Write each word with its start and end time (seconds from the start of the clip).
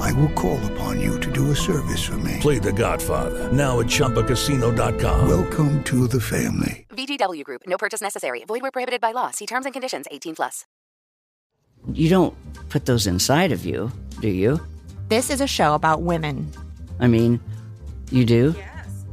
I 0.00 0.12
will 0.12 0.28
call 0.30 0.58
upon 0.72 1.00
you 1.00 1.18
to 1.20 1.30
do 1.32 1.50
a 1.50 1.56
service 1.56 2.02
for 2.02 2.18
me. 2.18 2.38
Play 2.40 2.58
The 2.58 2.72
Godfather 2.72 3.52
now 3.52 3.80
at 3.80 3.86
ChumbaCasino.com. 3.86 5.28
Welcome 5.28 5.82
to 5.84 6.06
the 6.06 6.20
family. 6.20 6.86
VGW 6.90 7.42
Group. 7.44 7.62
No 7.66 7.78
purchase 7.78 8.00
necessary. 8.00 8.44
Void 8.44 8.62
where 8.62 8.70
prohibited 8.70 9.00
by 9.00 9.12
law. 9.12 9.30
See 9.30 9.46
terms 9.46 9.66
and 9.66 9.72
conditions. 9.72 10.06
18 10.10 10.36
plus. 10.36 10.64
You 11.92 12.08
don't 12.08 12.34
put 12.68 12.86
those 12.86 13.06
inside 13.06 13.50
of 13.52 13.64
you, 13.64 13.90
do 14.20 14.28
you? 14.28 14.60
This 15.08 15.30
is 15.30 15.40
a 15.40 15.46
show 15.46 15.74
about 15.74 16.02
women. 16.02 16.50
I 17.00 17.08
mean, 17.08 17.40
you 18.10 18.24
do? 18.24 18.54
Yes. 18.56 19.04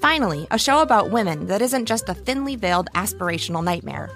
Finally, 0.00 0.46
a 0.50 0.58
show 0.58 0.80
about 0.80 1.10
women 1.10 1.46
that 1.48 1.60
isn't 1.60 1.86
just 1.86 2.08
a 2.08 2.14
thinly 2.14 2.54
veiled 2.54 2.88
aspirational 2.94 3.64
nightmare. 3.64 4.10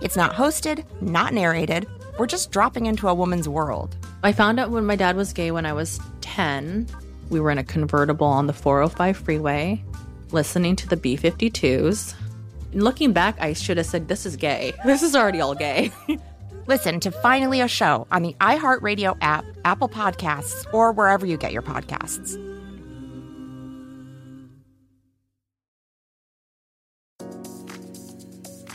It's 0.00 0.16
not 0.16 0.32
hosted, 0.32 0.84
not 1.00 1.34
narrated. 1.34 1.86
We're 2.16 2.26
just 2.26 2.52
dropping 2.52 2.86
into 2.86 3.08
a 3.08 3.14
woman's 3.14 3.48
world. 3.48 3.96
I 4.22 4.32
found 4.32 4.60
out 4.60 4.70
when 4.70 4.86
my 4.86 4.94
dad 4.94 5.16
was 5.16 5.32
gay 5.32 5.50
when 5.50 5.66
I 5.66 5.72
was 5.72 5.98
10. 6.20 6.86
We 7.28 7.40
were 7.40 7.50
in 7.50 7.58
a 7.58 7.64
convertible 7.64 8.26
on 8.28 8.46
the 8.46 8.52
405 8.52 9.16
freeway, 9.16 9.82
listening 10.30 10.76
to 10.76 10.88
the 10.88 10.96
B 10.96 11.16
52s. 11.16 12.14
Looking 12.72 13.12
back, 13.12 13.36
I 13.40 13.52
should 13.52 13.78
have 13.78 13.86
said, 13.86 14.06
This 14.06 14.26
is 14.26 14.36
gay. 14.36 14.72
This 14.84 15.02
is 15.02 15.16
already 15.16 15.40
all 15.40 15.56
gay. 15.56 15.90
Listen 16.66 17.00
to 17.00 17.10
Finally 17.10 17.60
a 17.60 17.68
Show 17.68 18.06
on 18.12 18.22
the 18.22 18.34
iHeartRadio 18.40 19.18
app, 19.20 19.44
Apple 19.64 19.88
Podcasts, 19.88 20.72
or 20.72 20.92
wherever 20.92 21.26
you 21.26 21.36
get 21.36 21.52
your 21.52 21.62
podcasts. 21.62 22.40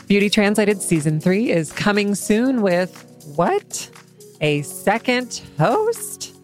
Beauty 0.06 0.28
Translated 0.28 0.82
Season 0.82 1.20
3 1.20 1.50
is 1.50 1.72
coming 1.72 2.14
soon 2.14 2.62
with 2.62 3.09
what? 3.36 3.90
A 4.40 4.62
second 4.62 5.42
host? 5.58 6.34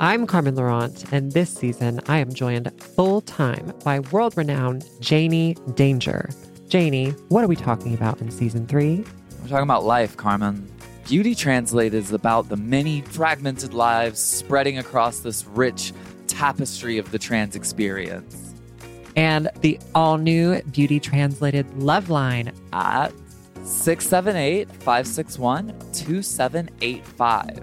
I'm 0.00 0.26
Carmen 0.26 0.54
Laurent, 0.54 1.12
and 1.12 1.32
this 1.32 1.52
season 1.52 2.00
I 2.08 2.18
am 2.18 2.32
joined 2.32 2.72
full 2.80 3.20
time 3.20 3.72
by 3.84 4.00
world 4.00 4.36
renowned 4.36 4.86
Janie 5.00 5.56
Danger. 5.74 6.30
Janie, 6.68 7.10
what 7.28 7.44
are 7.44 7.48
we 7.48 7.56
talking 7.56 7.92
about 7.92 8.20
in 8.20 8.30
season 8.30 8.66
three? 8.66 9.04
We're 9.42 9.48
talking 9.48 9.64
about 9.64 9.84
life, 9.84 10.16
Carmen. 10.16 10.70
Beauty 11.06 11.34
Translated 11.34 11.94
is 11.94 12.12
about 12.12 12.48
the 12.48 12.56
many 12.56 13.02
fragmented 13.02 13.74
lives 13.74 14.20
spreading 14.20 14.78
across 14.78 15.20
this 15.20 15.44
rich 15.46 15.92
tapestry 16.26 16.96
of 16.96 17.10
the 17.10 17.18
trans 17.18 17.54
experience. 17.54 18.54
And 19.16 19.50
the 19.60 19.78
all 19.94 20.16
new 20.16 20.62
Beauty 20.62 21.00
Translated 21.00 21.66
Love 21.76 22.08
Line 22.08 22.52
at 22.72 23.12
678 23.64 24.70
561 24.70 25.68
2785. 25.92 27.60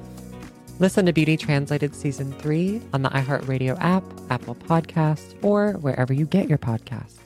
Listen 0.80 1.08
to 1.08 1.14
Beauty 1.14 1.38
Translated 1.38 1.96
Season 1.96 2.32
3 2.34 2.82
on 2.94 3.02
the 3.02 3.10
iHeartRadio 3.10 3.78
app, 3.80 4.04
Apple 4.30 4.56
Podcasts, 4.56 5.36
or 5.44 5.74
wherever 5.74 6.14
you 6.14 6.26
get 6.26 6.48
your 6.48 6.60
podcasts. 6.60 7.18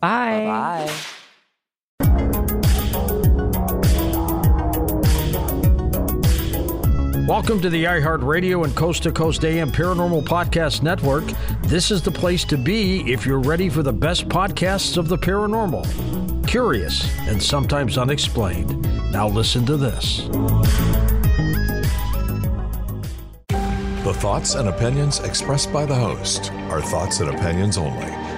Bye. 0.00 0.86
Bye. 0.86 0.92
Welcome 7.28 7.60
to 7.60 7.68
the 7.68 7.84
iHeartRadio 7.84 8.64
and 8.64 8.74
Coast 8.74 9.02
to 9.02 9.12
Coast 9.12 9.44
AM 9.44 9.70
Paranormal 9.70 10.24
Podcast 10.24 10.80
Network. 10.82 11.24
This 11.64 11.90
is 11.90 12.00
the 12.00 12.10
place 12.10 12.42
to 12.44 12.56
be 12.56 13.00
if 13.12 13.26
you're 13.26 13.38
ready 13.38 13.68
for 13.68 13.82
the 13.82 13.92
best 13.92 14.30
podcasts 14.30 14.96
of 14.96 15.08
the 15.08 15.18
paranormal. 15.18 15.84
Curious 16.48 17.06
and 17.28 17.42
sometimes 17.42 17.98
unexplained. 17.98 18.80
Now 19.12 19.28
listen 19.28 19.66
to 19.66 19.76
this. 19.76 20.26
The 23.48 24.14
thoughts 24.14 24.54
and 24.54 24.70
opinions 24.70 25.20
expressed 25.20 25.70
by 25.70 25.84
the 25.84 25.96
host 25.96 26.50
are 26.70 26.80
thoughts 26.80 27.20
and 27.20 27.28
opinions 27.28 27.76
only 27.76 28.27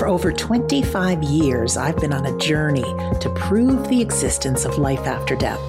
For 0.00 0.08
over 0.08 0.32
25 0.32 1.22
years, 1.24 1.76
I've 1.76 1.98
been 1.98 2.14
on 2.14 2.24
a 2.24 2.34
journey 2.38 2.80
to 3.20 3.30
prove 3.36 3.86
the 3.90 4.00
existence 4.00 4.64
of 4.64 4.78
life 4.78 5.00
after 5.00 5.36
death. 5.36 5.60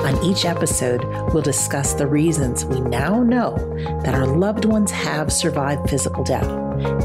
On 0.00 0.16
each 0.24 0.46
episode, 0.46 1.04
we'll 1.34 1.42
discuss 1.42 1.92
the 1.92 2.06
reasons 2.06 2.64
we 2.64 2.80
now 2.80 3.22
know 3.22 3.58
that 4.02 4.14
our 4.14 4.26
loved 4.26 4.64
ones 4.64 4.90
have 4.90 5.30
survived 5.30 5.90
physical 5.90 6.24
death, 6.24 6.48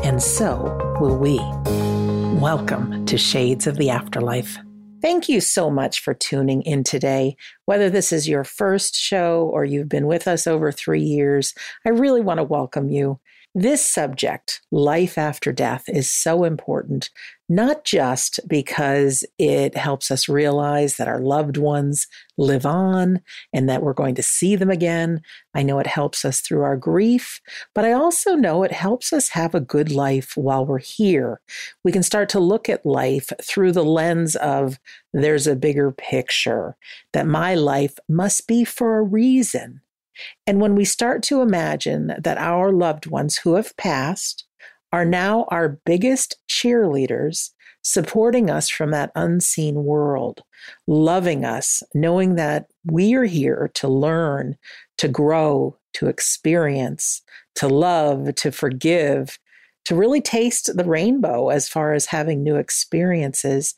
and 0.06 0.24
so 0.24 0.96
will 1.02 1.18
we. 1.18 1.40
Welcome 2.40 3.06
to 3.08 3.18
Shades 3.18 3.68
of 3.68 3.76
the 3.76 3.90
Afterlife. 3.90 4.58
Thank 5.02 5.28
you 5.28 5.42
so 5.42 5.70
much 5.70 6.00
for 6.00 6.14
tuning 6.14 6.62
in 6.62 6.86
today. 6.86 7.36
Whether 7.66 7.90
this 7.90 8.14
is 8.14 8.30
your 8.30 8.46
first 8.46 8.96
show 8.96 9.42
or 9.42 9.66
you've 9.66 9.90
been 9.90 10.08
with 10.08 10.26
us 10.26 10.48
over 10.48 10.72
three 10.72 11.04
years, 11.04 11.54
I 11.86 11.90
really 11.90 12.22
want 12.22 12.38
to 12.38 12.46
welcome 12.46 12.88
you. 12.88 13.20
This 13.58 13.86
subject, 13.86 14.60
life 14.70 15.18
after 15.18 15.54
death, 15.54 15.86
is 15.88 16.12
so 16.12 16.44
important, 16.44 17.10
not 17.48 17.86
just 17.86 18.42
because 18.50 19.24
it 19.40 19.78
helps 19.78 20.12
us 20.12 20.28
realize 20.28 20.98
that 20.98 21.08
our 21.08 21.22
loved 21.22 21.56
ones 21.56 22.08
live 22.38 22.66
on 22.66 23.22
and 23.54 23.70
that 23.70 23.82
we're 23.82 23.94
going 23.94 24.16
to 24.16 24.22
see 24.22 24.58
them 24.58 24.70
again. 24.70 25.22
I 25.54 25.64
know 25.64 25.80
it 25.80 25.88
helps 25.88 26.26
us 26.26 26.42
through 26.42 26.64
our 26.64 26.76
grief, 26.76 27.40
but 27.74 27.86
I 27.86 27.94
also 27.94 28.36
know 28.36 28.64
it 28.64 28.74
helps 28.74 29.14
us 29.14 29.30
have 29.30 29.56
a 29.56 29.62
good 29.62 29.90
life 29.90 30.36
while 30.36 30.66
we're 30.66 30.80
here. 30.80 31.40
We 31.82 31.94
can 31.94 32.04
start 32.04 32.28
to 32.30 32.42
look 32.42 32.68
at 32.68 32.86
life 32.86 33.32
through 33.42 33.72
the 33.72 33.86
lens 33.86 34.36
of 34.36 34.80
there's 35.14 35.48
a 35.48 35.56
bigger 35.56 35.94
picture, 35.94 36.76
that 37.14 37.26
my 37.26 37.56
life 37.56 38.00
must 38.10 38.50
be 38.50 38.66
for 38.66 38.98
a 38.98 39.02
reason. 39.02 39.80
And 40.48 40.62
when 40.62 40.76
we 40.76 40.86
start 40.86 41.24
to 41.24 41.42
imagine 41.42 42.14
that 42.18 42.38
our 42.38 42.72
loved 42.72 43.08
ones 43.08 43.38
who 43.38 43.56
have 43.56 43.76
passed 43.78 44.46
are 44.92 45.06
now 45.06 45.46
our 45.50 45.80
biggest 45.86 46.38
cheerleaders, 46.48 47.52
supporting 47.82 48.50
us 48.50 48.70
from 48.70 48.92
that 48.92 49.12
unseen 49.16 49.84
world, 49.84 50.42
loving 50.88 51.46
us, 51.46 51.84
knowing 51.94 52.36
that 52.36 52.68
we 52.86 53.14
are 53.14 53.26
here 53.26 53.70
to 53.76 53.88
learn, 53.88 54.58
to 54.98 55.08
grow, 55.08 55.78
to 55.94 56.08
experience, 56.08 57.22
to 57.56 57.68
love, 57.68 58.34
to 58.36 58.52
forgive, 58.52 59.38
to 59.86 59.96
really 59.96 60.22
taste 60.22 60.76
the 60.76 60.84
rainbow 60.84 61.50
as 61.50 61.70
far 61.70 61.94
as 61.94 62.08
having 62.08 62.44
new 62.44 62.56
experiences, 62.56 63.76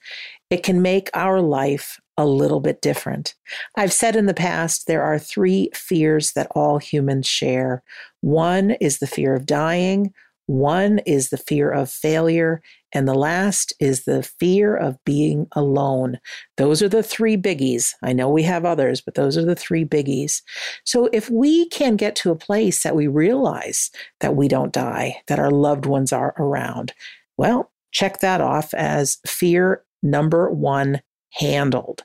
it 0.50 0.64
can 0.64 0.82
make 0.82 1.10
our 1.14 1.42
life 1.42 2.00
a 2.18 2.26
little 2.26 2.60
bit 2.60 2.82
different. 2.82 3.36
I've 3.76 3.94
said 3.94 4.16
in 4.16 4.26
the 4.26 4.34
past 4.34 4.88
there 4.88 5.04
are 5.04 5.20
three 5.20 5.70
fears 5.74 6.34
that 6.34 6.48
all 6.52 6.80
humans 6.80 7.28
share. 7.28 7.84
One 8.22 8.72
is 8.72 9.00
the 9.00 9.08
fear 9.08 9.36
of 9.36 9.46
dying, 9.46 10.14
one 10.48 11.00
is 11.00 11.30
the 11.30 11.38
fear 11.38 11.70
of 11.70 11.92
failure, 11.92 12.62
and 12.94 13.06
the 13.06 13.14
last 13.14 13.74
is 13.82 14.06
the 14.06 14.24
fear 14.24 14.76
of 14.76 14.98
being 15.04 15.46
alone. 15.52 16.20
Those 16.56 16.82
are 16.82 16.88
the 16.88 17.04
three 17.04 17.36
biggies. 17.36 17.94
I 18.02 18.14
know 18.14 18.30
we 18.30 18.44
have 18.44 18.64
others, 18.64 19.02
but 19.02 19.16
those 19.16 19.38
are 19.38 19.44
the 19.44 19.58
three 19.58 19.84
biggies. 19.84 20.42
So 20.86 21.10
if 21.12 21.30
we 21.30 21.68
can 21.68 21.98
get 21.98 22.16
to 22.18 22.32
a 22.32 22.36
place 22.36 22.84
that 22.84 22.96
we 22.96 23.08
realize 23.08 23.92
that 24.22 24.38
we 24.38 24.48
don't 24.48 24.72
die, 24.72 25.18
that 25.28 25.38
our 25.40 25.52
loved 25.52 25.86
ones 25.86 26.14
are 26.14 26.34
around, 26.40 26.94
well, 27.36 27.70
check 27.92 28.22
that 28.22 28.40
off 28.40 28.74
as 28.74 29.18
fear 29.28 29.84
number 30.02 30.50
one 30.50 31.02
handled. 31.38 32.04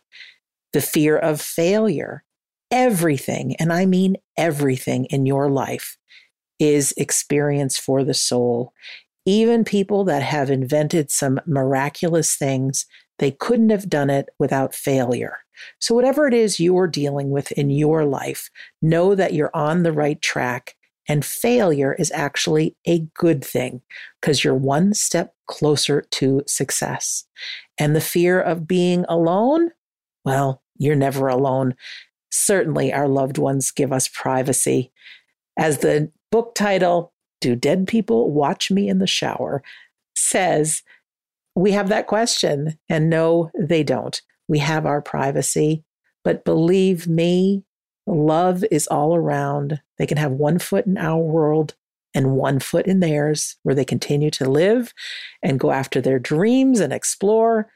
The 0.73 0.81
fear 0.81 1.17
of 1.17 1.40
failure. 1.40 2.25
Everything, 2.70 3.55
and 3.56 3.70
I 3.73 3.84
mean 3.84 4.17
everything 4.38 5.05
in 5.06 5.26
your 5.26 5.50
life, 5.50 5.99
is 6.58 6.94
experience 6.96 7.76
for 7.79 8.02
the 8.02 8.14
soul. 8.14 8.73
Even 9.26 9.62
people 9.62 10.05
that 10.05 10.23
have 10.23 10.50
invented 10.50 11.11
some 11.11 11.38
miraculous 11.46 12.34
things, 12.34 12.87
they 13.19 13.31
couldn't 13.31 13.70
have 13.70 13.90
done 13.90 14.11
it 14.11 14.31
without 14.38 14.75
failure. 14.75 15.38
So, 15.79 15.94
whatever 15.94 16.26
it 16.26 16.34
is 16.34 16.58
you're 16.58 16.87
dealing 16.87 17.31
with 17.31 17.52
in 17.52 17.70
your 17.70 18.05
life, 18.05 18.50
know 18.81 19.14
that 19.14 19.34
you're 19.34 19.55
on 19.55 19.82
the 19.82 19.93
right 19.93 20.20
track. 20.20 20.75
And 21.09 21.25
failure 21.25 21.95
is 21.95 22.13
actually 22.15 22.77
a 22.87 23.01
good 23.15 23.45
thing 23.45 23.83
because 24.21 24.45
you're 24.45 24.55
one 24.55 24.95
step 24.95 25.35
closer 25.47 26.03
to 26.13 26.43
success. 26.47 27.25
And 27.79 27.97
the 27.97 28.01
fear 28.01 28.41
of 28.41 28.69
being 28.69 29.05
alone, 29.09 29.71
well, 30.25 30.63
you're 30.79 30.95
never 30.95 31.29
alone. 31.29 31.75
Certainly, 32.31 32.93
our 32.93 33.09
loved 33.09 33.39
ones 33.39 33.71
give 33.71 33.93
us 33.93 34.09
privacy. 34.09 34.93
As 35.59 35.79
the 35.79 36.11
book 36.31 36.55
title, 36.55 37.13
Do 37.41 37.57
Dead 37.57 37.87
People 37.87 38.31
Watch 38.31 38.71
Me 38.71 38.89
in 38.89 38.99
the 38.99 39.07
Shower, 39.07 39.63
says, 40.15 40.83
we 41.55 41.73
have 41.73 41.89
that 41.89 42.07
question. 42.07 42.79
And 42.89 43.11
no, 43.11 43.51
they 43.59 43.83
don't. 43.83 44.21
We 44.49 44.59
have 44.61 44.87
our 44.87 45.03
privacy. 45.03 45.85
But 46.25 46.45
believe 46.45 47.07
me, 47.07 47.65
love 48.07 48.65
is 48.71 48.87
all 48.87 49.15
around. 49.15 49.81
They 49.99 50.07
can 50.07 50.19
have 50.19 50.33
one 50.33 50.59
foot 50.59 50.87
in 50.87 50.99
our 50.99 51.19
world 51.19 51.75
and 52.15 52.37
one 52.37 52.61
foot 52.61 52.87
in 52.87 53.01
theirs, 53.01 53.57
where 53.63 53.75
they 53.75 53.85
continue 53.85 54.31
to 54.33 54.49
live 54.49 54.93
and 55.43 55.61
go 55.61 55.71
after 55.71 56.01
their 56.01 56.19
dreams 56.19 56.81
and 56.81 56.93
explore. 56.93 57.71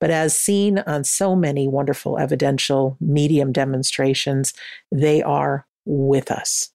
But 0.00 0.10
as 0.10 0.38
seen 0.38 0.78
on 0.80 1.04
so 1.04 1.34
many 1.34 1.66
wonderful 1.66 2.18
evidential 2.18 2.96
medium 3.00 3.50
demonstrations, 3.50 4.52
they 4.92 5.22
are 5.22 5.66
with 5.86 6.30
us. 6.30 6.70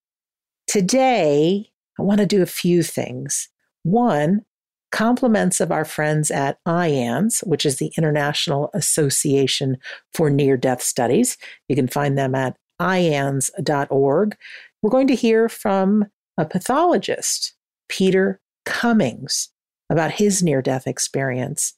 Today, 0.68 1.70
I 2.00 2.02
want 2.02 2.20
to 2.20 2.26
do 2.26 2.42
a 2.42 2.48
few 2.48 2.84
things. 2.84 3.50
One, 3.84 4.44
compliments 4.92 5.60
of 5.60 5.72
our 5.72 5.86
friends 5.86 6.32
at 6.32 6.58
IANDS, 6.66 7.46
which 7.46 7.66
is 7.66 7.78
the 7.78 7.92
International 7.98 8.70
Association 8.74 9.78
for 10.14 10.30
Near 10.30 10.58
Death 10.58 10.82
Studies. 10.82 11.38
You 11.68 11.76
can 11.76 11.88
find 11.88 12.18
them 12.18 12.36
at 12.36 12.58
iands.org. 12.84 14.38
We're 14.82 14.90
going 14.90 15.08
to 15.08 15.16
hear 15.16 15.48
from 15.48 16.06
a 16.38 16.46
pathologist, 16.46 17.54
Peter 17.88 18.42
Cummings, 18.66 19.50
about 19.90 20.12
his 20.12 20.44
near 20.44 20.62
death 20.62 20.88
experience. 20.88 21.74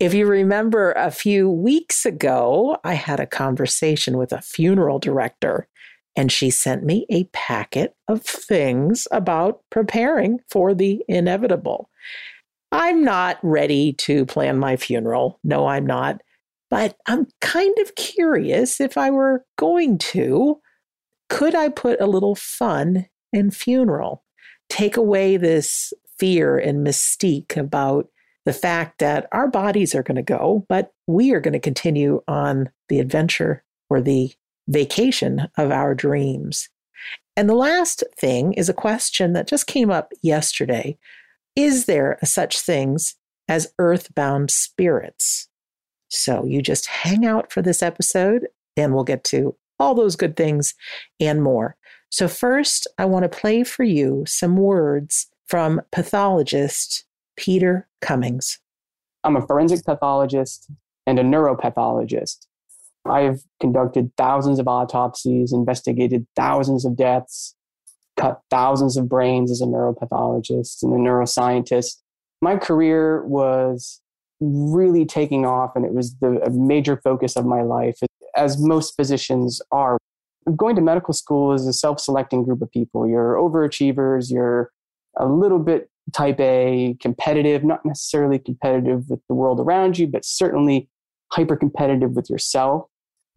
If 0.00 0.12
you 0.12 0.26
remember 0.26 0.92
a 0.92 1.10
few 1.10 1.48
weeks 1.48 2.04
ago, 2.04 2.78
I 2.82 2.94
had 2.94 3.20
a 3.20 3.26
conversation 3.26 4.16
with 4.16 4.32
a 4.32 4.42
funeral 4.42 4.98
director, 4.98 5.68
and 6.16 6.32
she 6.32 6.50
sent 6.50 6.84
me 6.84 7.06
a 7.10 7.24
packet 7.32 7.94
of 8.08 8.22
things 8.22 9.06
about 9.12 9.60
preparing 9.70 10.40
for 10.50 10.74
the 10.74 11.04
inevitable. 11.08 11.90
I'm 12.72 13.04
not 13.04 13.38
ready 13.42 13.92
to 13.92 14.26
plan 14.26 14.58
my 14.58 14.76
funeral. 14.76 15.38
No, 15.44 15.66
I'm 15.68 15.86
not. 15.86 16.22
But 16.74 16.96
I'm 17.06 17.28
kind 17.40 17.78
of 17.78 17.94
curious 17.94 18.80
if 18.80 18.98
I 18.98 19.08
were 19.08 19.44
going 19.56 19.96
to, 19.98 20.60
could 21.28 21.54
I 21.54 21.68
put 21.68 22.00
a 22.00 22.08
little 22.08 22.34
fun 22.34 23.06
in 23.32 23.52
funeral? 23.52 24.24
Take 24.68 24.96
away 24.96 25.36
this 25.36 25.92
fear 26.18 26.58
and 26.58 26.84
mystique 26.84 27.56
about 27.56 28.08
the 28.44 28.52
fact 28.52 28.98
that 28.98 29.28
our 29.30 29.46
bodies 29.46 29.94
are 29.94 30.02
going 30.02 30.16
to 30.16 30.22
go, 30.22 30.66
but 30.68 30.92
we 31.06 31.30
are 31.30 31.38
going 31.38 31.52
to 31.52 31.60
continue 31.60 32.20
on 32.26 32.70
the 32.88 32.98
adventure 32.98 33.62
or 33.88 34.00
the 34.00 34.32
vacation 34.66 35.46
of 35.56 35.70
our 35.70 35.94
dreams. 35.94 36.68
And 37.36 37.48
the 37.48 37.54
last 37.54 38.02
thing 38.18 38.52
is 38.54 38.68
a 38.68 38.74
question 38.74 39.32
that 39.34 39.46
just 39.46 39.68
came 39.68 39.92
up 39.92 40.10
yesterday 40.22 40.98
is 41.54 41.86
there 41.86 42.18
such 42.24 42.58
things 42.58 43.14
as 43.46 43.72
earthbound 43.78 44.50
spirits? 44.50 45.48
So 46.14 46.44
you 46.44 46.62
just 46.62 46.86
hang 46.86 47.26
out 47.26 47.52
for 47.52 47.62
this 47.62 47.82
episode 47.82 48.48
and 48.76 48.94
we'll 48.94 49.04
get 49.04 49.24
to 49.24 49.56
all 49.78 49.94
those 49.94 50.16
good 50.16 50.36
things 50.36 50.74
and 51.20 51.42
more. 51.42 51.76
So, 52.10 52.28
first, 52.28 52.86
I 52.98 53.06
want 53.06 53.24
to 53.24 53.28
play 53.28 53.64
for 53.64 53.82
you 53.82 54.24
some 54.26 54.56
words 54.56 55.26
from 55.46 55.82
pathologist 55.90 57.04
Peter 57.36 57.88
Cummings. 58.00 58.60
I'm 59.24 59.36
a 59.36 59.46
forensic 59.46 59.84
pathologist 59.84 60.70
and 61.06 61.18
a 61.18 61.22
neuropathologist. 61.22 62.46
I've 63.06 63.42
conducted 63.60 64.12
thousands 64.16 64.58
of 64.58 64.68
autopsies, 64.68 65.52
investigated 65.52 66.26
thousands 66.36 66.84
of 66.84 66.96
deaths, 66.96 67.54
cut 68.16 68.40
thousands 68.50 68.96
of 68.96 69.08
brains 69.08 69.50
as 69.50 69.60
a 69.60 69.66
neuropathologist 69.66 70.82
and 70.82 70.92
a 70.92 70.96
neuroscientist. 70.96 71.96
My 72.40 72.56
career 72.56 73.24
was 73.26 74.00
really 74.40 75.04
taking 75.04 75.44
off, 75.44 75.72
and 75.74 75.84
it 75.84 75.92
was 75.92 76.16
the 76.16 76.40
major 76.50 77.00
focus 77.02 77.36
of 77.36 77.46
my 77.46 77.62
life, 77.62 77.98
as 78.36 78.60
most 78.60 78.94
physicians 78.96 79.60
are. 79.70 79.98
Going 80.56 80.76
to 80.76 80.82
medical 80.82 81.14
school 81.14 81.52
is 81.54 81.66
a 81.66 81.72
self 81.72 81.98
selecting 82.00 82.44
group 82.44 82.60
of 82.60 82.70
people. 82.70 83.08
You're 83.08 83.34
overachievers, 83.34 84.30
you're 84.30 84.70
a 85.16 85.26
little 85.26 85.58
bit 85.58 85.88
type 86.12 86.38
A, 86.40 86.96
competitive, 87.00 87.64
not 87.64 87.84
necessarily 87.84 88.38
competitive 88.38 89.08
with 89.08 89.20
the 89.28 89.34
world 89.34 89.60
around 89.60 89.98
you, 89.98 90.06
but 90.06 90.24
certainly 90.24 90.88
hyper 91.32 91.56
competitive 91.56 92.12
with 92.12 92.28
yourself. 92.28 92.86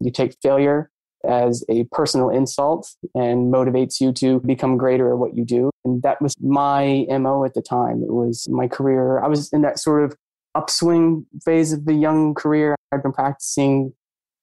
You 0.00 0.10
take 0.10 0.36
failure 0.42 0.90
as 1.26 1.64
a 1.68 1.84
personal 1.90 2.28
insult 2.28 2.94
and 3.14 3.52
motivates 3.52 4.00
you 4.00 4.12
to 4.12 4.40
become 4.40 4.76
greater 4.76 5.12
at 5.12 5.18
what 5.18 5.36
you 5.36 5.44
do. 5.44 5.70
And 5.84 6.02
that 6.02 6.22
was 6.22 6.34
my 6.40 7.06
MO 7.08 7.44
at 7.44 7.54
the 7.54 7.62
time. 7.62 8.02
It 8.02 8.12
was 8.12 8.46
my 8.48 8.68
career. 8.68 9.18
I 9.18 9.26
was 9.26 9.52
in 9.52 9.62
that 9.62 9.78
sort 9.78 10.04
of 10.04 10.16
upswing 10.58 11.26
phase 11.44 11.72
of 11.72 11.84
the 11.84 11.94
young 11.94 12.34
career. 12.34 12.76
I've 12.92 13.02
been 13.02 13.12
practicing 13.12 13.92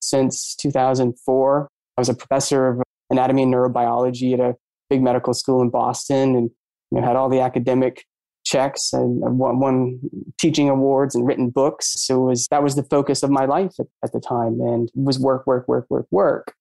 since 0.02 0.56
2004. 0.56 1.70
I 1.98 2.02
was 2.02 2.10
a 2.10 2.14
professor 2.14 2.68
of 2.68 2.82
anatomy 3.10 3.44
and 3.44 3.54
neurobiology 3.54 4.34
at 4.34 4.40
a 4.40 4.56
big 4.90 5.02
medical 5.02 5.34
school 5.34 5.62
in 5.62 5.70
Boston 5.70 6.36
and 6.36 6.50
you 6.92 7.00
know, 7.00 7.06
had 7.06 7.16
all 7.16 7.30
the 7.30 7.40
academic 7.40 8.06
checks 8.46 8.94
and 8.94 9.20
won, 9.40 9.60
won, 9.60 10.00
teaching 10.38 10.70
awards 10.70 11.16
and 11.16 11.26
written 11.26 11.50
books. 11.50 11.94
So 11.98 12.20
was, 12.20 12.48
that 12.50 12.62
was 12.62 12.76
the 12.76 12.84
focus 12.84 13.24
of 13.24 13.32
my 13.32 13.46
life 13.46 13.74
at, 13.80 13.88
at 14.04 14.14
the 14.14 14.20
time 14.20 14.60
and 14.62 14.92
was 14.94 15.20
work, 15.20 15.48
work, 15.48 15.68
work, 15.68 15.88
work, 15.90 16.08
work 16.12 16.54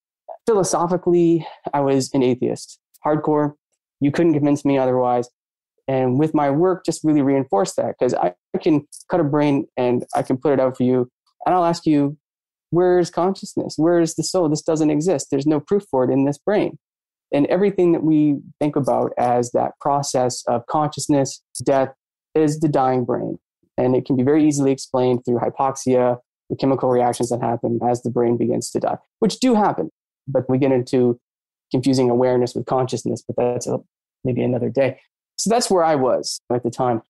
philosophically, 0.47 1.47
I 1.73 1.81
was 1.81 2.11
an 2.13 2.23
atheist, 2.23 2.79
hardcore. 3.05 3.55
You 4.01 4.11
couldn't 4.11 4.35
convince 4.35 4.65
me 4.65 4.79
otherwise. 4.79 5.29
And 5.87 6.19
with 6.19 6.35
my 6.35 6.51
work, 6.51 6.85
just 6.85 7.05
really 7.05 7.23
reinforce 7.23 7.75
that 7.75 7.95
because 7.99 8.15
I, 8.15 8.35
can 8.63 8.87
cut 9.11 9.21
a 9.21 9.25
brain 9.25 9.67
and 9.77 10.05
I 10.15 10.23
can 10.23 10.39
put 10.39 10.53
it 10.53 10.61
out 10.61 10.77
for 10.77 10.85
you. 10.85 11.11
And 11.45 11.55
I'll 11.55 11.65
ask 11.65 11.85
you, 11.85 12.17
where's 12.71 13.11
consciousness? 13.11 13.75
Where's 13.77 14.15
the 14.15 14.23
soul? 14.23 14.49
This 14.49 14.63
doesn't 14.63 14.91
exist. 14.91 15.29
There's 15.31 15.47
no 15.47 15.61
proof 15.61 15.85
for 15.91 16.05
it 16.05 16.11
in 16.11 16.25
this 16.25 16.39
brain. 16.39 16.79
And 17.33 17.47
everything 17.47 17.93
that 17.93 18.03
we 18.03 18.37
think 18.61 18.77
about 18.77 19.13
as 19.19 19.51
that 19.53 19.73
process 19.81 20.43
of 20.47 20.67
consciousness, 20.67 21.43
death, 21.65 21.93
is 22.35 22.61
the 22.61 22.69
dying 22.69 23.05
brain. 23.05 23.39
And 23.77 23.97
it 23.97 24.07
can 24.07 24.17
be 24.17 24.23
very 24.23 24.47
easily 24.47 24.71
explained 24.71 25.25
through 25.25 25.41
hypoxia, 25.41 26.19
the 26.49 26.57
chemical 26.57 26.91
reactions 26.91 27.31
that 27.31 27.43
happen 27.43 27.81
as 27.87 28.03
the 28.03 28.11
brain 28.11 28.37
begins 28.37 28.71
to 28.71 28.81
die, 28.81 28.99
which 29.19 29.41
do 29.41 29.55
happen 29.55 29.91
but 30.27 30.49
we 30.49 30.59
get 30.59 30.73
into 30.73 31.19
confusing 31.71 32.11
awareness 32.11 32.55
with 32.55 32.67
consciousness, 32.67 33.23
but 33.27 33.37
that's 33.37 33.67
a, 33.67 33.79
maybe 34.25 34.43
another 34.43 34.69
day. 34.69 35.01
So 35.37 35.51
that's 35.51 35.71
where 35.71 35.85
I 35.85 35.95
was 35.95 36.41
at 36.53 36.63
the 36.63 36.71
time. 36.71 37.03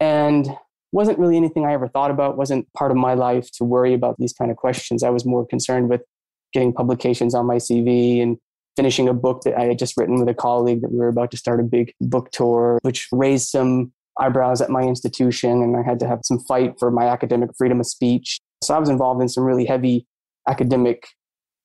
And 0.00 0.48
wasn't 0.92 1.18
really 1.18 1.36
anything 1.36 1.66
I 1.66 1.72
ever 1.72 1.88
thought 1.88 2.10
about, 2.10 2.36
wasn't 2.36 2.72
part 2.72 2.90
of 2.90 2.96
my 2.96 3.14
life 3.14 3.50
to 3.52 3.64
worry 3.64 3.94
about 3.94 4.16
these 4.18 4.32
kind 4.32 4.50
of 4.50 4.56
questions. 4.56 5.02
I 5.02 5.10
was 5.10 5.24
more 5.24 5.46
concerned 5.46 5.88
with 5.88 6.02
getting 6.52 6.72
publications 6.72 7.34
on 7.34 7.46
my 7.46 7.56
CV 7.56 8.22
and 8.22 8.38
finishing 8.76 9.08
a 9.08 9.12
book 9.12 9.42
that 9.42 9.58
I 9.58 9.64
had 9.64 9.78
just 9.78 9.96
written 9.96 10.18
with 10.18 10.28
a 10.28 10.34
colleague 10.34 10.80
that 10.82 10.90
we 10.90 10.98
were 10.98 11.08
about 11.08 11.30
to 11.32 11.36
start 11.36 11.60
a 11.60 11.64
big 11.64 11.92
book 12.00 12.30
tour, 12.30 12.78
which 12.82 13.08
raised 13.12 13.48
some 13.48 13.92
eyebrows 14.18 14.60
at 14.60 14.70
my 14.70 14.82
institution. 14.82 15.62
And 15.62 15.76
I 15.76 15.82
had 15.82 16.00
to 16.00 16.08
have 16.08 16.20
some 16.24 16.38
fight 16.40 16.74
for 16.78 16.90
my 16.90 17.06
academic 17.06 17.50
freedom 17.58 17.80
of 17.80 17.86
speech. 17.86 18.38
So 18.62 18.74
I 18.74 18.78
was 18.78 18.88
involved 18.88 19.20
in 19.20 19.28
some 19.28 19.44
really 19.44 19.66
heavy 19.66 20.06
academic 20.48 21.08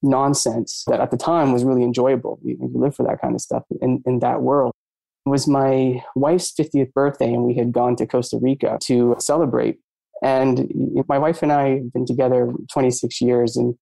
nonsense 0.01 0.84
that 0.88 1.00
at 1.00 1.12
the 1.12 1.17
time 1.17 1.53
was 1.53 1.63
really 1.63 1.84
enjoyable. 1.84 2.39
You, 2.43 2.58
you 2.60 2.72
live 2.74 2.96
for 2.96 3.03
that 3.08 3.22
kind 3.22 3.36
of 3.36 3.41
stuff 3.41 3.63
in, 3.82 4.03
in 4.05 4.20
that 4.20 4.41
world. 4.41 4.74
It 5.25 5.30
was 5.30 5.48
my 5.48 6.03
wife's 6.15 6.51
50th 6.51 6.94
birthday, 6.94 7.34
and 7.34 7.44
we 7.44 7.56
had 7.56 7.72
gone 7.72 7.96
to 7.98 8.06
Costa 8.06 8.38
Rica 8.42 8.77
to 8.84 9.15
celebrate. 9.20 9.80
And 10.22 10.70
my 11.08 11.18
wife 11.18 11.42
and 11.42 11.51
I 11.51 11.77
have 11.77 11.94
been 11.94 12.06
together 12.06 12.51
26 12.72 13.22
years 13.22 13.58
and 13.58 13.75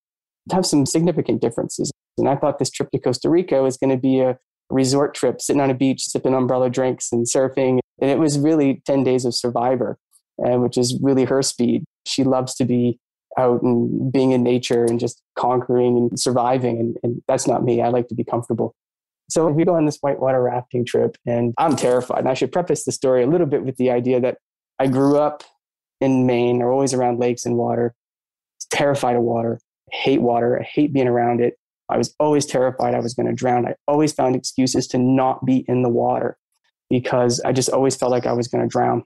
have 0.51 0.65
some 0.65 0.85
significant 0.85 1.41
differences. 1.41 1.91
And 2.17 2.27
I 2.27 2.35
thought 2.35 2.59
this 2.59 2.69
trip 2.69 2.91
to 2.91 2.99
Costa 2.99 3.29
Rica 3.29 3.61
was 3.61 3.77
going 3.77 3.91
to 3.91 3.97
be 3.97 4.19
a 4.19 4.37
resort 4.69 5.13
trip, 5.13 5.41
sitting 5.41 5.61
on 5.61 5.69
a 5.69 5.75
beach, 5.75 6.03
sipping 6.03 6.33
umbrella 6.33 6.69
drinks 6.69 7.11
and 7.11 7.25
surfing. 7.25 7.79
And 8.01 8.09
it 8.09 8.19
was 8.19 8.39
really 8.39 8.81
10 8.85 9.03
days 9.03 9.25
of 9.25 9.35
survivor, 9.35 9.97
uh, 10.43 10.57
which 10.57 10.77
is 10.77 10.97
really 11.01 11.25
her 11.25 11.41
speed. 11.41 11.83
She 12.05 12.23
loves 12.23 12.55
to 12.55 12.65
be 12.65 12.99
out 13.37 13.61
and 13.61 14.11
being 14.11 14.31
in 14.31 14.43
nature 14.43 14.83
and 14.85 14.99
just 14.99 15.21
conquering 15.35 15.97
and 15.97 16.19
surviving. 16.19 16.79
And, 16.79 16.97
and 17.03 17.21
that's 17.27 17.47
not 17.47 17.63
me. 17.63 17.81
I 17.81 17.89
like 17.89 18.07
to 18.09 18.15
be 18.15 18.23
comfortable. 18.23 18.75
So 19.31 19.47
we 19.47 19.63
go 19.63 19.75
on 19.75 19.85
this 19.85 19.97
whitewater 20.01 20.43
rafting 20.43 20.85
trip, 20.85 21.17
and 21.25 21.53
I'm 21.57 21.77
terrified. 21.77 22.19
And 22.19 22.27
I 22.27 22.33
should 22.33 22.51
preface 22.51 22.83
the 22.83 22.91
story 22.91 23.23
a 23.23 23.27
little 23.27 23.47
bit 23.47 23.63
with 23.63 23.77
the 23.77 23.89
idea 23.89 24.19
that 24.19 24.39
I 24.77 24.87
grew 24.87 25.17
up 25.17 25.43
in 26.01 26.25
Maine, 26.25 26.61
or 26.61 26.69
always 26.69 26.93
around 26.93 27.17
lakes 27.19 27.45
and 27.45 27.55
water, 27.55 27.95
terrified 28.69 29.15
of 29.15 29.21
water. 29.21 29.61
hate 29.91 30.21
water. 30.21 30.59
I 30.59 30.63
hate 30.63 30.91
being 30.91 31.07
around 31.07 31.39
it. 31.39 31.55
I 31.87 31.97
was 31.97 32.13
always 32.19 32.45
terrified 32.45 32.93
I 32.93 32.99
was 32.99 33.13
going 33.13 33.27
to 33.27 33.33
drown. 33.33 33.65
I 33.65 33.75
always 33.87 34.11
found 34.11 34.35
excuses 34.35 34.85
to 34.89 34.97
not 34.97 35.45
be 35.45 35.65
in 35.67 35.81
the 35.81 35.89
water 35.89 36.37
because 36.89 37.39
I 37.41 37.53
just 37.53 37.69
always 37.69 37.95
felt 37.95 38.11
like 38.11 38.25
I 38.25 38.33
was 38.33 38.49
going 38.49 38.63
to 38.63 38.67
drown. 38.69 39.03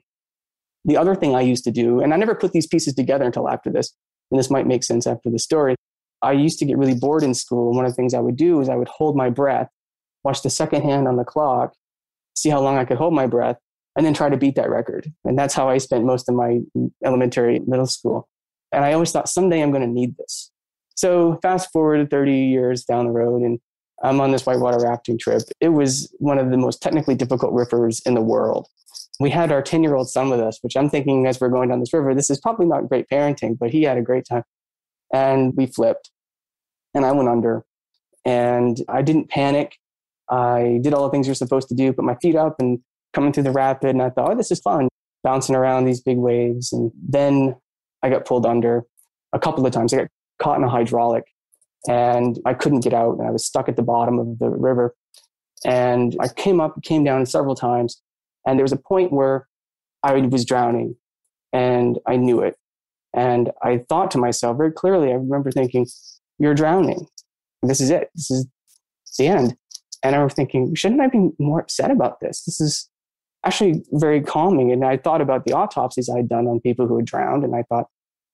The 0.84 0.96
other 0.96 1.14
thing 1.14 1.36
I 1.36 1.40
used 1.40 1.64
to 1.64 1.70
do, 1.70 2.00
and 2.00 2.12
I 2.12 2.16
never 2.16 2.34
put 2.34 2.52
these 2.52 2.66
pieces 2.66 2.94
together 2.94 3.24
until 3.24 3.48
after 3.48 3.70
this, 3.70 3.92
and 4.30 4.38
this 4.40 4.50
might 4.50 4.66
make 4.66 4.82
sense 4.82 5.06
after 5.06 5.30
the 5.30 5.38
story. 5.38 5.76
I 6.22 6.32
used 6.32 6.58
to 6.58 6.64
get 6.64 6.78
really 6.78 6.94
bored 6.94 7.22
in 7.22 7.34
school. 7.34 7.68
And 7.68 7.76
one 7.76 7.84
of 7.84 7.92
the 7.92 7.96
things 7.96 8.12
I 8.12 8.20
would 8.20 8.36
do 8.36 8.60
is 8.60 8.68
I 8.68 8.76
would 8.76 8.88
hold 8.88 9.16
my 9.16 9.30
breath, 9.30 9.68
watch 10.26 10.42
the 10.42 10.50
second 10.50 10.82
hand 10.82 11.06
on 11.06 11.16
the 11.16 11.24
clock, 11.24 11.72
see 12.34 12.50
how 12.50 12.60
long 12.60 12.76
I 12.76 12.84
could 12.84 12.98
hold 12.98 13.14
my 13.14 13.28
breath, 13.28 13.58
and 13.94 14.04
then 14.04 14.12
try 14.12 14.28
to 14.28 14.36
beat 14.36 14.56
that 14.56 14.68
record. 14.68 15.10
And 15.24 15.38
that's 15.38 15.54
how 15.54 15.68
I 15.68 15.78
spent 15.78 16.04
most 16.04 16.28
of 16.28 16.34
my 16.34 16.58
elementary, 17.04 17.60
middle 17.60 17.86
school. 17.86 18.28
And 18.72 18.84
I 18.84 18.92
always 18.92 19.12
thought 19.12 19.28
someday 19.28 19.62
I'm 19.62 19.70
going 19.70 19.86
to 19.86 19.88
need 19.88 20.16
this. 20.18 20.50
So 20.96 21.38
fast 21.42 21.70
forward 21.72 22.10
30 22.10 22.32
years 22.32 22.84
down 22.84 23.06
the 23.06 23.12
road, 23.12 23.42
and 23.42 23.60
I'm 24.02 24.20
on 24.20 24.32
this 24.32 24.44
whitewater 24.44 24.84
rafting 24.84 25.16
trip. 25.16 25.42
It 25.60 25.68
was 25.68 26.12
one 26.18 26.38
of 26.38 26.50
the 26.50 26.56
most 26.56 26.82
technically 26.82 27.14
difficult 27.14 27.52
rivers 27.52 28.02
in 28.04 28.14
the 28.14 28.20
world. 28.20 28.66
We 29.20 29.30
had 29.30 29.52
our 29.52 29.62
10 29.62 29.84
year 29.84 29.94
old 29.94 30.10
son 30.10 30.28
with 30.28 30.40
us, 30.40 30.58
which 30.62 30.76
I'm 30.76 30.90
thinking 30.90 31.26
as 31.26 31.40
we're 31.40 31.48
going 31.48 31.68
down 31.68 31.80
this 31.80 31.94
river, 31.94 32.14
this 32.14 32.30
is 32.30 32.40
probably 32.40 32.66
not 32.66 32.88
great 32.88 33.06
parenting, 33.08 33.56
but 33.56 33.70
he 33.70 33.84
had 33.84 33.96
a 33.96 34.02
great 34.02 34.26
time. 34.28 34.42
And 35.14 35.54
we 35.56 35.66
flipped, 35.66 36.10
and 36.94 37.06
I 37.06 37.12
went 37.12 37.28
under. 37.28 37.64
And 38.24 38.76
I 38.88 39.02
didn't 39.02 39.30
panic. 39.30 39.78
I 40.30 40.78
did 40.82 40.92
all 40.92 41.04
the 41.04 41.10
things 41.10 41.26
you're 41.26 41.34
supposed 41.34 41.68
to 41.68 41.74
do, 41.74 41.92
put 41.92 42.04
my 42.04 42.16
feet 42.16 42.36
up 42.36 42.56
and 42.58 42.80
coming 43.12 43.32
through 43.32 43.44
the 43.44 43.52
rapid. 43.52 43.90
And 43.90 44.02
I 44.02 44.10
thought, 44.10 44.32
oh, 44.32 44.34
this 44.34 44.50
is 44.50 44.60
fun, 44.60 44.88
bouncing 45.22 45.54
around 45.54 45.84
these 45.84 46.00
big 46.00 46.18
waves. 46.18 46.72
And 46.72 46.90
then 47.08 47.56
I 48.02 48.10
got 48.10 48.24
pulled 48.24 48.46
under 48.46 48.84
a 49.32 49.38
couple 49.38 49.64
of 49.66 49.72
times. 49.72 49.92
I 49.92 49.98
got 49.98 50.08
caught 50.40 50.58
in 50.58 50.64
a 50.64 50.68
hydraulic 50.68 51.24
and 51.88 52.38
I 52.44 52.54
couldn't 52.54 52.80
get 52.80 52.92
out. 52.92 53.18
And 53.18 53.26
I 53.26 53.30
was 53.30 53.44
stuck 53.44 53.68
at 53.68 53.76
the 53.76 53.82
bottom 53.82 54.18
of 54.18 54.38
the 54.38 54.50
river. 54.50 54.94
And 55.64 56.16
I 56.20 56.28
came 56.28 56.60
up, 56.60 56.82
came 56.82 57.04
down 57.04 57.24
several 57.26 57.54
times. 57.54 58.02
And 58.46 58.58
there 58.58 58.64
was 58.64 58.72
a 58.72 58.76
point 58.76 59.12
where 59.12 59.48
I 60.02 60.14
was 60.14 60.44
drowning 60.44 60.96
and 61.52 61.98
I 62.06 62.16
knew 62.16 62.40
it. 62.40 62.56
And 63.14 63.50
I 63.62 63.78
thought 63.88 64.10
to 64.12 64.18
myself 64.18 64.58
very 64.58 64.72
clearly, 64.72 65.10
I 65.10 65.14
remember 65.14 65.50
thinking, 65.50 65.86
You're 66.38 66.54
drowning. 66.54 67.06
This 67.62 67.80
is 67.80 67.90
it. 67.90 68.10
This 68.14 68.30
is 68.30 68.46
the 69.18 69.28
end. 69.28 69.56
And 70.02 70.14
I 70.14 70.22
was 70.22 70.34
thinking, 70.34 70.74
shouldn't 70.74 71.00
I 71.00 71.08
be 71.08 71.30
more 71.38 71.60
upset 71.60 71.90
about 71.90 72.20
this? 72.20 72.42
This 72.42 72.60
is 72.60 72.88
actually 73.44 73.84
very 73.92 74.20
calming. 74.20 74.72
And 74.72 74.84
I 74.84 74.96
thought 74.96 75.20
about 75.20 75.44
the 75.44 75.52
autopsies 75.52 76.08
I 76.08 76.18
had 76.18 76.28
done 76.28 76.46
on 76.46 76.60
people 76.60 76.86
who 76.86 76.96
had 76.96 77.06
drowned. 77.06 77.44
And 77.44 77.54
I 77.54 77.62
thought, 77.62 77.86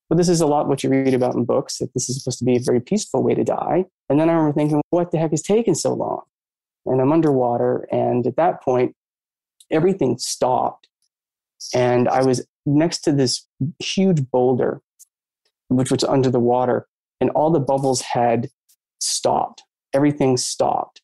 well, 0.08 0.16
this 0.16 0.28
is 0.28 0.40
a 0.40 0.46
lot 0.46 0.68
what 0.68 0.82
you 0.82 0.90
read 0.90 1.14
about 1.14 1.34
in 1.34 1.44
books, 1.44 1.78
that 1.78 1.94
this 1.94 2.08
is 2.08 2.22
supposed 2.22 2.38
to 2.40 2.44
be 2.44 2.56
a 2.56 2.60
very 2.60 2.80
peaceful 2.80 3.22
way 3.22 3.34
to 3.34 3.44
die. 3.44 3.86
And 4.08 4.20
then 4.20 4.28
I 4.28 4.32
remember 4.32 4.54
thinking, 4.54 4.82
what 4.90 5.10
the 5.10 5.18
heck 5.18 5.32
is 5.32 5.42
taking 5.42 5.74
so 5.74 5.94
long? 5.94 6.22
And 6.86 7.00
I'm 7.00 7.12
underwater. 7.12 7.86
And 7.90 8.26
at 8.26 8.36
that 8.36 8.62
point, 8.62 8.94
everything 9.70 10.18
stopped. 10.18 10.88
And 11.74 12.08
I 12.08 12.22
was 12.24 12.46
next 12.66 13.00
to 13.02 13.12
this 13.12 13.46
huge 13.78 14.30
boulder, 14.30 14.82
which 15.68 15.90
was 15.90 16.04
under 16.04 16.30
the 16.30 16.40
water, 16.40 16.86
and 17.20 17.30
all 17.30 17.50
the 17.50 17.60
bubbles 17.60 18.00
had 18.00 18.50
stopped. 19.00 19.62
Everything 19.94 20.36
stopped. 20.36 21.01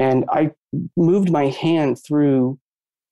And 0.00 0.24
I 0.30 0.52
moved 0.96 1.30
my 1.30 1.48
hand 1.48 1.98
through 2.04 2.58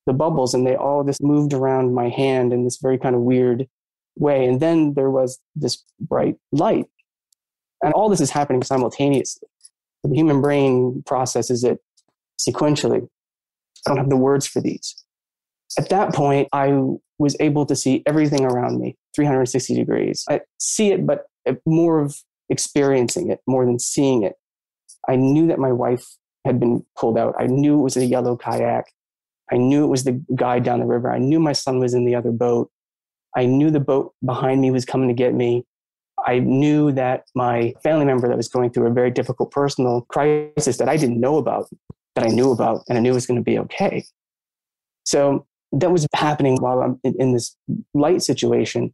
the 0.07 0.15
bubbles, 0.15 0.55
and 0.55 0.67
they 0.67 0.75
all 0.75 1.05
just 1.05 1.23
moved 1.23 1.53
around 1.53 1.95
my 1.95 2.09
hand 2.09 2.53
in 2.53 2.65
this 2.65 2.79
very 2.79 2.99
kind 2.99 3.15
of 3.15 3.21
weird 3.21 3.69
way. 4.17 4.47
And 4.47 4.59
then 4.59 4.95
there 4.95 5.11
was 5.11 5.39
this 5.55 5.85
bright 6.01 6.37
light. 6.51 6.87
And 7.85 7.93
all 7.93 8.09
this 8.09 8.23
is 8.23 8.31
happening 8.31 8.63
simultaneously. 8.63 9.47
The 10.03 10.15
human 10.15 10.41
brain 10.41 11.03
processes 11.07 11.63
it 11.63 11.79
sequentially. 12.41 13.07
I 13.87 13.91
don't 13.91 13.99
have 13.99 14.09
the 14.09 14.17
words 14.17 14.47
for 14.47 14.61
these. 14.63 14.97
At 15.79 15.91
that 15.91 16.15
point, 16.15 16.49
I 16.53 16.73
was 17.19 17.37
able 17.39 17.67
to 17.67 17.77
see 17.77 18.03
everything 18.07 18.45
around 18.47 18.81
me 18.81 18.97
360 19.15 19.75
degrees. 19.75 20.25
I 20.31 20.41
see 20.59 20.91
it, 20.93 21.07
but 21.07 21.27
more 21.67 22.01
of 22.01 22.17
experiencing 22.49 23.31
it 23.31 23.41
more 23.47 23.67
than 23.67 23.79
seeing 23.79 24.23
it. 24.23 24.37
I 25.07 25.17
knew 25.17 25.47
that 25.49 25.59
my 25.59 25.73
wife 25.73 26.07
had 26.49 26.59
been 26.59 26.85
pulled 26.97 27.19
out. 27.19 27.35
I 27.39 27.47
knew 27.47 27.79
it 27.79 27.83
was 27.83 27.97
a 27.97 28.07
yellow 28.07 28.37
kayak. 28.37 28.87
I 29.53 29.57
knew 29.57 29.85
it 29.85 29.89
was 29.89 30.05
the 30.05 30.23
guy 30.35 30.59
down 30.59 30.81
the 30.81 30.87
river. 30.87 31.13
I 31.13 31.19
knew 31.19 31.39
my 31.39 31.53
son 31.53 31.79
was 31.79 31.93
in 31.95 32.05
the 32.07 32.15
other 32.15 32.33
boat. 32.33 32.71
I 33.37 33.45
knew 33.45 33.71
the 33.71 33.81
boat 33.81 34.15
behind 34.25 34.63
me 34.63 34.71
was 34.71 34.85
coming 34.85 35.09
to 35.09 35.15
get 35.15 35.35
me. 35.35 35.65
I 36.27 36.39
knew 36.39 36.91
that 36.93 37.25
my 37.35 37.75
family 37.83 38.07
member 38.07 38.29
that 38.29 38.37
was 38.37 38.49
going 38.49 38.71
through 38.71 38.87
a 38.87 38.93
very 38.93 39.11
difficult 39.11 39.51
personal 39.51 40.07
crisis 40.09 40.79
that 40.79 40.89
I 40.89 40.97
didn't 40.97 41.21
know 41.21 41.37
about, 41.37 41.67
that 42.15 42.25
I 42.25 42.29
knew 42.29 42.51
about, 42.51 42.83
and 42.89 42.97
I 42.97 43.01
knew 43.01 43.13
was 43.13 43.27
going 43.27 43.39
to 43.39 43.45
be 43.45 43.59
okay. 43.59 44.05
So 45.05 45.47
that 45.73 45.93
was 45.93 46.07
happening 46.15 46.57
while 46.61 46.81
I'm 46.81 46.99
in, 47.05 47.15
in 47.21 47.35
this 47.35 47.57
light 47.95 48.23
situation. 48.23 48.93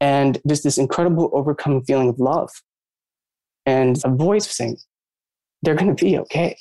And 0.00 0.38
just 0.46 0.64
this 0.64 0.78
incredible 0.78 1.30
overcoming 1.32 1.84
feeling 1.84 2.08
of 2.08 2.18
love. 2.18 2.50
And 3.66 3.98
a 4.04 4.10
voice 4.10 4.46
saying, 4.46 4.76
they're 5.62 5.74
going 5.74 5.94
to 5.94 6.04
be 6.04 6.18
okay. 6.18 6.56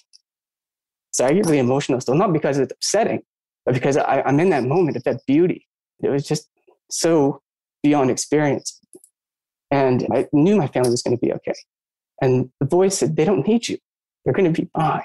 So 1.12 1.26
I 1.26 1.34
get 1.34 1.46
really 1.46 1.60
emotional 1.60 2.00
still, 2.02 2.16
not 2.16 2.34
because 2.34 2.58
it's 2.60 2.72
upsetting, 2.72 3.22
but 3.66 3.74
because 3.74 3.98
I, 3.98 4.22
I'm 4.22 4.40
in 4.40 4.50
that 4.52 4.64
moment 4.64 4.98
of 4.98 5.04
that 5.04 5.22
beauty. 5.26 5.68
It 6.04 6.10
was 6.10 6.28
just 6.28 6.48
so 6.92 7.42
beyond 7.84 8.12
experience. 8.12 8.80
And 9.72 10.08
I 10.14 10.28
knew 10.32 10.56
my 10.56 10.68
family 10.68 10.92
was 10.92 11.02
going 11.02 11.18
to 11.18 11.22
be 11.22 11.34
okay. 11.34 11.56
And 12.22 12.50
the 12.60 12.68
voice 12.68 12.98
said, 12.98 13.16
they 13.16 13.26
don't 13.26 13.48
need 13.48 13.68
you. 13.68 13.78
They're 14.24 14.34
going 14.34 14.52
to 14.52 14.62
be 14.62 14.70
fine. 14.76 15.04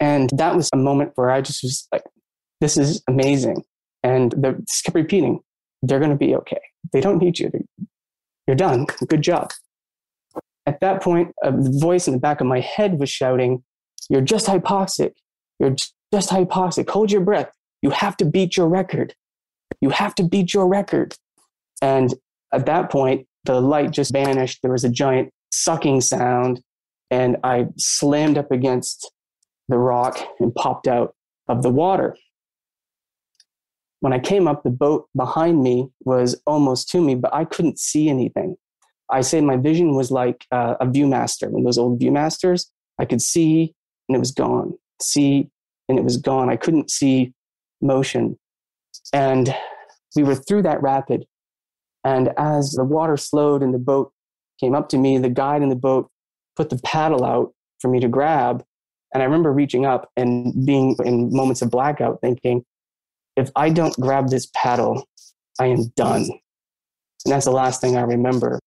And 0.00 0.30
that 0.36 0.54
was 0.54 0.68
a 0.72 0.76
moment 0.76 1.12
where 1.14 1.30
I 1.30 1.40
just 1.40 1.62
was 1.62 1.88
like, 1.92 2.04
this 2.60 2.76
is 2.76 3.02
amazing. 3.08 3.62
And 4.02 4.32
they 4.36 4.52
just 4.52 4.84
kept 4.84 4.94
repeating, 4.94 5.40
they're 5.82 5.98
going 5.98 6.10
to 6.10 6.16
be 6.16 6.34
okay. 6.36 6.60
They 6.92 7.00
don't 7.00 7.18
need 7.18 7.38
you. 7.38 7.50
You're 8.46 8.56
done. 8.56 8.86
Good 9.08 9.22
job. 9.22 9.52
At 10.66 10.80
that 10.80 11.02
point, 11.02 11.32
a 11.42 11.52
voice 11.52 12.08
in 12.08 12.14
the 12.14 12.20
back 12.20 12.40
of 12.40 12.46
my 12.46 12.60
head 12.60 12.98
was 12.98 13.08
shouting, 13.08 13.62
You're 14.10 14.20
just 14.20 14.46
hypoxic. 14.46 15.12
You're 15.58 15.76
just 16.12 16.30
hypoxic. 16.30 16.88
Hold 16.90 17.12
your 17.12 17.20
breath. 17.20 17.50
You 17.82 17.90
have 17.90 18.16
to 18.18 18.24
beat 18.24 18.56
your 18.56 18.68
record. 18.68 19.14
You 19.80 19.90
have 19.90 20.14
to 20.16 20.22
beat 20.22 20.52
your 20.52 20.66
record. 20.66 21.14
And 21.82 22.14
at 22.52 22.66
that 22.66 22.90
point, 22.90 23.26
the 23.44 23.60
light 23.60 23.92
just 23.92 24.12
vanished. 24.12 24.60
There 24.62 24.72
was 24.72 24.84
a 24.84 24.88
giant 24.88 25.30
sucking 25.52 26.00
sound, 26.00 26.62
and 27.10 27.36
I 27.44 27.68
slammed 27.76 28.38
up 28.38 28.50
against 28.50 29.10
the 29.68 29.78
rock 29.78 30.18
and 30.40 30.54
popped 30.54 30.88
out 30.88 31.14
of 31.48 31.62
the 31.62 31.70
water. 31.70 32.16
When 34.00 34.12
I 34.12 34.18
came 34.18 34.46
up, 34.46 34.62
the 34.62 34.70
boat 34.70 35.08
behind 35.16 35.62
me 35.62 35.88
was 36.04 36.40
almost 36.46 36.88
to 36.90 37.00
me, 37.00 37.14
but 37.14 37.32
I 37.34 37.44
couldn't 37.44 37.78
see 37.78 38.08
anything. 38.08 38.56
I 39.10 39.20
say 39.20 39.40
my 39.40 39.56
vision 39.56 39.94
was 39.94 40.10
like 40.10 40.46
uh, 40.50 40.74
a 40.80 40.86
Viewmaster, 40.86 41.48
one 41.48 41.62
of 41.62 41.64
those 41.64 41.78
old 41.78 42.00
Viewmasters. 42.00 42.66
I 42.98 43.04
could 43.04 43.22
see 43.22 43.74
and 44.08 44.16
it 44.16 44.18
was 44.18 44.32
gone, 44.32 44.74
see 45.00 45.50
and 45.88 45.98
it 45.98 46.04
was 46.04 46.16
gone. 46.16 46.50
I 46.50 46.56
couldn't 46.56 46.90
see 46.90 47.32
motion. 47.80 48.38
And 49.12 49.54
we 50.14 50.22
were 50.22 50.34
through 50.34 50.62
that 50.62 50.82
rapid. 50.82 51.26
And 52.04 52.32
as 52.36 52.72
the 52.72 52.84
water 52.84 53.16
slowed 53.16 53.62
and 53.62 53.74
the 53.74 53.78
boat 53.78 54.12
came 54.60 54.74
up 54.74 54.88
to 54.90 54.98
me, 54.98 55.18
the 55.18 55.28
guide 55.28 55.62
in 55.62 55.68
the 55.68 55.76
boat 55.76 56.10
put 56.56 56.70
the 56.70 56.80
paddle 56.84 57.24
out 57.24 57.52
for 57.80 57.88
me 57.88 58.00
to 58.00 58.08
grab. 58.08 58.64
And 59.12 59.22
I 59.22 59.26
remember 59.26 59.52
reaching 59.52 59.86
up 59.86 60.10
and 60.16 60.64
being 60.66 60.96
in 61.04 61.32
moments 61.32 61.62
of 61.62 61.70
blackout 61.70 62.20
thinking, 62.20 62.64
if 63.36 63.50
I 63.54 63.68
don't 63.70 63.94
grab 64.00 64.28
this 64.28 64.48
paddle, 64.54 65.06
I 65.60 65.66
am 65.66 65.88
done. 65.96 66.28
And 67.24 67.32
that's 67.32 67.44
the 67.44 67.50
last 67.50 67.80
thing 67.80 67.96
I 67.96 68.02
remember. 68.02 68.60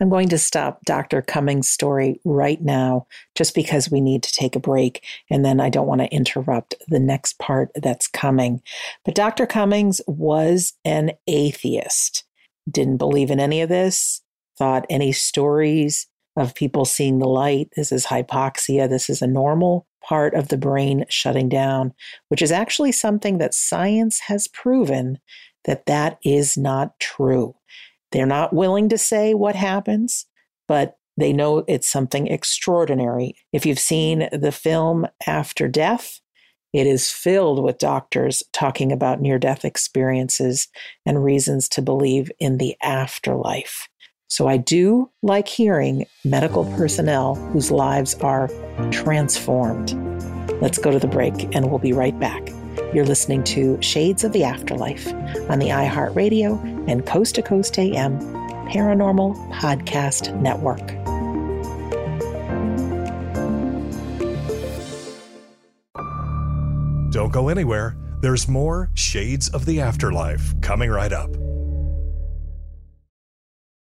I'm 0.00 0.10
going 0.10 0.28
to 0.28 0.38
stop 0.38 0.84
Dr. 0.84 1.22
Cummings' 1.22 1.68
story 1.68 2.20
right 2.24 2.62
now 2.62 3.06
just 3.34 3.54
because 3.54 3.90
we 3.90 4.00
need 4.00 4.22
to 4.22 4.32
take 4.32 4.54
a 4.54 4.60
break 4.60 5.04
and 5.28 5.44
then 5.44 5.60
I 5.60 5.70
don't 5.70 5.88
want 5.88 6.00
to 6.02 6.14
interrupt 6.14 6.74
the 6.86 7.00
next 7.00 7.38
part 7.38 7.70
that's 7.74 8.06
coming. 8.06 8.62
But 9.04 9.16
Dr. 9.16 9.44
Cummings 9.44 10.00
was 10.06 10.74
an 10.84 11.12
atheist, 11.26 12.24
didn't 12.70 12.98
believe 12.98 13.30
in 13.30 13.40
any 13.40 13.60
of 13.60 13.68
this, 13.68 14.22
thought 14.56 14.86
any 14.88 15.10
stories 15.12 16.06
of 16.36 16.54
people 16.54 16.84
seeing 16.84 17.18
the 17.18 17.28
light, 17.28 17.70
this 17.74 17.90
is 17.90 18.06
hypoxia, 18.06 18.88
this 18.88 19.10
is 19.10 19.20
a 19.20 19.26
normal 19.26 19.88
part 20.02 20.34
of 20.34 20.48
the 20.48 20.56
brain 20.56 21.04
shutting 21.08 21.48
down, 21.48 21.92
which 22.28 22.40
is 22.40 22.52
actually 22.52 22.92
something 22.92 23.38
that 23.38 23.52
science 23.52 24.20
has 24.20 24.46
proven 24.46 25.18
that 25.64 25.86
that 25.86 26.18
is 26.24 26.56
not 26.56 26.98
true. 27.00 27.54
They're 28.12 28.26
not 28.26 28.52
willing 28.52 28.88
to 28.90 28.98
say 28.98 29.34
what 29.34 29.54
happens, 29.56 30.26
but 30.66 30.96
they 31.16 31.32
know 31.32 31.64
it's 31.66 31.88
something 31.88 32.28
extraordinary. 32.28 33.34
If 33.52 33.66
you've 33.66 33.78
seen 33.78 34.28
the 34.32 34.52
film 34.52 35.06
After 35.26 35.68
Death, 35.68 36.20
it 36.72 36.86
is 36.86 37.10
filled 37.10 37.62
with 37.62 37.78
doctors 37.78 38.42
talking 38.52 38.92
about 38.92 39.20
near 39.20 39.38
death 39.38 39.64
experiences 39.64 40.68
and 41.06 41.24
reasons 41.24 41.68
to 41.70 41.82
believe 41.82 42.30
in 42.38 42.58
the 42.58 42.76
afterlife. 42.82 43.88
So 44.28 44.46
I 44.46 44.58
do 44.58 45.10
like 45.22 45.48
hearing 45.48 46.06
medical 46.24 46.66
personnel 46.76 47.34
whose 47.34 47.70
lives 47.70 48.14
are 48.16 48.48
transformed. 48.90 49.94
Let's 50.60 50.78
go 50.78 50.90
to 50.90 50.98
the 50.98 51.06
break 51.06 51.54
and 51.56 51.70
we'll 51.70 51.78
be 51.78 51.94
right 51.94 52.18
back. 52.20 52.50
You're 52.94 53.04
listening 53.04 53.44
to 53.44 53.80
Shades 53.82 54.24
of 54.24 54.32
the 54.32 54.44
Afterlife 54.44 55.06
on 55.50 55.58
the 55.58 55.68
iHeartRadio 55.68 56.88
and 56.88 57.04
Coast 57.04 57.34
to 57.34 57.42
Coast 57.42 57.78
AM 57.78 58.18
Paranormal 58.68 59.52
Podcast 59.52 60.34
Network. 60.40 60.86
Don't 67.12 67.32
go 67.32 67.50
anywhere. 67.50 67.94
There's 68.22 68.48
more 68.48 68.90
Shades 68.94 69.48
of 69.50 69.66
the 69.66 69.82
Afterlife 69.82 70.58
coming 70.62 70.88
right 70.88 71.12
up. 71.12 71.30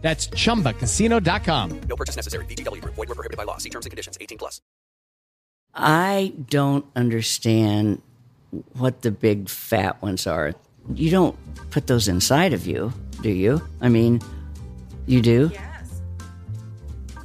That's 0.00 0.28
chumbacasino.com. 0.28 1.80
No 1.88 1.96
purchase 1.96 2.16
necessary. 2.16 2.44
VGW 2.46 2.80
Group. 2.80 2.94
Void 2.94 3.08
were 3.08 3.14
prohibited 3.14 3.36
by 3.36 3.44
law. 3.44 3.58
See 3.58 3.70
terms 3.70 3.84
and 3.84 3.90
conditions. 3.90 4.16
18 4.20 4.38
plus. 4.38 4.60
I 5.74 6.32
don't 6.48 6.86
understand 6.96 8.00
what 8.74 9.02
the 9.02 9.10
big 9.10 9.48
fat 9.48 10.00
ones 10.02 10.26
are. 10.26 10.54
You 10.94 11.10
don't 11.10 11.36
put 11.70 11.86
those 11.86 12.08
inside 12.08 12.52
of 12.52 12.66
you, 12.66 12.92
do 13.20 13.30
you? 13.30 13.60
I 13.80 13.88
mean, 13.88 14.22
you 15.06 15.20
do? 15.20 15.50
Yes. 15.52 16.00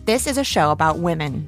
This 0.05 0.27
is 0.27 0.37
a 0.37 0.43
show 0.43 0.71
about 0.71 0.99
women. 0.99 1.47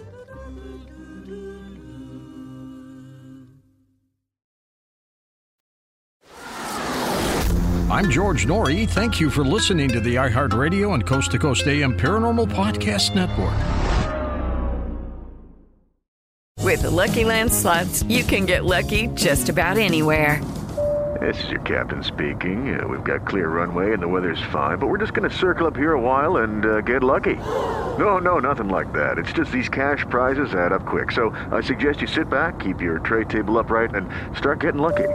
I'm 7.91 8.09
George 8.09 8.45
Noory. 8.45 8.87
Thank 8.87 9.19
you 9.19 9.29
for 9.29 9.43
listening 9.43 9.89
to 9.89 9.99
the 9.99 10.15
iHeartRadio 10.15 10.93
and 10.93 11.05
Coast 11.05 11.31
to 11.31 11.37
Coast 11.37 11.67
AM 11.67 11.93
Paranormal 11.93 12.47
Podcast 12.49 13.13
Network. 13.13 13.51
With 16.63 16.83
the 16.83 16.89
Lucky 16.89 17.25
Land 17.25 17.51
slots, 17.51 18.01
you 18.03 18.23
can 18.23 18.45
get 18.45 18.63
lucky 18.63 19.07
just 19.07 19.49
about 19.49 19.77
anywhere. 19.77 20.41
This 21.19 21.43
is 21.43 21.49
your 21.49 21.59
captain 21.61 22.01
speaking. 22.01 22.79
Uh, 22.79 22.87
we've 22.87 23.03
got 23.03 23.27
clear 23.27 23.49
runway 23.49 23.91
and 23.91 24.01
the 24.01 24.07
weather's 24.07 24.41
fine, 24.53 24.77
but 24.77 24.87
we're 24.87 24.97
just 24.97 25.13
going 25.13 25.29
to 25.29 25.35
circle 25.35 25.67
up 25.67 25.75
here 25.75 25.91
a 25.91 26.01
while 26.01 26.37
and 26.37 26.65
uh, 26.65 26.79
get 26.79 27.03
lucky. 27.03 27.35
No, 27.99 28.19
no, 28.19 28.39
nothing 28.39 28.69
like 28.69 28.93
that. 28.93 29.17
It's 29.17 29.33
just 29.33 29.51
these 29.51 29.67
cash 29.67 30.05
prizes 30.09 30.53
add 30.53 30.71
up 30.71 30.85
quick. 30.85 31.11
So 31.11 31.31
I 31.51 31.59
suggest 31.59 31.99
you 31.99 32.07
sit 32.07 32.29
back, 32.29 32.57
keep 32.61 32.79
your 32.79 32.99
tray 32.99 33.25
table 33.25 33.59
upright, 33.59 33.93
and 33.93 34.07
start 34.37 34.61
getting 34.61 34.81
lucky. 34.81 35.09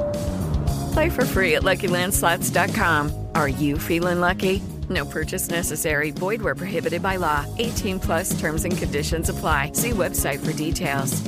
Play 0.97 1.11
for 1.11 1.27
free 1.27 1.57
at 1.57 1.63
LuckyLandSlots.com. 1.63 3.29
Are 3.35 3.51
you 3.51 3.77
feeling 3.77 4.19
lucky? 4.19 4.63
No 4.89 5.05
purchase 5.05 5.51
necessary. 5.51 6.11
Void 6.11 6.41
where 6.41 6.55
prohibited 6.55 7.03
by 7.03 7.17
law. 7.17 7.45
18 7.59 8.01
plus 8.01 8.41
terms 8.41 8.65
and 8.65 8.79
conditions 8.79 9.29
apply. 9.29 9.73
See 9.73 9.91
website 9.91 10.43
for 10.43 10.55
details. 10.55 11.21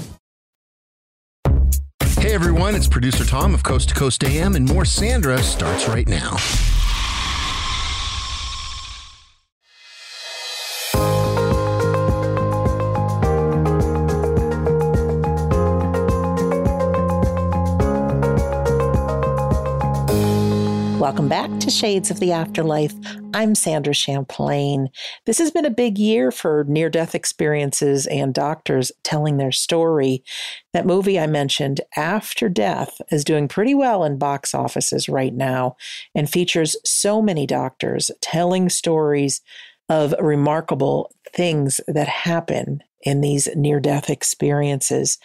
Hey 2.16 2.32
everyone, 2.32 2.74
it's 2.74 2.88
producer 2.88 3.26
Tom 3.26 3.52
of 3.52 3.62
Coast 3.62 3.90
to 3.90 3.94
Coast 3.94 4.24
AM, 4.24 4.56
and 4.56 4.66
more 4.66 4.86
Sandra 4.86 5.36
starts 5.42 5.86
right 5.86 6.08
now. 6.08 6.38
To 21.68 21.74
Shades 21.74 22.10
of 22.10 22.18
the 22.18 22.32
Afterlife. 22.32 22.94
I'm 23.34 23.54
Sandra 23.54 23.92
Champlain. 23.92 24.88
This 25.26 25.36
has 25.36 25.50
been 25.50 25.66
a 25.66 25.70
big 25.70 25.98
year 25.98 26.30
for 26.30 26.64
near 26.66 26.88
death 26.88 27.14
experiences 27.14 28.06
and 28.06 28.32
doctors 28.32 28.90
telling 29.02 29.36
their 29.36 29.52
story. 29.52 30.24
That 30.72 30.86
movie 30.86 31.20
I 31.20 31.26
mentioned, 31.26 31.82
After 31.94 32.48
Death, 32.48 33.02
is 33.10 33.22
doing 33.22 33.48
pretty 33.48 33.74
well 33.74 34.02
in 34.02 34.16
box 34.16 34.54
offices 34.54 35.10
right 35.10 35.34
now 35.34 35.76
and 36.14 36.30
features 36.30 36.74
so 36.86 37.20
many 37.20 37.46
doctors 37.46 38.10
telling 38.22 38.70
stories 38.70 39.42
of 39.90 40.14
remarkable 40.20 41.12
things 41.34 41.82
that 41.86 42.08
happen 42.08 42.82
in 43.02 43.20
these 43.20 43.48
near 43.54 43.80
death 43.80 44.10
experiences. 44.10 45.18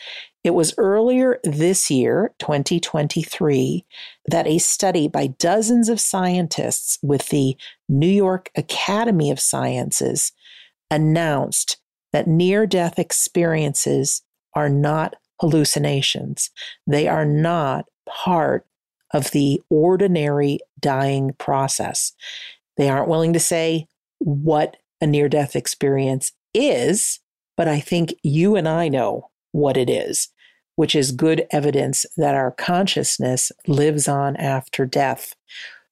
It 0.43 0.53
was 0.53 0.73
earlier 0.77 1.39
this 1.43 1.89
year, 1.89 2.33
2023, 2.39 3.85
that 4.27 4.47
a 4.47 4.57
study 4.57 5.07
by 5.07 5.27
dozens 5.27 5.87
of 5.89 6.01
scientists 6.01 6.99
with 7.01 7.29
the 7.29 7.55
New 7.87 8.07
York 8.07 8.51
Academy 8.55 9.31
of 9.31 9.39
Sciences 9.39 10.33
announced 10.91 11.77
that 12.11 12.27
near 12.27 12.67
death 12.67 12.99
experiences 12.99 14.21
are 14.53 14.69
not 14.69 15.15
hallucinations. 15.39 16.51
They 16.85 17.07
are 17.07 17.25
not 17.25 17.85
part 18.07 18.65
of 19.13 19.31
the 19.31 19.61
ordinary 19.69 20.59
dying 20.79 21.33
process. 21.37 22.13
They 22.77 22.89
aren't 22.89 23.07
willing 23.07 23.33
to 23.33 23.39
say 23.39 23.87
what 24.19 24.77
a 25.01 25.07
near 25.07 25.29
death 25.29 25.55
experience 25.55 26.31
is, 26.53 27.19
but 27.55 27.67
I 27.67 27.79
think 27.79 28.13
you 28.23 28.55
and 28.55 28.67
I 28.67 28.89
know 28.89 29.29
what 29.51 29.77
it 29.77 29.89
is, 29.89 30.29
which 30.75 30.95
is 30.95 31.11
good 31.11 31.45
evidence 31.51 32.05
that 32.17 32.35
our 32.35 32.51
consciousness 32.51 33.51
lives 33.67 34.07
on 34.07 34.35
after 34.37 34.85
death. 34.85 35.35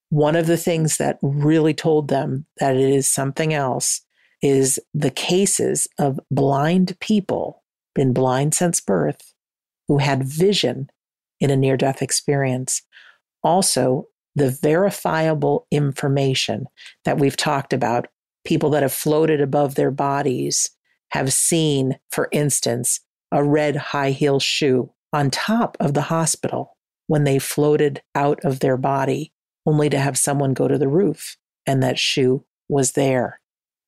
One 0.10 0.36
of 0.36 0.48
the 0.48 0.58
things 0.58 0.98
that 0.98 1.20
really 1.22 1.74
told 1.74 2.08
them 2.08 2.46
that 2.58 2.76
it 2.76 2.90
is 2.90 3.10
something 3.10 3.54
else 3.54 4.02
is 4.42 4.80
the 4.94 5.12
cases 5.12 5.88
of 6.00 6.20
blind 6.32 7.00
people, 7.00 7.64
been 7.94 8.12
blind 8.12 8.54
since 8.54 8.82
birth, 8.82 9.34
who 9.88 10.00
had 10.00 10.24
vision 10.24 10.90
in 11.40 11.52
a 11.52 11.56
near 11.56 11.78
death 11.78 12.02
experience. 12.02 12.82
Also, 13.44 14.08
the 14.36 14.50
verifiable 14.50 15.68
information 15.72 16.66
that 17.06 17.20
we've 17.20 17.38
talked 17.38 17.74
about, 17.74 18.08
people 18.46 18.70
that 18.72 18.82
have 18.82 18.94
floated 18.94 19.42
above 19.42 19.76
their 19.76 19.92
bodies 19.92 20.72
have 21.12 21.32
seen, 21.34 21.98
for 22.10 22.28
instance, 22.32 23.00
a 23.32 23.44
red 23.44 23.76
high 23.76 24.12
heel 24.12 24.40
shoe 24.40 24.92
on 25.14 25.30
top 25.30 25.78
of 25.80 25.94
the 25.94 26.04
hospital 26.04 26.78
when 27.08 27.24
they 27.24 27.40
floated 27.40 28.02
out 28.16 28.40
of 28.44 28.60
their 28.60 28.78
body, 28.78 29.34
only 29.66 29.90
to 29.90 30.00
have 30.00 30.18
someone 30.18 30.54
go 30.54 30.68
to 30.68 30.78
the 30.78 30.88
roof 30.88 31.38
and 31.66 31.84
that 31.84 32.00
shoe 32.00 32.46
was 32.70 32.94
there. 32.94 33.40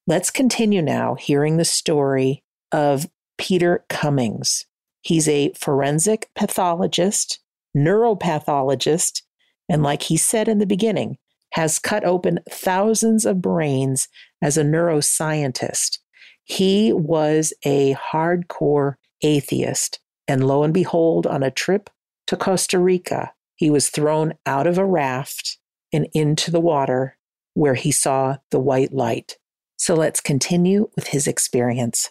Let's 0.06 0.30
continue 0.30 0.82
now 0.82 1.16
hearing 1.16 1.58
the 1.58 1.66
story 1.66 2.44
of 2.72 3.10
Peter 3.38 3.86
Cummings. 3.90 4.66
He's 5.02 5.28
a 5.28 5.54
forensic 5.54 6.30
pathologist, 6.36 7.40
neuropathologist, 7.76 9.22
and 9.70 9.82
like 9.82 10.04
he 10.04 10.18
said 10.18 10.48
in 10.48 10.60
the 10.60 10.66
beginning, 10.66 11.18
has 11.54 11.80
cut 11.80 12.04
open 12.04 12.40
thousands 12.50 13.26
of 13.26 13.42
brains 13.42 14.08
as 14.42 14.58
a 14.58 14.64
neuroscientist. 14.64 16.00
He 16.44 16.92
was 16.94 17.54
a 17.64 17.96
hardcore 17.96 18.96
atheist. 19.22 20.00
And 20.28 20.48
lo 20.48 20.64
and 20.64 20.74
behold, 20.74 21.28
on 21.28 21.44
a 21.44 21.52
trip 21.52 21.90
to 22.28 22.38
Costa 22.38 22.80
Rica, 22.80 23.34
he 23.56 23.70
was 23.70 23.90
thrown 23.90 24.34
out 24.46 24.68
of 24.68 24.78
a 24.78 24.86
raft 24.86 25.58
and 25.92 26.08
into 26.14 26.52
the 26.52 26.60
water 26.60 27.18
where 27.54 27.76
he 27.76 27.92
saw 27.92 28.38
the 28.52 28.60
white 28.60 28.94
light. 28.94 29.38
So 29.78 29.96
let's 29.96 30.22
continue 30.22 30.90
with 30.96 31.08
his 31.08 31.28
experience. 31.28 32.10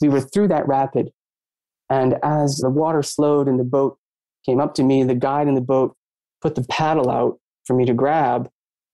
We 0.00 0.08
were 0.08 0.20
through 0.20 0.48
that 0.48 0.66
rapid, 0.66 1.10
and 1.90 2.16
as 2.22 2.56
the 2.56 2.70
water 2.70 3.02
slowed 3.02 3.48
and 3.48 3.60
the 3.60 3.64
boat 3.64 3.98
came 4.46 4.60
up 4.60 4.74
to 4.74 4.82
me, 4.82 5.04
the 5.04 5.14
guide 5.14 5.48
in 5.48 5.54
the 5.54 5.60
boat 5.60 5.94
put 6.40 6.54
the 6.54 6.64
paddle 6.64 7.10
out 7.10 7.38
for 7.66 7.74
me 7.74 7.84
to 7.84 7.92
grab. 7.92 8.48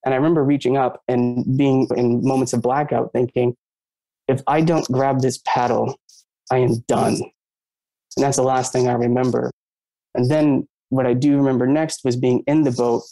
And 0.04 0.12
I 0.12 0.16
remember 0.16 0.42
reaching 0.42 0.76
up 0.76 1.02
and 1.06 1.56
being 1.56 1.86
in 1.96 2.26
moments 2.26 2.52
of 2.52 2.62
blackout 2.62 3.12
thinking, 3.12 3.56
if 4.28 4.42
I 4.46 4.60
don't 4.60 4.86
grab 4.90 5.20
this 5.20 5.40
paddle, 5.46 5.98
I 6.50 6.58
am 6.58 6.78
done. 6.88 7.14
And 8.16 8.24
that's 8.24 8.36
the 8.36 8.42
last 8.42 8.72
thing 8.72 8.88
I 8.88 8.94
remember. 8.94 9.50
And 10.14 10.30
then 10.30 10.66
what 10.88 11.06
I 11.06 11.14
do 11.14 11.36
remember 11.36 11.66
next 11.66 12.04
was 12.04 12.16
being 12.16 12.42
in 12.46 12.62
the 12.62 12.70
boat 12.70 13.02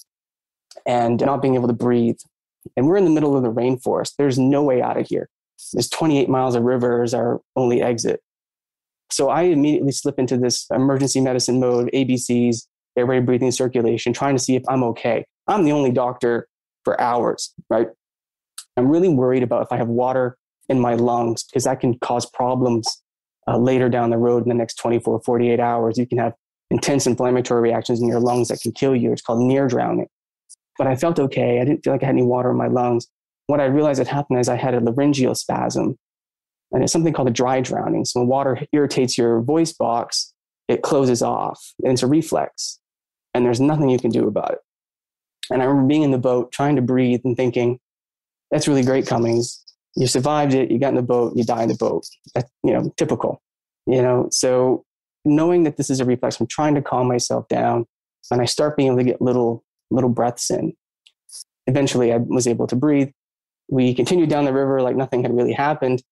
and 0.86 1.20
not 1.20 1.42
being 1.42 1.54
able 1.54 1.68
to 1.68 1.74
breathe. 1.74 2.18
And 2.76 2.86
we're 2.86 2.96
in 2.96 3.04
the 3.04 3.10
middle 3.10 3.36
of 3.36 3.42
the 3.42 3.52
rainforest. 3.52 4.14
There's 4.16 4.38
no 4.38 4.62
way 4.62 4.80
out 4.80 4.98
of 4.98 5.06
here. 5.06 5.28
There's 5.72 5.88
28 5.90 6.28
miles 6.28 6.54
of 6.54 6.62
river 6.62 7.02
as 7.02 7.14
our 7.14 7.40
only 7.56 7.82
exit. 7.82 8.20
So 9.10 9.28
I 9.28 9.42
immediately 9.42 9.92
slip 9.92 10.18
into 10.18 10.36
this 10.36 10.66
emergency 10.70 11.20
medicine 11.20 11.60
mode, 11.60 11.90
ABCs, 11.92 12.66
airway 12.96 13.20
breathing 13.20 13.50
circulation, 13.50 14.12
trying 14.12 14.36
to 14.36 14.42
see 14.42 14.56
if 14.56 14.62
I'm 14.68 14.82
okay. 14.84 15.24
I'm 15.46 15.64
the 15.64 15.72
only 15.72 15.92
doctor 15.92 16.48
for 16.84 17.00
hours, 17.00 17.52
right? 17.68 17.88
I'm 18.76 18.88
really 18.88 19.08
worried 19.08 19.42
about 19.42 19.62
if 19.62 19.72
I 19.72 19.76
have 19.76 19.88
water 19.88 20.36
in 20.68 20.80
my 20.80 20.94
lungs 20.94 21.44
because 21.44 21.64
that 21.64 21.80
can 21.80 21.98
cause 21.98 22.26
problems 22.26 23.02
uh, 23.46 23.58
later 23.58 23.88
down 23.88 24.10
the 24.10 24.18
road 24.18 24.42
in 24.42 24.48
the 24.48 24.54
next 24.54 24.74
24, 24.74 25.22
48 25.22 25.60
hours. 25.60 25.98
You 25.98 26.06
can 26.06 26.18
have 26.18 26.34
intense 26.70 27.06
inflammatory 27.06 27.62
reactions 27.62 28.00
in 28.00 28.08
your 28.08 28.20
lungs 28.20 28.48
that 28.48 28.60
can 28.60 28.72
kill 28.72 28.96
you. 28.96 29.12
It's 29.12 29.22
called 29.22 29.40
near 29.40 29.68
drowning. 29.68 30.08
But 30.78 30.86
I 30.86 30.96
felt 30.96 31.18
okay. 31.18 31.60
I 31.60 31.64
didn't 31.64 31.84
feel 31.84 31.92
like 31.92 32.02
I 32.02 32.06
had 32.06 32.14
any 32.14 32.24
water 32.24 32.50
in 32.50 32.56
my 32.56 32.66
lungs. 32.66 33.06
What 33.46 33.60
I 33.60 33.66
realized 33.66 33.98
had 33.98 34.08
happened 34.08 34.40
is 34.40 34.48
I 34.48 34.56
had 34.56 34.74
a 34.74 34.80
laryngeal 34.80 35.34
spasm, 35.34 35.98
and 36.72 36.82
it's 36.82 36.92
something 36.92 37.12
called 37.12 37.28
a 37.28 37.32
dry 37.32 37.60
drowning. 37.60 38.04
So 38.04 38.20
when 38.20 38.28
water 38.28 38.58
irritates 38.72 39.18
your 39.18 39.42
voice 39.42 39.72
box, 39.72 40.32
it 40.66 40.82
closes 40.82 41.22
off, 41.22 41.62
and 41.82 41.92
it's 41.92 42.02
a 42.02 42.06
reflex, 42.06 42.80
and 43.34 43.44
there's 43.44 43.60
nothing 43.60 43.90
you 43.90 43.98
can 43.98 44.10
do 44.10 44.26
about 44.26 44.52
it. 44.52 44.58
And 45.50 45.60
I 45.60 45.66
remember 45.66 45.88
being 45.88 46.02
in 46.02 46.10
the 46.10 46.18
boat, 46.18 46.52
trying 46.52 46.76
to 46.76 46.82
breathe, 46.82 47.20
and 47.24 47.36
thinking, 47.36 47.78
"That's 48.50 48.66
really 48.66 48.82
great, 48.82 49.06
Cummings. 49.06 49.63
You 49.96 50.06
survived 50.06 50.54
it. 50.54 50.70
You 50.70 50.78
got 50.78 50.88
in 50.90 50.96
the 50.96 51.02
boat. 51.02 51.34
You 51.36 51.44
die 51.44 51.62
in 51.62 51.68
the 51.68 51.76
boat. 51.76 52.04
That's 52.34 52.50
you 52.62 52.72
know 52.72 52.92
typical. 52.96 53.40
You 53.86 54.02
know. 54.02 54.28
So 54.30 54.84
knowing 55.24 55.64
that 55.64 55.76
this 55.76 55.90
is 55.90 56.00
a 56.00 56.04
reflex, 56.04 56.40
I'm 56.40 56.46
trying 56.46 56.74
to 56.74 56.82
calm 56.82 57.08
myself 57.08 57.48
down, 57.48 57.86
and 58.30 58.40
I 58.40 58.44
start 58.44 58.76
being 58.76 58.88
able 58.88 58.98
to 58.98 59.04
get 59.04 59.22
little 59.22 59.64
little 59.90 60.10
breaths 60.10 60.50
in. 60.50 60.74
Eventually, 61.66 62.12
I 62.12 62.16
was 62.16 62.46
able 62.46 62.66
to 62.66 62.76
breathe. 62.76 63.10
We 63.68 63.94
continued 63.94 64.28
down 64.28 64.44
the 64.44 64.52
river 64.52 64.82
like 64.82 64.96
nothing 64.96 65.22
had 65.22 65.34
really 65.34 65.52
happened, 65.52 66.02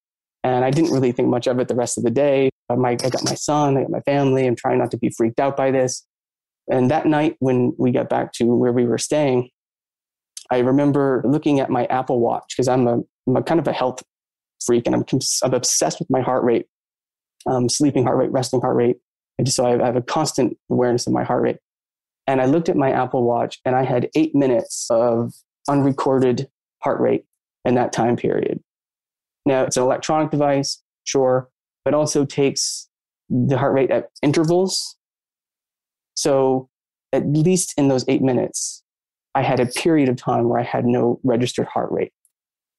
and 0.45 0.65
I 0.65 0.71
didn't 0.71 0.93
really 0.93 1.13
think 1.13 1.29
much 1.29 1.47
of 1.47 1.59
it 1.59 1.69
the 1.69 1.75
rest 1.75 1.99
of 1.99 2.05
the 2.05 2.11
day. 2.11 2.51
My, 2.71 2.91
I 2.91 2.95
got 2.95 3.25
my 3.25 3.35
son, 3.35 3.77
I 3.77 3.83
got 3.83 3.91
my 3.91 4.01
family. 4.01 4.47
I'm 4.47 4.57
trying 4.57 4.79
not 4.79 4.91
to 4.93 4.97
be 4.97 5.11
freaked 5.11 5.41
out 5.41 5.57
by 5.57 5.71
this. 5.71 6.07
And 6.71 6.91
that 6.91 7.07
night, 7.07 7.37
when 7.41 7.75
we 7.77 7.91
got 7.91 8.09
back 8.09 8.33
to 8.35 8.45
where 8.45 8.73
we 8.73 8.87
were 8.87 8.99
staying, 8.99 9.51
I 10.51 10.59
remember 10.59 11.23
looking 11.27 11.61
at 11.61 11.71
my 11.71 11.85
Apple 11.87 12.21
Watch 12.21 12.55
because 12.57 12.69
I'm 12.69 12.87
a, 12.87 13.01
I'm 13.27 13.37
a 13.37 13.43
kind 13.43 13.61
of 13.61 13.69
a 13.69 13.73
health 13.73 14.03
freak 14.65 14.87
and 14.87 14.95
I'm, 14.95 15.05
I'm 15.45 15.55
obsessed 15.55 15.99
with 15.99 16.11
my 16.11 16.21
heart 16.21 16.45
rate, 16.45 16.67
um, 17.47 17.69
sleeping 17.69 18.05
heart 18.05 18.19
rate, 18.19 18.33
resting 18.33 18.61
heart 18.61 18.77
rate. 18.77 18.97
And 19.39 19.49
so 19.49 19.67
I 19.67 19.85
have 19.85 19.97
a 19.97 20.03
constant 20.03 20.57
awareness 20.71 21.07
of 21.07 21.13
my 21.13 21.25
heart 21.25 21.43
rate. 21.43 21.57
And 22.27 22.41
I 22.41 22.47
looked 22.47 22.69
at 22.69 22.77
my 22.77 22.91
Apple 22.91 23.25
Watch 23.25 23.59
and 23.65 23.75
I 23.75 23.85
had 23.85 24.09
eight 24.15 24.35
minutes 24.35 24.87
of 24.91 25.33
unrecorded 25.69 26.49
heart 26.83 27.01
rate 27.01 27.25
in 27.65 27.75
that 27.75 27.93
time 27.93 28.17
period. 28.17 28.61
Now, 29.45 29.65
it's 29.65 29.77
an 29.77 29.83
electronic 29.83 30.31
device, 30.31 30.81
sure, 31.05 31.49
but 31.85 31.95
also 31.95 32.25
takes 32.25 32.89
the 33.29 33.59
heart 33.59 33.75
rate 33.75 33.91
at 33.91 34.11
intervals. 34.23 34.97
So, 36.15 36.69
at 37.13 37.27
least 37.27 37.75
in 37.77 37.89
those 37.89 38.05
eight 38.09 38.23
minutes, 38.23 38.83
I 39.35 39.43
had 39.43 39.61
a 39.61 39.67
period 39.67 40.09
of 40.09 40.17
time 40.17 40.49
where 40.49 40.61
I 40.61 40.65
had 40.65 40.85
no 40.87 41.21
registered 41.25 41.67
heart 41.67 41.91
rate. 41.91 42.13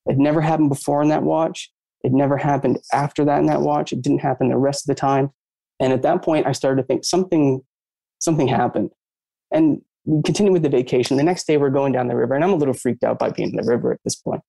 It 0.06 0.18
never 0.18 0.42
happened 0.42 0.70
before 0.70 1.02
in 1.02 1.10
that 1.10 1.24
watch. 1.24 1.72
It 2.04 2.12
never 2.12 2.38
happened 2.38 2.80
after 2.92 3.24
that 3.26 3.40
in 3.40 3.46
that 3.46 3.62
watch. 3.62 3.94
It 3.94 4.02
didn't 4.02 4.20
happen 4.20 4.50
the 4.50 4.58
rest 4.58 4.84
of 4.84 4.94
the 4.94 5.00
time. 5.00 5.32
And 5.80 5.94
at 5.94 6.02
that 6.02 6.22
point, 6.22 6.46
I 6.46 6.52
started 6.52 6.82
to 6.82 6.88
think 6.88 7.06
something, 7.06 7.62
something 8.20 8.48
happened. 8.48 8.92
And 9.52 9.82
we 10.06 10.22
continue 10.24 10.52
with 10.52 10.64
the 10.64 10.70
vacation. 10.70 11.18
The 11.18 11.24
next 11.24 11.48
day, 11.48 11.58
we're 11.58 11.70
going 11.70 11.94
down 11.94 12.08
the 12.08 12.16
river, 12.16 12.36
and 12.36 12.44
I'm 12.44 12.52
a 12.52 12.58
little 12.58 12.74
freaked 12.74 13.04
out 13.04 13.20
by 13.20 13.30
being 13.30 13.52
in 13.52 13.56
the 13.56 13.70
river 13.70 13.94
at 13.94 14.00
this 14.04 14.16
point. 14.16 14.42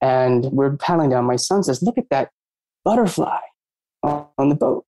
And 0.00 0.44
we're 0.46 0.76
paddling 0.76 1.10
down. 1.10 1.24
My 1.24 1.36
son 1.36 1.62
says, 1.62 1.82
Look 1.82 1.98
at 1.98 2.08
that 2.10 2.30
butterfly 2.84 3.40
on 4.02 4.48
the 4.48 4.54
boat. 4.54 4.84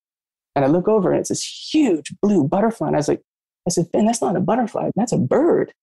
And 0.56 0.64
I 0.64 0.68
look 0.68 0.88
over, 0.88 1.12
and 1.12 1.20
it's 1.20 1.28
this 1.28 1.70
huge 1.72 2.12
blue 2.20 2.44
butterfly. 2.44 2.88
And 2.88 2.96
I 2.96 2.98
was 2.98 3.08
like, 3.08 3.22
I 3.66 3.70
said, 3.70 3.90
Ben, 3.92 4.06
that's 4.06 4.22
not 4.22 4.36
a 4.36 4.40
butterfly. 4.40 4.90
That's 4.96 5.12
a 5.12 5.18
bird. 5.18 5.68
And 5.68 5.74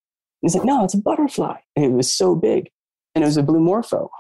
he's 0.42 0.56
like, 0.56 0.66
No, 0.66 0.84
it's 0.84 0.94
a 0.94 1.02
butterfly. 1.02 1.58
And 1.76 1.86
it 1.86 1.92
was 1.92 2.12
so 2.12 2.36
big. 2.36 2.70
And 3.17 3.23
it 3.23 3.25
was 3.25 3.38
a 3.38 3.41
blue 3.41 3.60
morpho. 3.60 4.12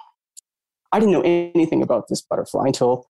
I 0.91 0.99
didn't 0.99 1.11
know 1.11 1.21
anything 1.21 1.83
about 1.83 2.07
this 2.07 2.19
butterfly 2.19 2.65
until 2.65 3.05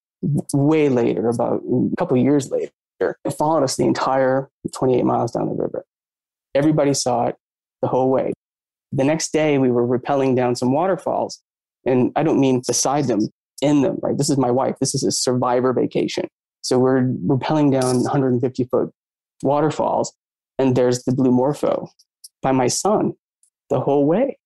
way 0.53 0.89
later, 0.89 1.29
about 1.29 1.61
a 1.63 1.95
couple 1.95 2.17
years 2.17 2.51
later. 2.51 2.73
It 2.99 3.31
followed 3.31 3.63
us 3.63 3.77
the 3.77 3.85
entire 3.85 4.49
28 4.75 5.05
miles 5.05 5.31
down 5.31 5.47
the 5.47 5.55
river. 5.55 5.85
Everybody 6.53 6.93
saw 6.93 7.27
it 7.27 7.37
the 7.81 7.87
whole 7.87 8.09
way. 8.09 8.33
The 8.91 9.05
next 9.05 9.31
day, 9.31 9.59
we 9.59 9.71
were 9.71 9.87
rappelling 9.87 10.35
down 10.35 10.57
some 10.57 10.73
waterfalls. 10.73 11.41
And 11.85 12.11
I 12.17 12.23
don't 12.23 12.41
mean 12.41 12.61
beside 12.67 13.05
them, 13.05 13.21
in 13.61 13.81
them, 13.81 13.97
right? 14.01 14.17
This 14.17 14.29
is 14.29 14.37
my 14.37 14.51
wife. 14.51 14.75
This 14.81 14.93
is 14.93 15.05
a 15.05 15.11
survivor 15.11 15.71
vacation. 15.71 16.27
So 16.63 16.79
we're 16.79 17.03
rappelling 17.03 17.71
down 17.71 18.01
150 18.01 18.65
foot 18.65 18.91
waterfalls, 19.41 20.11
and 20.59 20.75
there's 20.75 21.05
the 21.05 21.13
blue 21.13 21.31
morpho 21.31 21.87
by 22.41 22.51
my 22.51 22.67
son 22.67 23.13
the 23.69 23.79
whole 23.79 24.05
way. 24.05 24.37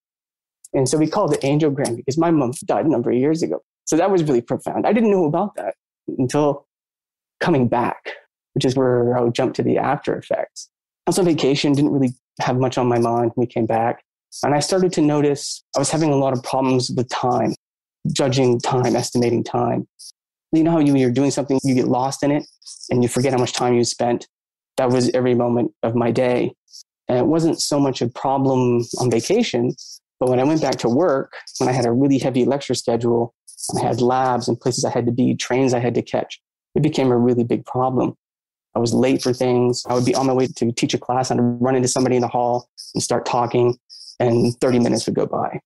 And 0.73 0.87
so 0.87 0.97
we 0.97 1.07
called 1.07 1.33
it 1.33 1.41
angiogram 1.41 1.95
because 1.95 2.17
my 2.17 2.31
mom 2.31 2.53
died 2.65 2.85
a 2.85 2.89
number 2.89 3.11
of 3.11 3.17
years 3.17 3.43
ago. 3.43 3.61
So 3.85 3.97
that 3.97 4.09
was 4.09 4.23
really 4.23 4.41
profound. 4.41 4.87
I 4.87 4.93
didn't 4.93 5.11
know 5.11 5.25
about 5.25 5.55
that 5.55 5.75
until 6.17 6.65
coming 7.39 7.67
back, 7.67 8.11
which 8.53 8.65
is 8.65 8.75
where 8.75 9.17
I 9.17 9.21
would 9.21 9.33
jump 9.33 9.53
to 9.55 9.63
the 9.63 9.77
after 9.77 10.15
effects. 10.15 10.69
I 11.07 11.09
was 11.09 11.19
on 11.19 11.25
vacation, 11.25 11.73
didn't 11.73 11.91
really 11.91 12.13
have 12.39 12.57
much 12.57 12.77
on 12.77 12.87
my 12.87 12.99
mind 12.99 13.31
when 13.35 13.45
we 13.45 13.47
came 13.47 13.65
back. 13.65 14.03
And 14.43 14.55
I 14.55 14.59
started 14.59 14.93
to 14.93 15.01
notice 15.01 15.63
I 15.75 15.79
was 15.79 15.89
having 15.89 16.11
a 16.11 16.15
lot 16.15 16.33
of 16.33 16.41
problems 16.43 16.89
with 16.95 17.09
time, 17.09 17.53
judging 18.13 18.59
time, 18.59 18.95
estimating 18.95 19.43
time. 19.43 19.87
You 20.53 20.63
know 20.63 20.71
how 20.71 20.79
you, 20.79 20.95
you're 20.95 21.11
doing 21.11 21.31
something, 21.31 21.59
you 21.63 21.75
get 21.75 21.87
lost 21.87 22.23
in 22.23 22.31
it 22.31 22.45
and 22.89 23.03
you 23.03 23.09
forget 23.09 23.33
how 23.33 23.39
much 23.39 23.53
time 23.53 23.73
you 23.73 23.83
spent. 23.83 24.27
That 24.77 24.89
was 24.89 25.09
every 25.09 25.35
moment 25.35 25.73
of 25.83 25.95
my 25.95 26.11
day. 26.11 26.53
And 27.07 27.17
it 27.17 27.25
wasn't 27.25 27.61
so 27.61 27.79
much 27.79 28.01
a 28.01 28.07
problem 28.07 28.83
on 28.99 29.11
vacation, 29.11 29.75
but 30.21 30.29
when 30.29 30.39
I 30.39 30.43
went 30.43 30.61
back 30.61 30.75
to 30.77 30.87
work, 30.87 31.33
when 31.57 31.67
I 31.67 31.71
had 31.71 31.87
a 31.87 31.91
really 31.91 32.19
heavy 32.19 32.45
lecture 32.45 32.75
schedule, 32.75 33.33
I 33.75 33.81
had 33.81 34.01
labs 34.01 34.47
and 34.47 34.59
places 34.59 34.85
I 34.85 34.91
had 34.91 35.07
to 35.07 35.11
be, 35.11 35.35
trains 35.35 35.73
I 35.73 35.79
had 35.79 35.95
to 35.95 36.03
catch, 36.03 36.39
it 36.75 36.83
became 36.83 37.11
a 37.11 37.17
really 37.17 37.43
big 37.43 37.65
problem. 37.65 38.13
I 38.75 38.79
was 38.79 38.93
late 38.93 39.23
for 39.23 39.33
things. 39.33 39.83
I 39.89 39.95
would 39.95 40.05
be 40.05 40.13
on 40.13 40.27
my 40.27 40.33
way 40.33 40.45
to 40.45 40.71
teach 40.73 40.93
a 40.93 40.99
class 40.99 41.31
and 41.31 41.41
I'd 41.41 41.61
run 41.61 41.75
into 41.75 41.87
somebody 41.87 42.17
in 42.17 42.21
the 42.21 42.27
hall 42.27 42.69
and 42.93 43.01
start 43.01 43.25
talking, 43.25 43.79
and 44.19 44.55
30 44.61 44.77
minutes 44.77 45.07
would 45.07 45.15
go 45.15 45.25
by. 45.25 45.59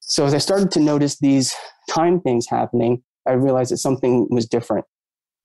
So 0.00 0.26
as 0.26 0.34
I 0.34 0.38
started 0.38 0.70
to 0.72 0.80
notice 0.80 1.18
these 1.18 1.54
time 1.88 2.20
things 2.20 2.46
happening, 2.46 3.02
I 3.26 3.32
realized 3.32 3.72
that 3.72 3.78
something 3.78 4.28
was 4.30 4.46
different. 4.46 4.84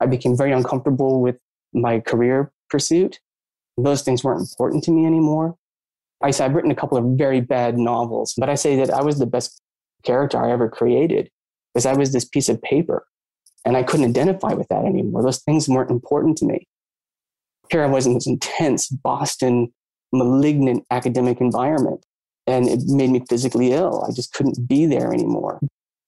I 0.01 0.05
became 0.05 0.35
very 0.35 0.51
uncomfortable 0.51 1.21
with 1.21 1.37
my 1.73 2.01
career 2.01 2.51
pursuit. 2.69 3.21
Those 3.77 4.01
things 4.01 4.21
weren't 4.21 4.41
important 4.41 4.83
to 4.83 4.91
me 4.91 5.05
anymore. 5.05 5.55
I 6.23 6.31
said, 6.31 6.45
I've 6.45 6.55
written 6.55 6.71
a 6.71 6.75
couple 6.75 6.97
of 6.97 7.17
very 7.17 7.41
bad 7.41 7.77
novels, 7.77 8.33
but 8.37 8.49
I 8.49 8.55
say 8.55 8.75
that 8.77 8.89
I 8.89 9.01
was 9.01 9.19
the 9.19 9.25
best 9.25 9.61
character 10.03 10.43
I 10.43 10.51
ever 10.51 10.69
created 10.69 11.29
because 11.73 11.85
I 11.85 11.93
was 11.93 12.11
this 12.11 12.25
piece 12.25 12.49
of 12.49 12.61
paper 12.61 13.05
and 13.65 13.77
I 13.77 13.83
couldn't 13.83 14.09
identify 14.09 14.53
with 14.53 14.67
that 14.69 14.85
anymore. 14.85 15.23
Those 15.23 15.41
things 15.41 15.69
weren't 15.69 15.91
important 15.91 16.37
to 16.39 16.45
me 16.45 16.67
here 17.73 17.83
I 17.83 17.87
was 17.87 18.05
in 18.05 18.13
this 18.13 18.27
intense 18.27 18.87
Boston 18.87 19.73
malignant 20.11 20.85
academic 20.91 21.41
environment. 21.41 22.05
And 22.45 22.67
it 22.67 22.81
made 22.87 23.09
me 23.09 23.23
physically 23.29 23.71
ill. 23.71 24.05
I 24.07 24.11
just 24.11 24.33
couldn't 24.33 24.67
be 24.67 24.85
there 24.85 25.13
anymore. 25.13 25.59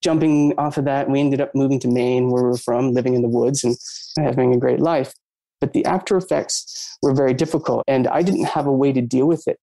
Jumping 0.04 0.54
off 0.58 0.78
of 0.78 0.86
that, 0.86 1.10
we 1.10 1.20
ended 1.20 1.42
up 1.42 1.56
moving 1.56 1.80
to 1.80 1.88
Maine, 1.88 2.30
where 2.30 2.44
we 2.44 2.50
we're 2.50 2.58
from, 2.58 2.94
living 2.94 3.16
in 3.16 3.22
the 3.22 3.30
woods 3.30 3.64
and 3.64 3.76
having 4.18 4.54
a 4.54 4.60
great 4.60 4.82
life. 4.82 5.14
But 5.62 5.74
the 5.74 5.86
after 5.86 6.18
effects 6.18 6.98
were 7.02 7.14
very 7.14 7.34
difficult, 7.34 7.84
and 7.88 8.08
I 8.10 8.22
didn't 8.22 8.44
have 8.44 8.68
a 8.68 8.72
way 8.72 8.92
to 8.92 9.02
deal 9.02 9.26
with 9.26 9.48
it. 9.48 9.58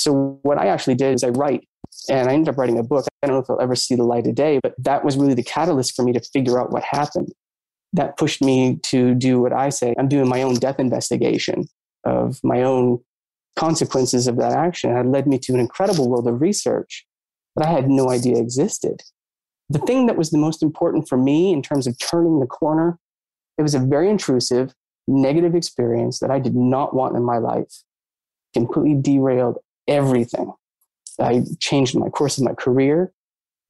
So, 0.00 0.38
what 0.42 0.58
I 0.58 0.68
actually 0.68 0.94
did 0.94 1.14
is 1.14 1.24
I 1.24 1.28
write 1.28 1.66
And 2.08 2.28
I 2.28 2.32
ended 2.32 2.48
up 2.48 2.58
writing 2.58 2.78
a 2.78 2.82
book. 2.82 3.06
I 3.22 3.26
don't 3.26 3.36
know 3.36 3.42
if 3.42 3.46
it'll 3.46 3.60
ever 3.60 3.76
see 3.76 3.94
the 3.94 4.04
light 4.04 4.26
of 4.26 4.34
day, 4.34 4.58
but 4.62 4.74
that 4.78 5.04
was 5.04 5.16
really 5.16 5.34
the 5.34 5.42
catalyst 5.42 5.94
for 5.94 6.02
me 6.02 6.12
to 6.12 6.20
figure 6.32 6.58
out 6.58 6.70
what 6.70 6.82
happened. 6.82 7.32
That 7.92 8.16
pushed 8.16 8.40
me 8.40 8.78
to 8.84 9.14
do 9.14 9.40
what 9.40 9.52
I 9.52 9.68
say. 9.68 9.94
I'm 9.98 10.08
doing 10.08 10.28
my 10.28 10.42
own 10.42 10.54
death 10.54 10.78
investigation 10.78 11.66
of 12.04 12.40
my 12.42 12.62
own 12.62 13.00
consequences 13.56 14.26
of 14.26 14.36
that 14.36 14.52
action. 14.52 14.96
It 14.96 15.06
led 15.06 15.26
me 15.26 15.38
to 15.40 15.52
an 15.52 15.60
incredible 15.60 16.08
world 16.08 16.26
of 16.26 16.40
research 16.40 17.06
that 17.56 17.66
I 17.66 17.70
had 17.70 17.90
no 17.90 18.10
idea 18.10 18.38
existed. 18.38 19.02
The 19.68 19.80
thing 19.80 20.06
that 20.06 20.16
was 20.16 20.30
the 20.30 20.38
most 20.38 20.62
important 20.62 21.08
for 21.08 21.18
me 21.18 21.52
in 21.52 21.62
terms 21.62 21.86
of 21.86 21.98
turning 21.98 22.40
the 22.40 22.46
corner, 22.46 22.98
it 23.58 23.62
was 23.62 23.74
a 23.74 23.80
very 23.80 24.08
intrusive, 24.08 24.72
negative 25.06 25.54
experience 25.54 26.20
that 26.20 26.30
I 26.30 26.38
did 26.38 26.54
not 26.54 26.94
want 26.94 27.16
in 27.16 27.22
my 27.22 27.38
life. 27.38 27.82
Completely 28.54 28.94
derailed 29.00 29.58
everything. 29.90 30.52
I 31.20 31.42
changed 31.58 31.98
my 31.98 32.08
course 32.08 32.38
of 32.38 32.44
my 32.44 32.54
career, 32.54 33.12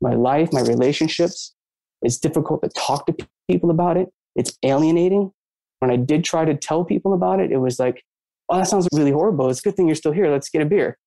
my 0.00 0.14
life, 0.14 0.52
my 0.52 0.60
relationships. 0.60 1.54
It's 2.02 2.18
difficult 2.18 2.62
to 2.62 2.68
talk 2.68 3.06
to 3.06 3.16
people 3.50 3.70
about 3.70 3.96
it. 3.96 4.12
It's 4.36 4.56
alienating. 4.62 5.32
When 5.80 5.90
I 5.90 5.96
did 5.96 6.24
try 6.24 6.44
to 6.44 6.54
tell 6.54 6.84
people 6.84 7.14
about 7.14 7.40
it, 7.40 7.50
it 7.50 7.56
was 7.56 7.80
like, 7.80 8.04
oh, 8.48 8.58
that 8.58 8.68
sounds 8.68 8.86
really 8.94 9.10
horrible. 9.10 9.50
It's 9.50 9.60
a 9.60 9.62
good 9.62 9.76
thing 9.76 9.86
you're 9.86 9.96
still 9.96 10.12
here. 10.12 10.30
Let's 10.30 10.48
get 10.48 10.62
a 10.62 10.66
beer. 10.66 10.98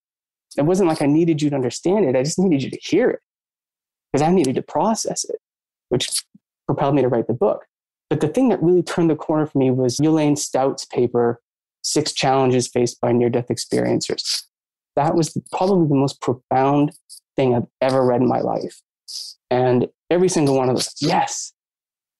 It 0.58 0.63
wasn't 0.63 0.89
like 0.89 1.02
I 1.02 1.06
needed 1.06 1.41
you 1.41 1.49
to 1.52 1.56
understand 1.56 2.06
it. 2.06 2.15
I 2.15 2.23
just 2.23 2.39
needed 2.39 2.63
you 2.63 2.69
to 2.71 2.80
hear 2.82 3.10
it 3.10 3.19
because 4.12 4.28
I 4.28 4.32
needed 4.32 4.56
to 4.56 4.62
process 4.62 5.23
it, 5.26 5.38
which 5.89 6.23
propelled 6.67 6.95
me 6.95 7.02
to 7.02 7.08
write 7.08 7.28
the 7.28 7.34
book. 7.34 7.65
But 8.10 8.19
the 8.19 8.28
thing 8.28 8.49
that 8.49 8.62
really 8.62 8.84
turned 8.84 9.10
the 9.10 9.15
corner 9.15 9.47
for 9.47 9.58
me 9.58 9.71
was 9.71 9.97
Yolaine 9.97 10.38
Stout's 10.38 10.86
paper, 10.86 11.41
Six 11.82 12.13
Challenges 12.13 12.67
Faced 12.67 13.02
by 13.02 13.12
Near 13.12 13.30
Death 13.30 13.47
Experiencers. 13.47 14.43
That 14.95 15.15
was 15.15 15.36
probably 15.51 15.88
the 15.88 15.95
most 15.95 16.21
profound 16.21 16.91
thing 17.36 17.56
I've 17.56 17.67
ever 17.82 18.06
read 18.06 18.21
in 18.21 18.27
my 18.27 18.41
life. 18.41 18.82
And 19.49 19.88
every 20.10 20.29
single 20.29 20.56
one 20.56 20.69
of 20.69 20.75
those, 20.75 20.93
yes, 21.01 21.53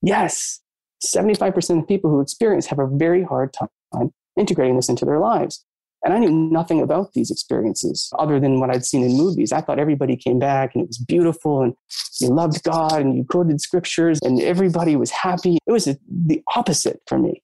yes, 0.02 0.60
75% 1.06 1.80
of 1.80 1.88
people 1.88 2.10
who 2.10 2.22
experience 2.22 2.68
have 2.68 2.80
a 2.80 2.88
very 2.88 3.24
hard 3.24 3.54
time 3.54 4.12
integrating 4.38 4.76
this 4.76 4.90
into 4.90 5.06
their 5.06 5.20
lives. 5.20 5.64
And 6.04 6.14
I 6.14 6.18
knew 6.18 6.32
nothing 6.32 6.82
about 6.82 7.14
these 7.14 7.32
experiences 7.32 8.10
other 8.20 8.40
than 8.40 8.60
what 8.60 8.70
I'd 8.70 8.86
seen 8.86 9.06
in 9.06 9.16
movies. 9.16 9.54
I 9.54 9.62
thought 9.62 9.80
everybody 9.80 10.18
came 10.18 10.38
back 10.38 10.76
and 10.76 10.84
it 10.84 10.88
was 10.88 10.98
beautiful 10.98 11.62
and 11.62 11.74
you 12.20 12.28
loved 12.28 12.62
God 12.64 13.00
and 13.00 13.16
you 13.16 13.24
quoted 13.24 13.62
scriptures 13.62 14.20
and 14.22 14.42
everybody 14.42 14.98
was 14.98 15.12
happy. 15.12 15.60
It 15.66 15.72
was 15.72 15.86
the 15.86 16.44
opposite 16.56 17.00
for 17.08 17.18
me. 17.18 17.42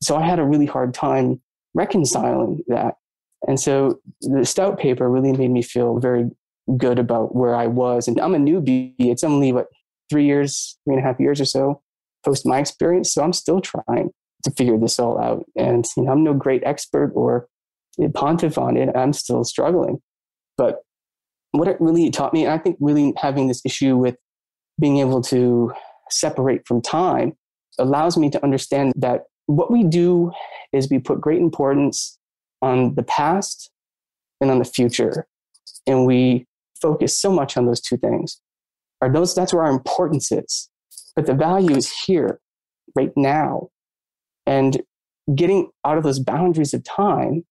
So 0.00 0.16
I 0.16 0.26
had 0.26 0.38
a 0.38 0.44
really 0.44 0.66
hard 0.66 0.94
time 0.94 1.40
reconciling 1.74 2.62
that. 2.68 2.94
And 3.48 3.58
so 3.58 4.00
the 4.20 4.44
Stout 4.44 4.78
paper 4.78 5.10
really 5.10 5.32
made 5.32 5.50
me 5.50 5.62
feel 5.62 5.98
very 5.98 6.30
good 6.76 6.98
about 6.98 7.34
where 7.34 7.54
I 7.54 7.66
was. 7.66 8.06
And 8.06 8.20
I'm 8.20 8.34
a 8.34 8.38
newbie. 8.38 8.94
It's 8.98 9.24
only, 9.24 9.52
what, 9.52 9.66
three 10.10 10.26
years, 10.26 10.78
three 10.84 10.94
and 10.94 11.04
a 11.04 11.06
half 11.06 11.18
years 11.18 11.40
or 11.40 11.44
so 11.44 11.82
post 12.24 12.46
my 12.46 12.58
experience. 12.58 13.12
So 13.12 13.22
I'm 13.22 13.32
still 13.32 13.60
trying 13.60 14.10
to 14.44 14.50
figure 14.52 14.78
this 14.78 14.98
all 14.98 15.20
out. 15.20 15.44
And 15.56 15.84
you 15.96 16.04
know, 16.04 16.12
I'm 16.12 16.24
no 16.24 16.34
great 16.34 16.62
expert 16.64 17.12
or 17.14 17.48
pontiff 18.14 18.58
on 18.58 18.76
it. 18.76 18.94
I'm 18.96 19.12
still 19.12 19.44
struggling. 19.44 20.00
But 20.56 20.80
what 21.52 21.68
it 21.68 21.80
really 21.80 22.10
taught 22.10 22.32
me, 22.32 22.44
and 22.44 22.52
I 22.52 22.58
think 22.58 22.76
really 22.80 23.12
having 23.16 23.48
this 23.48 23.62
issue 23.64 23.96
with 23.96 24.16
being 24.80 24.98
able 24.98 25.20
to 25.22 25.72
separate 26.10 26.66
from 26.66 26.80
time 26.80 27.32
allows 27.78 28.16
me 28.16 28.30
to 28.30 28.42
understand 28.42 28.92
that 28.96 29.22
what 29.46 29.70
we 29.70 29.82
do 29.82 30.32
is 30.72 30.90
we 30.90 30.98
put 30.98 31.20
great 31.20 31.40
importance 31.40 32.18
on 32.62 32.94
the 32.94 33.02
past 33.02 33.70
and 34.40 34.50
on 34.50 34.58
the 34.58 34.64
future. 34.64 35.26
And 35.86 36.06
we 36.06 36.46
focus 36.80 37.16
so 37.16 37.30
much 37.30 37.56
on 37.56 37.66
those 37.66 37.80
two 37.80 37.96
things. 37.96 38.40
Are 39.02 39.12
those 39.12 39.34
that's 39.34 39.52
where 39.52 39.64
our 39.64 39.70
importance 39.70 40.30
is. 40.30 40.70
But 41.14 41.26
the 41.26 41.34
value 41.34 41.76
is 41.76 41.92
here, 42.06 42.40
right 42.94 43.12
now. 43.16 43.68
And 44.46 44.82
getting 45.34 45.70
out 45.84 45.98
of 45.98 46.04
those 46.04 46.20
boundaries 46.20 46.72
of 46.72 46.84
time 46.84 47.44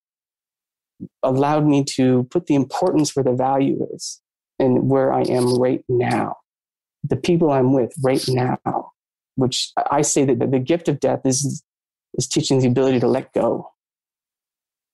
allowed 1.23 1.65
me 1.65 1.83
to 1.83 2.23
put 2.31 2.47
the 2.47 2.55
importance 2.55 3.15
where 3.15 3.23
the 3.23 3.33
value 3.33 3.85
is 3.93 4.21
and 4.59 4.89
where 4.89 5.11
I 5.11 5.21
am 5.23 5.57
right 5.59 5.83
now. 5.89 6.37
The 7.03 7.15
people 7.15 7.51
I'm 7.51 7.73
with 7.73 7.93
right 8.03 8.23
now, 8.27 8.91
which 9.35 9.71
I 9.89 10.03
say 10.03 10.25
that 10.25 10.51
the 10.51 10.59
gift 10.59 10.87
of 10.87 10.99
death 10.99 11.21
is, 11.25 11.63
is 12.17 12.27
teaching 12.27 12.59
the 12.59 12.67
ability 12.67 12.99
to 12.99 13.07
let 13.07 13.33
go 13.33 13.71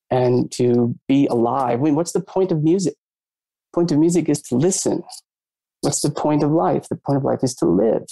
and 0.10 0.52
to 0.54 0.96
be 1.08 1.28
alive. 1.28 1.80
I 1.80 1.84
mean, 1.84 1.96
what's 1.96 2.14
the 2.14 2.22
point 2.22 2.52
of 2.52 2.64
music? 2.64 2.96
Point 3.74 3.92
of 3.92 4.00
music 4.00 4.30
is 4.30 4.42
to 4.44 4.56
listen. 4.56 5.04
What's 5.82 6.02
the 6.02 6.10
point 6.10 6.44
of 6.44 6.52
life? 6.52 6.88
The 6.90 6.96
point 6.96 7.18
of 7.18 7.24
life 7.24 7.44
is 7.44 7.56
to 7.56 7.66
live. 7.66 8.06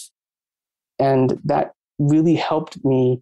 And 0.99 1.39
that 1.45 1.73
really 1.99 2.35
helped 2.35 2.83
me 2.83 3.21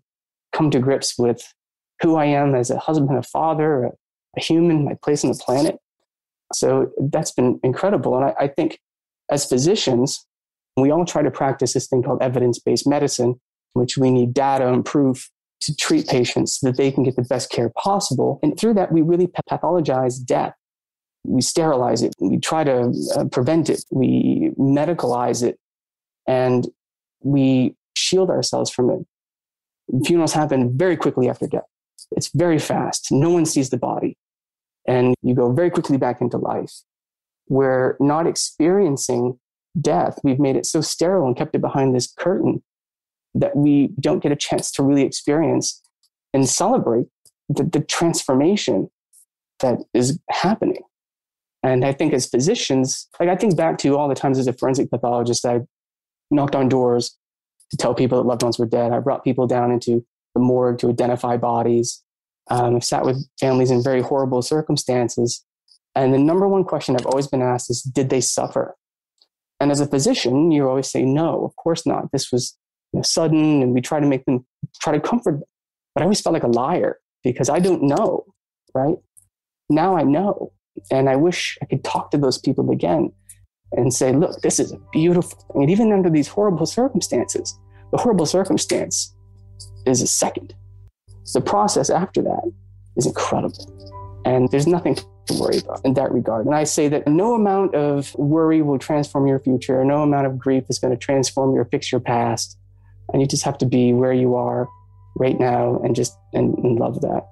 come 0.52 0.72
to 0.72 0.80
grips 0.80 1.18
with 1.18 1.54
who 2.02 2.16
I 2.16 2.26
am 2.26 2.56
as 2.56 2.70
a 2.70 2.78
husband, 2.78 3.18
a 3.18 3.24
father, 3.24 3.86
a, 3.86 3.92
a 4.38 4.42
human, 4.42 4.86
my 4.86 4.96
place 5.04 5.24
on 5.24 5.32
the 5.32 5.38
planet. 5.38 5.78
So 6.54 6.92
that's 7.00 7.32
been 7.32 7.60
incredible. 7.64 8.16
And 8.16 8.26
I, 8.26 8.36
I 8.40 8.48
think 8.48 8.80
as 9.32 9.46
physicians, 9.46 10.26
we 10.76 10.92
all 10.92 11.06
try 11.06 11.22
to 11.22 11.32
practice 11.32 11.74
this 11.74 11.88
thing 11.88 12.04
called 12.04 12.22
evidence 12.22 12.60
based 12.60 12.88
medicine, 12.88 13.40
which 13.74 13.98
we 13.98 14.12
need 14.12 14.34
data 14.34 14.72
and 14.72 14.84
proof 14.84 15.30
to 15.65 15.76
treat 15.76 16.08
patients 16.08 16.60
so 16.60 16.67
that 16.67 16.78
they 16.78 16.91
can 16.91 17.04
get 17.04 17.15
the 17.15 17.23
best 17.23 17.49
care 17.49 17.69
possible. 17.69 18.39
And 18.43 18.58
through 18.58 18.76
that, 18.76 18.91
we 18.91 19.02
really 19.02 19.28
pathologize 19.28 20.23
death. 20.23 20.54
We 21.26 21.41
sterilize 21.41 22.02
it. 22.02 22.13
We 22.19 22.38
try 22.39 22.63
to 22.63 22.93
uh, 23.15 23.26
prevent 23.26 23.69
it. 23.69 23.84
We 23.91 24.52
medicalize 24.60 25.43
it. 25.43 25.58
And 26.28 26.67
we 27.21 27.76
shield 27.95 28.30
ourselves 28.30 28.69
from 28.69 28.89
it. 28.89 30.06
Funerals 30.06 30.34
happen 30.34 30.78
very 30.78 30.97
quickly 30.97 31.30
after 31.30 31.47
death. 31.47 31.63
It's 32.12 32.30
very 32.34 32.60
fast. 32.60 33.12
No 33.12 33.30
one 33.30 33.45
sees 33.45 33.69
the 33.69 33.78
body. 33.78 34.17
And 34.88 35.15
you 35.21 35.34
go 35.36 35.52
very 35.52 35.69
quickly 35.69 35.97
back 35.97 36.21
into 36.21 36.38
life. 36.38 36.71
We're 37.47 37.95
not 37.99 38.28
experiencing 38.28 39.39
death. 39.80 40.19
We've 40.23 40.39
made 40.39 40.56
it 40.56 40.65
so 40.65 40.82
sterile 40.82 41.28
and 41.28 41.36
kept 41.36 41.56
it 41.56 41.62
behind 41.62 41.95
this 41.95 42.12
curtain 42.17 42.63
that 43.36 43.56
we 43.56 43.89
don't 44.00 44.22
get 44.22 44.32
a 44.32 44.36
chance 44.36 44.72
to 44.72 44.84
really 44.84 45.04
experience 45.04 45.82
and 46.34 46.48
celebrate 46.48 47.08
the, 47.50 47.63
the 47.63 47.82
transformation 47.82 48.89
that 49.60 49.80
is 49.93 50.19
happening. 50.30 50.82
And 51.62 51.86
I 51.86 51.93
think 51.93 52.13
as 52.13 52.28
physicians, 52.28 53.08
like 53.19 53.30
I 53.30 53.36
think 53.36 53.56
back 53.56 53.78
to 53.80 53.98
all 53.98 54.10
the 54.10 54.15
times 54.15 54.38
as 54.38 54.48
a 54.48 54.54
forensic 54.54 54.89
pathologist, 54.89 55.46
I 55.46 55.62
knocked 56.30 56.56
on 56.56 56.67
doors 56.69 57.17
to 57.72 57.78
tell 57.78 57.93
people 57.93 58.17
that 58.17 58.28
loved 58.28 58.43
ones 58.43 58.60
were 58.60 58.65
dead. 58.65 58.91
I 58.91 59.00
brought 59.00 59.24
people 59.24 59.48
down 59.48 59.72
into 59.72 60.06
the 60.36 60.41
morgue 60.41 60.80
to 60.80 60.89
identify 60.89 61.38
bodies. 61.38 62.04
Um, 62.50 62.76
I've 62.76 62.84
sat 62.84 63.06
with 63.06 63.26
families 63.39 63.72
in 63.72 63.82
very 63.82 64.02
horrible 64.02 64.41
circumstances. 64.41 65.46
And 65.96 66.13
the 66.13 66.17
number 66.17 66.48
one 66.48 66.65
question 66.65 66.96
I've 66.96 67.06
always 67.06 67.28
been 67.28 67.41
asked 67.41 67.69
is, 67.69 67.82
did 67.82 68.10
they 68.10 68.22
suffer? 68.22 68.76
And 69.60 69.72
as 69.72 69.80
a 69.80 69.88
physician, 69.88 70.52
you 70.52 70.67
always 70.67 70.88
say, 70.88 71.04
no, 71.04 71.46
of 71.46 71.56
course 71.56 71.86
not. 71.86 72.12
This 72.12 72.32
was 72.32 72.58
know, 72.99 73.03
sudden, 73.03 73.62
and 73.62 73.73
we 73.73 73.82
try 73.82 73.99
to 73.99 74.06
make 74.06 74.25
them, 74.25 74.45
try 74.82 74.93
to 74.93 74.99
comfort 74.99 75.32
them. 75.32 75.43
But 75.95 76.01
I 76.01 76.03
always 76.06 76.21
felt 76.21 76.34
like 76.34 76.43
a 76.43 76.47
liar 76.47 76.99
because 77.23 77.49
I 77.49 77.60
don't 77.60 77.84
know, 77.84 78.25
right? 78.73 78.97
Now 79.69 79.95
I 79.95 80.03
know. 80.03 80.51
And 80.91 81.10
I 81.10 81.15
wish 81.15 81.58
I 81.62 81.65
could 81.65 81.84
talk 81.84 82.12
to 82.12 82.17
those 82.17 82.38
people 82.38 82.71
again 82.71 83.12
and 83.73 83.93
say, 83.93 84.12
look, 84.12 84.41
this 84.41 84.60
is 84.60 84.71
a 84.71 84.79
beautiful 84.91 85.38
thing. 85.51 85.63
And 85.63 85.71
even 85.71 85.91
under 85.91 86.10
these 86.10 86.27
horrible 86.27 86.65
circumstances, 86.65 87.58
the 87.91 87.97
horrible 87.97 88.25
circumstance 88.25 89.15
is 89.86 90.01
a 90.01 90.08
second. 90.08 90.53
The 91.34 91.41
process 91.41 91.89
after 91.89 92.21
that 92.23 92.51
is 92.95 93.06
incredible. 93.06 94.21
And 94.25 94.49
there's 94.51 94.67
nothing 94.67 94.95
to 94.95 95.03
worry 95.39 95.60
about 95.60 95.84
in 95.86 95.93
that 95.95 96.12
regard. 96.12 96.45
And 96.45 96.56
I 96.56 96.63
say 96.63 96.88
that 96.89 97.08
no 97.08 97.34
amount 97.34 97.75
of 97.75 98.13
worry 98.15 98.62
will 98.62 98.79
transform 98.79 99.27
your 99.27 99.39
future, 99.39 99.84
no 99.84 100.03
amount 100.03 100.27
of 100.27 100.38
grief 100.38 100.65
is 100.69 100.79
going 100.79 100.91
to 100.91 100.97
transform 100.97 101.51
or 101.51 101.65
fix 101.65 101.91
your 101.91 102.01
past. 102.01 102.58
And 103.13 103.21
you 103.21 103.28
just 103.28 103.43
have 103.43 103.58
to 103.60 103.65
be 103.65 103.93
where 103.93 104.12
you 104.12 104.36
are 104.36 104.67
right 105.15 105.39
now 105.39 105.80
and 105.84 105.95
just 105.95 106.17
and, 106.34 106.58
and 106.58 106.80
love 106.80 107.02
that. 107.02 107.28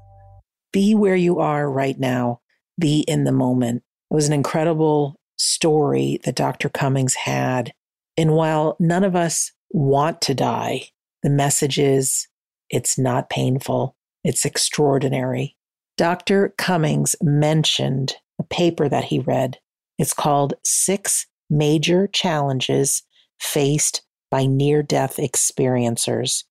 Be 0.71 0.95
where 0.95 1.15
you 1.15 1.39
are 1.39 1.69
right 1.69 1.99
now. 1.99 2.39
Be 2.79 3.01
in 3.07 3.23
the 3.23 3.31
moment. 3.31 3.83
It 4.09 4.13
was 4.13 4.27
an 4.27 4.33
incredible 4.33 5.19
story 5.37 6.19
that 6.23 6.35
Dr. 6.35 6.69
Cummings 6.69 7.15
had. 7.15 7.73
And 8.17 8.33
while 8.33 8.77
none 8.79 9.03
of 9.03 9.15
us 9.15 9.51
want 9.71 10.21
to 10.21 10.33
die, 10.35 10.83
the 11.23 11.29
message 11.29 11.79
is 11.79 12.27
it's 12.69 12.97
not 12.97 13.29
painful, 13.29 13.95
it's 14.23 14.45
extraordinary. 14.45 15.57
Dr. 15.97 16.53
Cummings 16.57 17.15
mentioned 17.21 18.15
a 18.39 18.43
paper 18.43 18.87
that 18.87 19.05
he 19.05 19.19
read. 19.19 19.59
It's 19.97 20.13
called 20.13 20.53
Six 20.63 21.27
Major 21.49 22.07
Challenges 22.07 23.03
Faced 23.39 24.03
by 24.31 24.45
Near 24.45 24.81
Death 24.81 25.17
Experiencers 25.17 26.45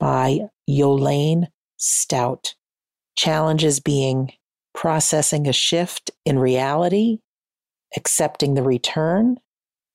by 0.00 0.40
Yolaine 0.68 1.48
Stout. 1.76 2.54
Challenges 3.16 3.78
being 3.78 4.32
processing 4.74 5.46
a 5.46 5.52
shift 5.52 6.10
in 6.24 6.38
reality, 6.38 7.18
accepting 7.96 8.54
the 8.54 8.62
return, 8.62 9.36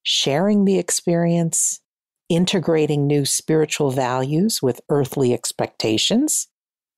sharing 0.03 0.65
the 0.65 0.79
experience, 0.79 1.81
integrating 2.29 3.05
new 3.05 3.25
spiritual 3.25 3.91
values 3.91 4.61
with 4.61 4.81
earthly 4.89 5.33
expectations, 5.33 6.47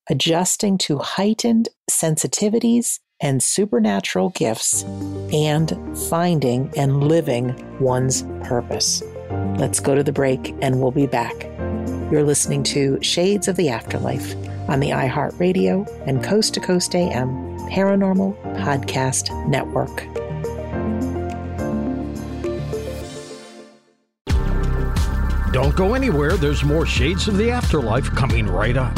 adjusting 0.10 0.78
to 0.78 0.98
heightened 1.00 1.70
sensitivities 1.90 3.00
and 3.22 3.42
supernatural 3.42 4.30
gifts, 4.30 4.84
and 5.34 5.78
finding 6.10 6.72
and 6.78 7.04
living 7.04 7.80
one's 7.80 8.24
purpose. 8.44 9.02
Let's 9.58 9.80
go 9.80 9.96
to 9.96 10.04
the 10.04 10.12
break 10.12 10.56
and 10.62 10.82
we'll 10.82 10.92
be 10.92 11.08
back. 11.08 11.44
You're 12.12 12.24
listening 12.24 12.64
to 12.64 13.02
Shades 13.02 13.48
of 13.48 13.56
the 13.56 13.70
Afterlife 13.70 14.36
on 14.70 14.80
the 14.80 14.90
iHeartRadio 14.90 15.88
and 16.08 16.24
Coast 16.24 16.54
to 16.56 16.60
Coast 16.60 16.96
AM 16.96 17.28
Paranormal 17.70 18.36
Podcast 18.58 19.30
Network. 19.48 20.08
Don't 25.54 25.76
go 25.76 25.94
anywhere. 25.94 26.36
There's 26.36 26.64
more 26.64 26.86
Shades 26.86 27.28
of 27.28 27.38
the 27.38 27.52
Afterlife 27.52 28.10
coming 28.12 28.48
right 28.48 28.76
up. 28.76 28.98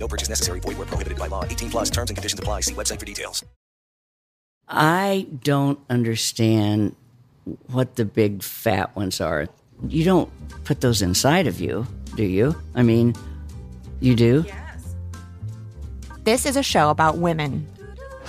No 0.00 0.08
purchase 0.08 0.28
necessary. 0.28 0.60
Void 0.60 0.78
where 0.78 0.86
prohibited 0.86 1.18
by 1.18 1.28
law. 1.28 1.44
18 1.44 1.70
plus 1.70 1.90
terms 1.90 2.10
and 2.10 2.16
conditions 2.16 2.40
apply. 2.40 2.60
See 2.60 2.74
website 2.74 2.98
for 2.98 3.06
details. 3.06 3.44
I 4.66 5.26
don't 5.42 5.78
understand 5.90 6.96
what 7.66 7.96
the 7.96 8.04
big 8.04 8.42
fat 8.42 8.94
ones 8.96 9.20
are. 9.20 9.48
You 9.88 10.04
don't 10.04 10.30
put 10.64 10.80
those 10.80 11.02
inside 11.02 11.46
of 11.46 11.60
you, 11.60 11.86
do 12.14 12.24
you? 12.24 12.54
I 12.74 12.82
mean, 12.82 13.14
you 14.00 14.14
do? 14.14 14.44
Yes. 14.46 14.94
This 16.22 16.46
is 16.46 16.56
a 16.56 16.62
show 16.62 16.90
about 16.90 17.18
women. 17.18 17.66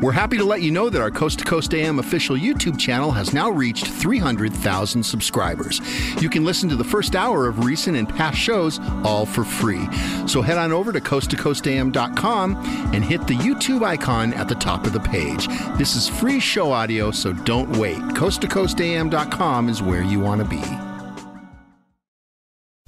We're 0.00 0.12
happy 0.12 0.36
to 0.38 0.44
let 0.44 0.62
you 0.62 0.70
know 0.70 0.90
that 0.90 1.02
our 1.02 1.10
Coast 1.10 1.40
to 1.40 1.44
Coast 1.44 1.74
AM 1.74 1.98
official 1.98 2.36
YouTube 2.36 2.78
channel 2.78 3.10
has 3.10 3.32
now 3.32 3.50
reached 3.50 3.88
300,000 3.88 5.02
subscribers. 5.02 5.80
You 6.22 6.30
can 6.30 6.44
listen 6.44 6.68
to 6.68 6.76
the 6.76 6.84
first 6.84 7.16
hour 7.16 7.48
of 7.48 7.64
recent 7.64 7.96
and 7.96 8.08
past 8.08 8.38
shows 8.38 8.78
all 9.02 9.26
for 9.26 9.42
free. 9.42 9.88
So 10.28 10.40
head 10.40 10.56
on 10.56 10.70
over 10.70 10.92
to 10.92 11.00
coasttocoastam.com 11.00 12.56
and 12.94 13.04
hit 13.04 13.26
the 13.26 13.34
YouTube 13.34 13.84
icon 13.84 14.32
at 14.34 14.46
the 14.46 14.54
top 14.54 14.86
of 14.86 14.92
the 14.92 15.00
page. 15.00 15.48
This 15.78 15.96
is 15.96 16.08
free 16.08 16.38
show 16.38 16.70
audio, 16.70 17.10
so 17.10 17.32
don't 17.32 17.76
wait. 17.76 17.98
Coasttocoastam.com 17.98 19.68
is 19.68 19.82
where 19.82 20.02
you 20.02 20.20
want 20.20 20.40
to 20.42 20.48
be. 20.48 20.62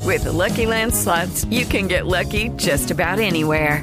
With 0.07 0.23
the 0.25 0.33
Lucky 0.33 0.67
Land 0.67 0.95
slots, 0.95 1.45
you 1.47 1.65
can 1.65 1.89
get 1.89 2.07
lucky 2.07 2.51
just 2.51 2.93
about 2.93 3.19
anywhere. 3.19 3.83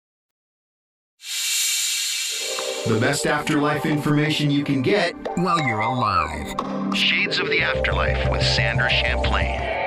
The 2.87 2.99
best 2.99 3.27
afterlife 3.27 3.85
information 3.85 4.49
you 4.49 4.63
can 4.63 4.81
get 4.81 5.13
while 5.37 5.59
you're 5.67 5.81
alive. 5.81 6.47
Shades 6.95 7.37
of 7.37 7.47
the 7.47 7.61
Afterlife 7.61 8.31
with 8.31 8.41
Sandra 8.41 8.89
Champlain. 8.89 9.80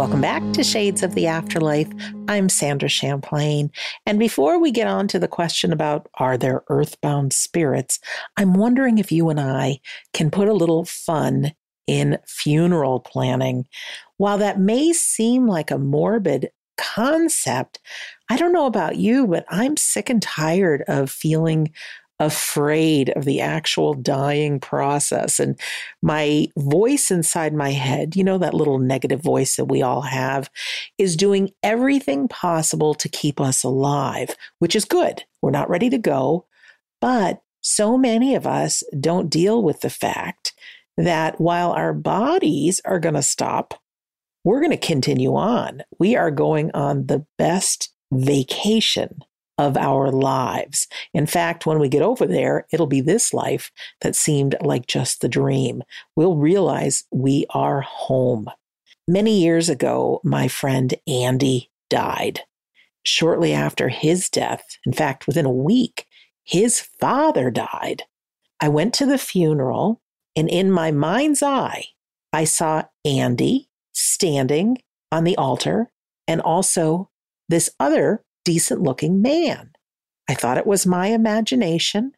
Welcome 0.00 0.22
back 0.22 0.54
to 0.54 0.64
Shades 0.64 1.02
of 1.02 1.14
the 1.14 1.26
Afterlife. 1.26 1.90
I'm 2.26 2.48
Sandra 2.48 2.88
Champlain. 2.88 3.70
And 4.06 4.18
before 4.18 4.58
we 4.58 4.70
get 4.70 4.86
on 4.86 5.06
to 5.08 5.18
the 5.18 5.28
question 5.28 5.74
about 5.74 6.08
are 6.14 6.38
there 6.38 6.62
earthbound 6.70 7.34
spirits, 7.34 8.00
I'm 8.38 8.54
wondering 8.54 8.96
if 8.96 9.12
you 9.12 9.28
and 9.28 9.38
I 9.38 9.78
can 10.14 10.30
put 10.30 10.48
a 10.48 10.54
little 10.54 10.86
fun 10.86 11.52
in 11.86 12.16
funeral 12.26 13.00
planning. 13.00 13.66
While 14.16 14.38
that 14.38 14.58
may 14.58 14.94
seem 14.94 15.46
like 15.46 15.70
a 15.70 15.76
morbid 15.76 16.48
concept, 16.78 17.78
I 18.30 18.38
don't 18.38 18.54
know 18.54 18.64
about 18.64 18.96
you, 18.96 19.26
but 19.26 19.44
I'm 19.50 19.76
sick 19.76 20.08
and 20.08 20.22
tired 20.22 20.82
of 20.88 21.10
feeling 21.10 21.74
afraid 22.20 23.08
of 23.10 23.24
the 23.24 23.40
actual 23.40 23.94
dying 23.94 24.60
process. 24.60 25.40
And 25.40 25.58
my 26.02 26.46
voice 26.56 27.10
inside 27.10 27.54
my 27.54 27.70
head, 27.70 28.14
you 28.14 28.22
know, 28.22 28.38
that 28.38 28.54
little 28.54 28.78
negative 28.78 29.22
voice 29.22 29.56
that 29.56 29.64
we 29.64 29.82
all 29.82 30.02
have, 30.02 30.50
is 30.98 31.16
doing 31.16 31.50
everything 31.62 32.28
possible 32.28 32.94
to 32.94 33.08
keep 33.08 33.40
us 33.40 33.64
alive, 33.64 34.36
which 34.58 34.76
is 34.76 34.84
good. 34.84 35.24
We're 35.42 35.50
not 35.50 35.70
ready 35.70 35.88
to 35.90 35.98
go. 35.98 36.46
But 37.00 37.42
so 37.62 37.96
many 37.96 38.34
of 38.34 38.46
us 38.46 38.82
don't 39.00 39.30
deal 39.30 39.62
with 39.62 39.80
the 39.80 39.90
fact 39.90 40.52
that 40.98 41.40
while 41.40 41.72
our 41.72 41.94
bodies 41.94 42.80
are 42.84 43.00
going 43.00 43.14
to 43.14 43.22
stop, 43.22 43.74
we're 44.44 44.60
going 44.60 44.70
to 44.70 44.76
continue 44.76 45.34
on. 45.34 45.82
We 45.98 46.16
are 46.16 46.30
going 46.30 46.70
on 46.72 47.06
the 47.06 47.24
best 47.38 47.92
vacation 48.12 49.24
of 49.60 49.76
our 49.76 50.10
lives. 50.10 50.88
In 51.12 51.26
fact, 51.26 51.66
when 51.66 51.78
we 51.78 51.90
get 51.90 52.00
over 52.00 52.26
there, 52.26 52.66
it'll 52.72 52.86
be 52.86 53.02
this 53.02 53.34
life 53.34 53.70
that 54.00 54.16
seemed 54.16 54.56
like 54.62 54.86
just 54.86 55.20
the 55.20 55.28
dream. 55.28 55.82
We'll 56.16 56.36
realize 56.36 57.04
we 57.12 57.44
are 57.50 57.82
home. 57.82 58.48
Many 59.06 59.38
years 59.38 59.68
ago, 59.68 60.22
my 60.24 60.48
friend 60.48 60.94
Andy 61.06 61.70
died. 61.90 62.40
Shortly 63.02 63.52
after 63.52 63.90
his 63.90 64.30
death, 64.30 64.64
in 64.86 64.94
fact, 64.94 65.26
within 65.26 65.44
a 65.44 65.50
week, 65.50 66.06
his 66.42 66.80
father 66.80 67.50
died. 67.50 68.04
I 68.60 68.68
went 68.68 68.94
to 68.94 69.06
the 69.06 69.18
funeral, 69.18 70.00
and 70.34 70.48
in 70.48 70.70
my 70.70 70.90
mind's 70.90 71.42
eye, 71.42 71.84
I 72.32 72.44
saw 72.44 72.84
Andy 73.04 73.68
standing 73.92 74.78
on 75.12 75.24
the 75.24 75.36
altar 75.36 75.90
and 76.26 76.40
also 76.40 77.10
this 77.50 77.68
other 77.78 78.24
decent 78.44 78.82
looking 78.82 79.22
man. 79.22 79.70
I 80.28 80.34
thought 80.34 80.58
it 80.58 80.66
was 80.66 80.86
my 80.86 81.08
imagination, 81.08 82.12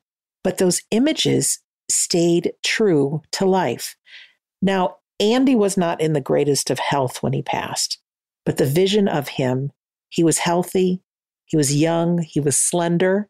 but 0.45 0.59
those 0.59 0.83
images 0.91 1.61
stayed 1.91 2.53
true 2.63 3.23
to 3.33 3.47
life. 3.47 3.97
Now, 4.61 4.97
Andy 5.19 5.55
was 5.55 5.77
not 5.77 6.01
in 6.01 6.13
the 6.13 6.21
greatest 6.21 6.71
of 6.71 6.79
health 6.79 7.23
when 7.23 7.33
he 7.33 7.43
passed, 7.43 7.99
but 8.45 8.57
the 8.57 8.67
vision 8.67 9.09
of 9.09 9.29
him, 9.29 9.73
he 10.09 10.25
was 10.25 10.39
healthy, 10.39 11.01
he 11.47 11.57
was 11.57 11.75
young, 11.75 12.19
he 12.19 12.41
was 12.41 12.57
slender. 12.57 13.29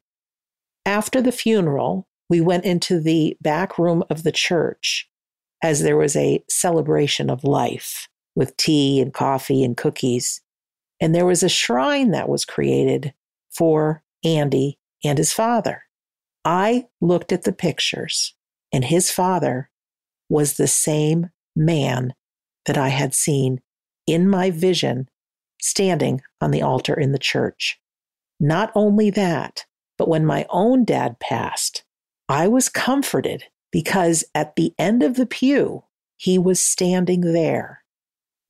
After 0.86 1.20
the 1.20 1.32
funeral, 1.32 2.07
we 2.28 2.40
went 2.40 2.64
into 2.64 3.01
the 3.01 3.36
back 3.40 3.78
room 3.78 4.05
of 4.11 4.22
the 4.22 4.32
church 4.32 5.09
as 5.62 5.82
there 5.82 5.97
was 5.97 6.16
a 6.16 6.43
celebration 6.49 7.30
of 7.30 7.45
life 7.45 8.09
with 8.34 8.57
tea 8.57 9.01
and 9.01 9.12
coffee 9.12 9.62
and 9.62 9.76
cookies. 9.76 10.40
And 11.03 11.12
there 11.12 11.26
was 11.26 11.42
a 11.42 11.48
shrine 11.48 12.12
that 12.12 12.28
was 12.28 12.44
created 12.44 13.12
for 13.50 14.05
Andy 14.24 14.78
and 15.05 15.18
his 15.18 15.32
father. 15.32 15.82
I 16.44 16.86
looked 17.00 17.32
at 17.32 17.42
the 17.42 17.53
pictures, 17.53 18.34
and 18.72 18.84
his 18.84 19.11
father 19.11 19.68
was 20.28 20.55
the 20.55 20.68
same 20.68 21.30
man 21.57 22.14
that 22.66 22.78
I 22.78 22.90
had 22.90 23.14
seen 23.14 23.61
in 24.07 24.30
my 24.30 24.53
vision 24.53 25.09
standing 25.61 26.22
on 26.40 26.53
the 26.53 26.62
altar 26.62 26.94
in 26.94 27.11
the 27.11 27.18
church. 27.18 27.80
Not 28.38 28.70
only 28.76 29.11
that, 29.11 29.66
but 29.98 30.09
when 30.09 30.24
my 30.24 30.46
own 30.50 30.84
dad 30.84 31.18
passed, 31.18 31.82
I 32.28 32.46
was 32.46 32.68
comforted 32.68 33.44
because 33.72 34.24
at 34.36 34.55
the 34.55 34.72
end 34.78 35.03
of 35.03 35.16
the 35.16 35.26
pew, 35.26 35.82
he 36.16 36.38
was 36.38 36.61
standing 36.61 37.22
there. 37.22 37.82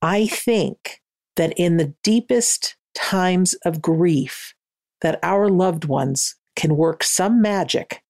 I 0.03 0.27
think 0.27 1.01
that 1.35 1.53
in 1.57 1.77
the 1.77 1.93
deepest 2.03 2.75
times 2.95 3.53
of 3.65 3.81
grief, 3.81 4.53
that 5.01 5.19
our 5.23 5.49
loved 5.49 5.85
ones 5.85 6.35
can 6.55 6.77
work 6.77 7.03
some 7.03 7.41
magic 7.41 8.03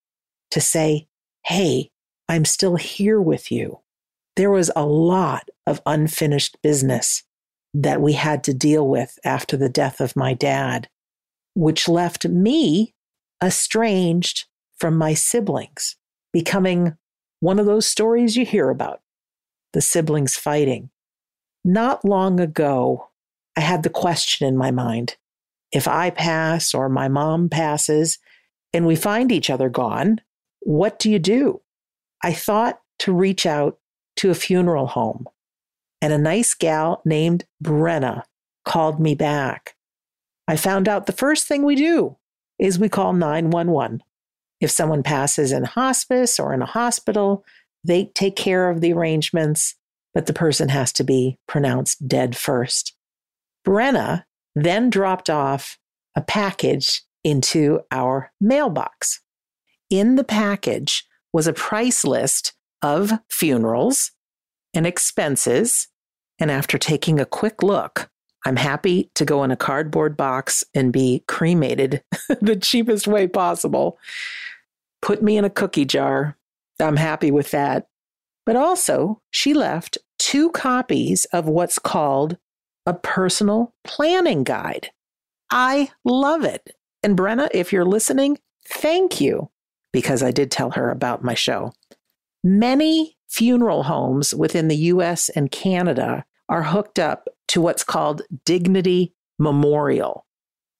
to 0.51 0.61
say, 0.61 1.07
Hey, 1.45 1.89
I'm 2.29 2.45
still 2.45 2.75
here 2.75 3.21
with 3.21 3.51
you. 3.51 3.79
There 4.35 4.51
was 4.51 4.71
a 4.75 4.85
lot 4.85 5.49
of 5.67 5.81
unfinished 5.85 6.57
business 6.61 7.23
that 7.73 8.01
we 8.01 8.13
had 8.13 8.43
to 8.45 8.53
deal 8.53 8.87
with 8.87 9.17
after 9.25 9.57
the 9.57 9.69
death 9.69 9.99
of 9.99 10.15
my 10.15 10.33
dad, 10.33 10.89
which 11.53 11.87
left 11.89 12.27
me 12.27 12.93
estranged 13.43 14.45
from 14.77 14.97
my 14.97 15.13
siblings, 15.13 15.95
becoming 16.31 16.95
one 17.39 17.59
of 17.59 17.65
those 17.65 17.85
stories 17.85 18.37
you 18.37 18.45
hear 18.45 18.69
about 18.69 19.01
the 19.73 19.81
siblings 19.81 20.35
fighting. 20.35 20.89
Not 21.65 22.05
long 22.05 22.39
ago, 22.39 23.09
I 23.55 23.61
had 23.61 23.83
the 23.83 23.89
question 23.89 24.47
in 24.47 24.57
my 24.57 24.71
mind 24.71 25.17
if 25.73 25.87
I 25.87 26.11
pass 26.11 26.73
or 26.73 26.87
my 26.87 27.07
mom 27.07 27.49
passes 27.49 28.19
and 28.73 28.85
we 28.85 28.95
find 28.95 29.31
each 29.31 29.49
other 29.49 29.69
gone, 29.69 30.21
what 30.59 30.99
do 30.99 31.09
you 31.09 31.19
do? 31.19 31.61
I 32.23 32.31
thought 32.31 32.79
to 32.99 33.13
reach 33.13 33.45
out 33.45 33.79
to 34.17 34.29
a 34.29 34.35
funeral 34.35 34.87
home, 34.87 35.27
and 36.01 36.13
a 36.13 36.17
nice 36.17 36.53
gal 36.53 37.01
named 37.03 37.45
Brenna 37.61 38.23
called 38.63 38.99
me 38.99 39.15
back. 39.15 39.75
I 40.47 40.55
found 40.55 40.87
out 40.87 41.07
the 41.07 41.11
first 41.11 41.47
thing 41.47 41.63
we 41.63 41.75
do 41.75 42.17
is 42.59 42.77
we 42.77 42.87
call 42.87 43.13
911. 43.13 44.03
If 44.61 44.71
someone 44.71 45.03
passes 45.03 45.51
in 45.51 45.63
hospice 45.63 46.39
or 46.39 46.53
in 46.53 46.61
a 46.61 46.67
hospital, 46.67 47.43
they 47.83 48.05
take 48.13 48.35
care 48.35 48.69
of 48.69 48.79
the 48.79 48.93
arrangements, 48.93 49.75
but 50.13 50.27
the 50.27 50.33
person 50.33 50.69
has 50.69 50.93
to 50.93 51.03
be 51.03 51.39
pronounced 51.47 52.07
dead 52.07 52.37
first. 52.37 52.92
Brenna 53.65 54.23
then 54.55 54.89
dropped 54.89 55.29
off 55.29 55.77
a 56.15 56.21
package 56.21 57.03
into 57.23 57.79
our 57.91 58.31
mailbox. 58.39 59.21
In 59.89 60.15
the 60.15 60.23
package 60.23 61.05
was 61.31 61.47
a 61.47 61.53
price 61.53 62.03
list 62.03 62.53
of 62.81 63.11
funerals 63.29 64.11
and 64.73 64.85
expenses. 64.85 65.87
And 66.39 66.51
after 66.51 66.77
taking 66.77 67.19
a 67.19 67.25
quick 67.25 67.63
look, 67.63 68.09
I'm 68.45 68.57
happy 68.57 69.09
to 69.15 69.25
go 69.25 69.43
in 69.43 69.51
a 69.51 69.55
cardboard 69.55 70.17
box 70.17 70.63
and 70.75 70.91
be 70.91 71.23
cremated 71.27 72.03
the 72.41 72.57
cheapest 72.57 73.07
way 73.07 73.27
possible. 73.27 73.97
Put 75.01 75.23
me 75.23 75.37
in 75.37 75.45
a 75.45 75.49
cookie 75.49 75.85
jar. 75.85 76.37
I'm 76.79 76.97
happy 76.97 77.31
with 77.31 77.51
that. 77.51 77.87
But 78.45 78.57
also, 78.57 79.21
she 79.31 79.53
left 79.53 79.97
two 80.19 80.51
copies 80.51 81.25
of 81.25 81.47
what's 81.47 81.79
called 81.79 82.37
a 82.85 82.93
personal 82.93 83.73
planning 83.83 84.43
guide. 84.43 84.89
I 85.49 85.89
love 86.03 86.43
it. 86.43 86.75
And 87.03 87.17
Brenna, 87.17 87.49
if 87.53 87.71
you're 87.71 87.85
listening, 87.85 88.39
thank 88.67 89.21
you, 89.21 89.49
because 89.91 90.23
I 90.23 90.31
did 90.31 90.51
tell 90.51 90.71
her 90.71 90.89
about 90.89 91.23
my 91.23 91.33
show. 91.33 91.73
Many 92.43 93.17
funeral 93.29 93.83
homes 93.83 94.33
within 94.33 94.67
the 94.67 94.75
US 94.75 95.29
and 95.29 95.51
Canada 95.51 96.25
are 96.49 96.63
hooked 96.63 96.99
up 96.99 97.29
to 97.49 97.61
what's 97.61 97.83
called 97.83 98.23
Dignity 98.45 99.13
Memorial. 99.39 100.25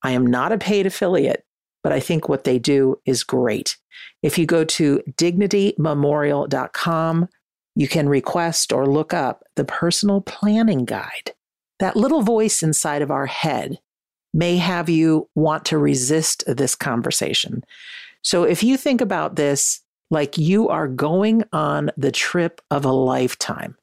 I 0.03 0.11
am 0.11 0.27
not 0.27 0.51
a 0.51 0.57
paid 0.57 0.85
affiliate, 0.85 1.45
but 1.83 1.93
I 1.93 1.99
think 1.99 2.27
what 2.27 2.43
they 2.43 2.59
do 2.59 2.99
is 3.05 3.23
great. 3.23 3.77
If 4.21 4.37
you 4.37 4.45
go 4.45 4.65
to 4.65 5.01
dignitymemorial.com, 5.17 7.29
you 7.75 7.87
can 7.87 8.09
request 8.09 8.71
or 8.71 8.85
look 8.85 9.13
up 9.13 9.43
the 9.55 9.65
personal 9.65 10.21
planning 10.21 10.85
guide. 10.85 11.33
That 11.83 11.97
little 11.97 12.21
voice 12.21 12.63
inside 12.63 13.01
of 13.01 13.11
our 13.11 13.25
head 13.25 13.77
may 14.33 14.55
have 14.55 14.87
you 14.87 15.27
want 15.35 15.65
to 15.65 15.77
resist 15.77 16.41
this 16.47 16.75
conversation. 16.75 17.61
So 18.21 18.45
if 18.45 18.63
you 18.63 18.77
think 18.77 19.01
about 19.01 19.35
this 19.35 19.81
like 20.09 20.37
you 20.37 20.69
are 20.69 20.87
going 20.87 21.43
on 21.51 21.91
the 21.97 22.13
trip 22.13 22.61
of 22.71 22.85
a 22.85 22.91
lifetime, 22.93 23.75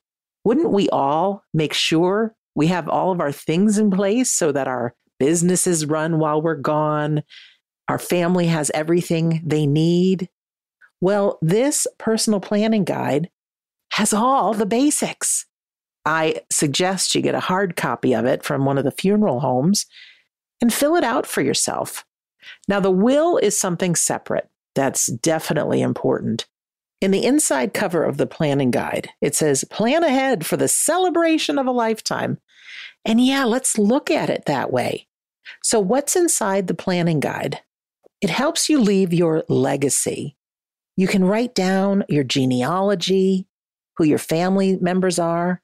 wouldn't 0.46 0.70
we 0.70 0.88
all 0.88 1.44
make 1.52 1.74
sure 1.74 2.34
we 2.54 2.68
have 2.68 2.88
all 2.88 3.12
of 3.12 3.20
our 3.20 3.32
things 3.32 3.76
in 3.76 3.90
place 3.90 4.32
so 4.32 4.50
that 4.50 4.66
our 4.66 4.94
businesses 5.18 5.84
run 5.84 6.18
while 6.18 6.40
we're 6.40 6.54
gone? 6.54 7.22
Our 7.86 7.98
family 7.98 8.46
has 8.46 8.70
everything 8.72 9.42
they 9.44 9.66
need. 9.66 10.30
Well, 11.02 11.38
this 11.42 11.86
personal 11.98 12.40
planning 12.40 12.84
guide 12.84 13.28
has 13.92 14.14
all 14.14 14.54
the 14.54 14.64
basics. 14.64 15.44
I 16.04 16.42
suggest 16.50 17.14
you 17.14 17.22
get 17.22 17.34
a 17.34 17.40
hard 17.40 17.76
copy 17.76 18.14
of 18.14 18.24
it 18.24 18.42
from 18.42 18.64
one 18.64 18.78
of 18.78 18.84
the 18.84 18.90
funeral 18.90 19.40
homes 19.40 19.86
and 20.60 20.72
fill 20.72 20.96
it 20.96 21.04
out 21.04 21.26
for 21.26 21.42
yourself. 21.42 22.04
Now, 22.68 22.80
the 22.80 22.90
will 22.90 23.36
is 23.38 23.58
something 23.58 23.94
separate. 23.94 24.48
That's 24.74 25.06
definitely 25.06 25.82
important. 25.82 26.46
In 27.00 27.10
the 27.10 27.24
inside 27.24 27.72
cover 27.72 28.04
of 28.04 28.18
the 28.18 28.26
planning 28.26 28.70
guide, 28.70 29.10
it 29.20 29.34
says, 29.34 29.64
Plan 29.64 30.04
ahead 30.04 30.44
for 30.44 30.56
the 30.56 30.68
celebration 30.68 31.58
of 31.58 31.66
a 31.66 31.72
lifetime. 31.72 32.38
And 33.04 33.24
yeah, 33.24 33.44
let's 33.44 33.78
look 33.78 34.10
at 34.10 34.28
it 34.28 34.44
that 34.46 34.70
way. 34.70 35.06
So, 35.62 35.80
what's 35.80 36.14
inside 36.14 36.66
the 36.66 36.74
planning 36.74 37.20
guide? 37.20 37.60
It 38.20 38.30
helps 38.30 38.68
you 38.68 38.78
leave 38.80 39.14
your 39.14 39.44
legacy. 39.48 40.36
You 40.96 41.08
can 41.08 41.24
write 41.24 41.54
down 41.54 42.04
your 42.08 42.24
genealogy, 42.24 43.46
who 43.96 44.04
your 44.04 44.18
family 44.18 44.76
members 44.76 45.18
are. 45.18 45.62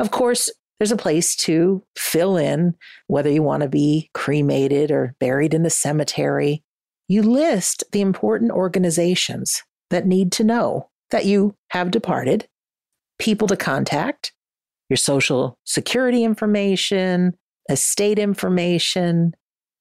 Of 0.00 0.10
course, 0.10 0.50
there's 0.78 0.92
a 0.92 0.96
place 0.96 1.36
to 1.36 1.84
fill 1.96 2.36
in 2.36 2.74
whether 3.06 3.30
you 3.30 3.42
want 3.42 3.62
to 3.62 3.68
be 3.68 4.10
cremated 4.12 4.90
or 4.90 5.14
buried 5.20 5.54
in 5.54 5.62
the 5.62 5.70
cemetery. 5.70 6.62
You 7.08 7.22
list 7.22 7.84
the 7.92 8.00
important 8.00 8.50
organizations 8.50 9.62
that 9.90 10.06
need 10.06 10.32
to 10.32 10.44
know 10.44 10.90
that 11.10 11.26
you 11.26 11.54
have 11.70 11.90
departed, 11.90 12.48
people 13.18 13.46
to 13.48 13.56
contact, 13.56 14.32
your 14.88 14.96
social 14.96 15.58
security 15.64 16.24
information, 16.24 17.34
estate 17.70 18.18
information, 18.18 19.34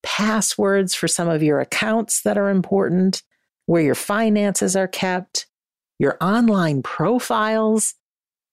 passwords 0.03 0.93
for 0.93 1.07
some 1.07 1.30
of 1.30 1.41
your 1.41 1.59
accounts 1.59 2.22
that 2.22 2.38
are 2.38 2.49
important, 2.49 3.24
where 3.66 3.82
your 3.82 3.95
finances 3.95 4.76
are 4.76 4.88
kept, 4.88 5.47
your 5.97 6.18
online 6.22 6.84
profiles, 6.84 7.95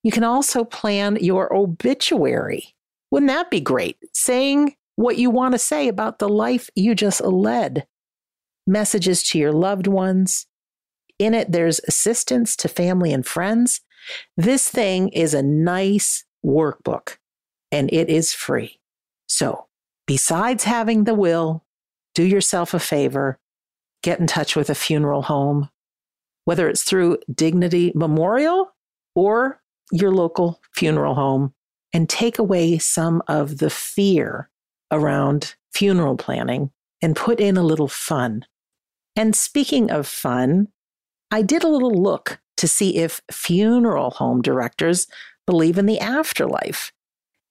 you 0.03 0.11
can 0.11 0.23
also 0.23 0.63
plan 0.63 1.17
your 1.21 1.53
obituary. 1.53 2.75
Wouldn't 3.11 3.29
that 3.29 3.51
be 3.51 3.59
great? 3.59 3.97
Saying 4.13 4.75
what 4.95 5.17
you 5.17 5.29
want 5.29 5.53
to 5.53 5.59
say 5.59 5.87
about 5.87 6.19
the 6.19 6.29
life 6.29 6.69
you 6.75 6.95
just 6.95 7.21
led. 7.21 7.85
Messages 8.65 9.23
to 9.29 9.39
your 9.39 9.51
loved 9.51 9.87
ones. 9.87 10.47
In 11.19 11.33
it, 11.33 11.51
there's 11.51 11.79
assistance 11.87 12.55
to 12.57 12.67
family 12.67 13.13
and 13.13 13.25
friends. 13.25 13.81
This 14.37 14.69
thing 14.69 15.09
is 15.09 15.33
a 15.33 15.43
nice 15.43 16.25
workbook 16.45 17.17
and 17.71 17.91
it 17.93 18.09
is 18.09 18.33
free. 18.33 18.79
So, 19.27 19.67
besides 20.07 20.63
having 20.63 21.03
the 21.03 21.13
will, 21.13 21.63
do 22.15 22.23
yourself 22.23 22.73
a 22.73 22.79
favor, 22.79 23.39
get 24.03 24.19
in 24.19 24.27
touch 24.27 24.55
with 24.55 24.69
a 24.69 24.75
funeral 24.75 25.21
home, 25.21 25.69
whether 26.45 26.67
it's 26.67 26.83
through 26.83 27.19
Dignity 27.33 27.91
Memorial 27.95 28.73
or 29.15 29.61
your 29.91 30.11
local 30.11 30.61
funeral 30.73 31.15
home 31.15 31.53
and 31.93 32.09
take 32.09 32.39
away 32.39 32.77
some 32.77 33.21
of 33.27 33.57
the 33.57 33.69
fear 33.69 34.49
around 34.91 35.55
funeral 35.73 36.17
planning 36.17 36.71
and 37.01 37.15
put 37.15 37.39
in 37.39 37.57
a 37.57 37.63
little 37.63 37.87
fun. 37.87 38.45
And 39.15 39.35
speaking 39.35 39.91
of 39.91 40.07
fun, 40.07 40.69
I 41.31 41.41
did 41.41 41.63
a 41.63 41.69
little 41.69 41.93
look 41.93 42.39
to 42.57 42.67
see 42.67 42.97
if 42.97 43.21
funeral 43.31 44.11
home 44.11 44.41
directors 44.41 45.07
believe 45.45 45.77
in 45.77 45.85
the 45.85 45.99
afterlife. 45.99 46.91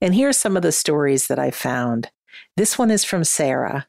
And 0.01 0.15
here's 0.15 0.37
some 0.37 0.57
of 0.57 0.63
the 0.63 0.73
stories 0.73 1.27
that 1.27 1.39
I 1.39 1.51
found. 1.51 2.11
This 2.57 2.79
one 2.79 2.91
is 2.91 3.05
from 3.05 3.25
Sarah. 3.25 3.87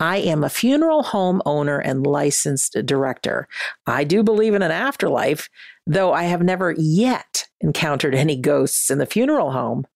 I 0.00 0.18
am 0.18 0.44
a 0.44 0.48
funeral 0.48 1.02
home 1.02 1.42
owner 1.44 1.78
and 1.78 2.06
licensed 2.06 2.76
director. 2.86 3.48
I 3.86 4.04
do 4.04 4.22
believe 4.22 4.54
in 4.54 4.62
an 4.62 4.70
afterlife, 4.70 5.48
though 5.88 6.12
I 6.12 6.24
have 6.24 6.42
never 6.42 6.74
yet 6.76 7.46
encountered 7.60 8.14
any 8.14 8.36
ghosts 8.36 8.90
in 8.90 8.98
the 8.98 9.06
funeral 9.06 9.50
home. 9.50 9.86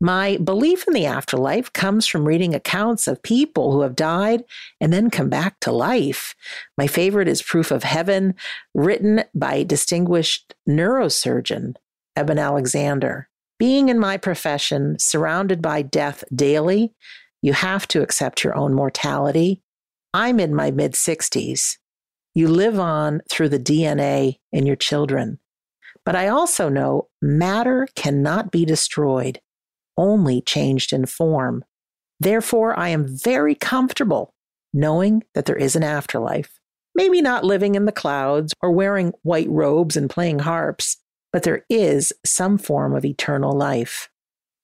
My 0.00 0.38
belief 0.38 0.88
in 0.88 0.94
the 0.94 1.06
afterlife 1.06 1.72
comes 1.72 2.06
from 2.06 2.24
reading 2.24 2.54
accounts 2.54 3.06
of 3.06 3.22
people 3.22 3.70
who 3.70 3.82
have 3.82 3.94
died 3.94 4.42
and 4.80 4.92
then 4.92 5.10
come 5.10 5.28
back 5.28 5.60
to 5.60 5.70
life. 5.70 6.34
My 6.76 6.86
favorite 6.86 7.28
is 7.28 7.42
Proof 7.42 7.70
of 7.70 7.84
Heaven, 7.84 8.34
written 8.74 9.22
by 9.34 9.62
distinguished 9.62 10.54
neurosurgeon 10.68 11.74
Eben 12.16 12.38
Alexander. 12.38 13.28
Being 13.58 13.88
in 13.88 13.98
my 13.98 14.16
profession, 14.16 14.98
surrounded 14.98 15.60
by 15.60 15.82
death 15.82 16.24
daily, 16.34 16.94
you 17.42 17.52
have 17.52 17.86
to 17.88 18.02
accept 18.02 18.42
your 18.42 18.56
own 18.56 18.74
mortality. 18.74 19.62
I'm 20.14 20.40
in 20.40 20.54
my 20.54 20.70
mid 20.70 20.94
60s. 20.94 21.76
You 22.38 22.46
live 22.46 22.78
on 22.78 23.22
through 23.28 23.48
the 23.48 23.58
DNA 23.58 24.38
in 24.52 24.64
your 24.64 24.76
children. 24.76 25.40
But 26.04 26.14
I 26.14 26.28
also 26.28 26.68
know 26.68 27.08
matter 27.20 27.88
cannot 27.96 28.52
be 28.52 28.64
destroyed, 28.64 29.40
only 29.96 30.40
changed 30.42 30.92
in 30.92 31.06
form. 31.06 31.64
Therefore, 32.20 32.78
I 32.78 32.90
am 32.90 33.08
very 33.08 33.56
comfortable 33.56 34.34
knowing 34.72 35.24
that 35.34 35.46
there 35.46 35.56
is 35.56 35.74
an 35.74 35.82
afterlife. 35.82 36.60
Maybe 36.94 37.20
not 37.20 37.42
living 37.42 37.74
in 37.74 37.86
the 37.86 37.90
clouds 37.90 38.54
or 38.62 38.70
wearing 38.70 39.14
white 39.22 39.50
robes 39.50 39.96
and 39.96 40.08
playing 40.08 40.38
harps, 40.38 40.96
but 41.32 41.42
there 41.42 41.64
is 41.68 42.12
some 42.24 42.56
form 42.56 42.94
of 42.94 43.04
eternal 43.04 43.50
life. 43.50 44.10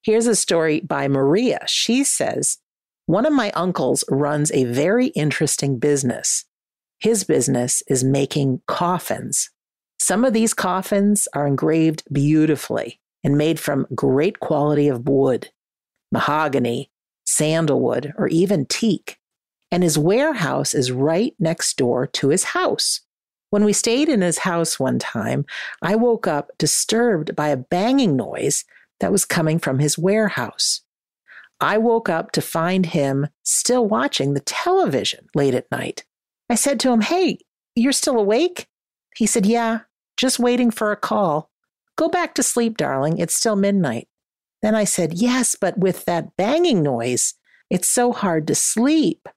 Here's 0.04 0.28
a 0.28 0.36
story 0.36 0.78
by 0.78 1.08
Maria. 1.08 1.64
She 1.66 2.04
says, 2.04 2.58
One 3.06 3.26
of 3.26 3.32
my 3.32 3.50
uncles 3.50 4.04
runs 4.08 4.52
a 4.52 4.62
very 4.62 5.08
interesting 5.08 5.80
business. 5.80 6.44
His 7.04 7.22
business 7.22 7.82
is 7.86 8.02
making 8.02 8.62
coffins. 8.66 9.50
Some 9.98 10.24
of 10.24 10.32
these 10.32 10.54
coffins 10.54 11.28
are 11.34 11.46
engraved 11.46 12.02
beautifully 12.10 12.98
and 13.22 13.36
made 13.36 13.60
from 13.60 13.86
great 13.94 14.40
quality 14.40 14.88
of 14.88 15.06
wood, 15.06 15.50
mahogany, 16.10 16.90
sandalwood, 17.26 18.14
or 18.16 18.28
even 18.28 18.64
teak. 18.64 19.18
And 19.70 19.82
his 19.82 19.98
warehouse 19.98 20.72
is 20.72 20.90
right 20.90 21.34
next 21.38 21.76
door 21.76 22.06
to 22.06 22.30
his 22.30 22.44
house. 22.44 23.02
When 23.50 23.66
we 23.66 23.74
stayed 23.74 24.08
in 24.08 24.22
his 24.22 24.38
house 24.38 24.80
one 24.80 24.98
time, 24.98 25.44
I 25.82 25.96
woke 25.96 26.26
up 26.26 26.52
disturbed 26.56 27.36
by 27.36 27.48
a 27.48 27.58
banging 27.58 28.16
noise 28.16 28.64
that 29.00 29.12
was 29.12 29.26
coming 29.26 29.58
from 29.58 29.78
his 29.78 29.98
warehouse. 29.98 30.80
I 31.60 31.76
woke 31.76 32.08
up 32.08 32.32
to 32.32 32.40
find 32.40 32.86
him 32.86 33.26
still 33.42 33.86
watching 33.86 34.32
the 34.32 34.40
television 34.40 35.28
late 35.34 35.54
at 35.54 35.70
night. 35.70 36.04
I 36.50 36.54
said 36.54 36.80
to 36.80 36.92
him, 36.92 37.00
Hey, 37.00 37.38
you're 37.74 37.92
still 37.92 38.18
awake? 38.18 38.66
He 39.16 39.26
said, 39.26 39.46
Yeah, 39.46 39.80
just 40.16 40.38
waiting 40.38 40.70
for 40.70 40.92
a 40.92 40.96
call. 40.96 41.50
Go 41.96 42.08
back 42.08 42.34
to 42.34 42.42
sleep, 42.42 42.76
darling. 42.76 43.18
It's 43.18 43.34
still 43.34 43.56
midnight. 43.56 44.08
Then 44.62 44.74
I 44.74 44.84
said, 44.84 45.14
Yes, 45.14 45.56
but 45.60 45.78
with 45.78 46.04
that 46.04 46.36
banging 46.36 46.82
noise, 46.82 47.34
it's 47.70 47.88
so 47.88 48.12
hard 48.12 48.46
to 48.48 48.54
sleep. 48.54 49.28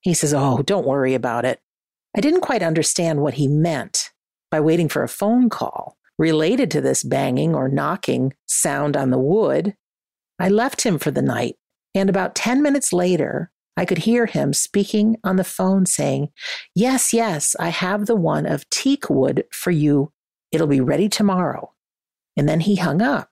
He 0.00 0.14
says, 0.14 0.34
Oh, 0.34 0.62
don't 0.62 0.86
worry 0.86 1.14
about 1.14 1.44
it. 1.44 1.60
I 2.16 2.20
didn't 2.20 2.40
quite 2.40 2.62
understand 2.62 3.20
what 3.20 3.34
he 3.34 3.48
meant 3.48 4.10
by 4.50 4.60
waiting 4.60 4.88
for 4.88 5.02
a 5.02 5.08
phone 5.08 5.48
call 5.50 5.96
related 6.18 6.70
to 6.72 6.80
this 6.80 7.04
banging 7.04 7.54
or 7.54 7.68
knocking 7.68 8.34
sound 8.46 8.96
on 8.96 9.10
the 9.10 9.18
wood. 9.18 9.76
I 10.38 10.48
left 10.48 10.82
him 10.82 10.98
for 10.98 11.10
the 11.10 11.22
night, 11.22 11.56
and 11.94 12.08
about 12.08 12.34
10 12.34 12.62
minutes 12.62 12.92
later, 12.92 13.50
I 13.78 13.84
could 13.84 13.98
hear 13.98 14.26
him 14.26 14.52
speaking 14.52 15.18
on 15.22 15.36
the 15.36 15.44
phone 15.44 15.86
saying, 15.86 16.30
Yes, 16.74 17.14
yes, 17.14 17.54
I 17.60 17.68
have 17.68 18.06
the 18.06 18.16
one 18.16 18.44
of 18.44 18.68
teak 18.70 19.08
wood 19.08 19.44
for 19.52 19.70
you. 19.70 20.10
It'll 20.50 20.66
be 20.66 20.80
ready 20.80 21.08
tomorrow. 21.08 21.72
And 22.36 22.48
then 22.48 22.58
he 22.58 22.74
hung 22.74 23.00
up. 23.00 23.30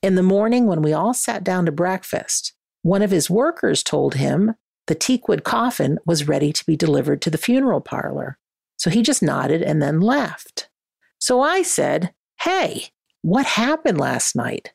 In 0.00 0.14
the 0.14 0.22
morning, 0.22 0.66
when 0.66 0.80
we 0.80 0.94
all 0.94 1.12
sat 1.12 1.44
down 1.44 1.66
to 1.66 1.72
breakfast, 1.72 2.54
one 2.80 3.02
of 3.02 3.10
his 3.10 3.28
workers 3.28 3.82
told 3.82 4.14
him 4.14 4.54
the 4.86 4.94
teakwood 4.94 5.44
coffin 5.44 5.98
was 6.06 6.26
ready 6.26 6.50
to 6.50 6.64
be 6.64 6.76
delivered 6.76 7.20
to 7.20 7.28
the 7.28 7.36
funeral 7.36 7.82
parlor. 7.82 8.38
So 8.78 8.88
he 8.88 9.02
just 9.02 9.22
nodded 9.22 9.60
and 9.60 9.82
then 9.82 10.00
left. 10.00 10.70
So 11.18 11.42
I 11.42 11.60
said, 11.60 12.14
Hey, 12.40 12.86
what 13.20 13.44
happened 13.44 14.00
last 14.00 14.34
night? 14.34 14.72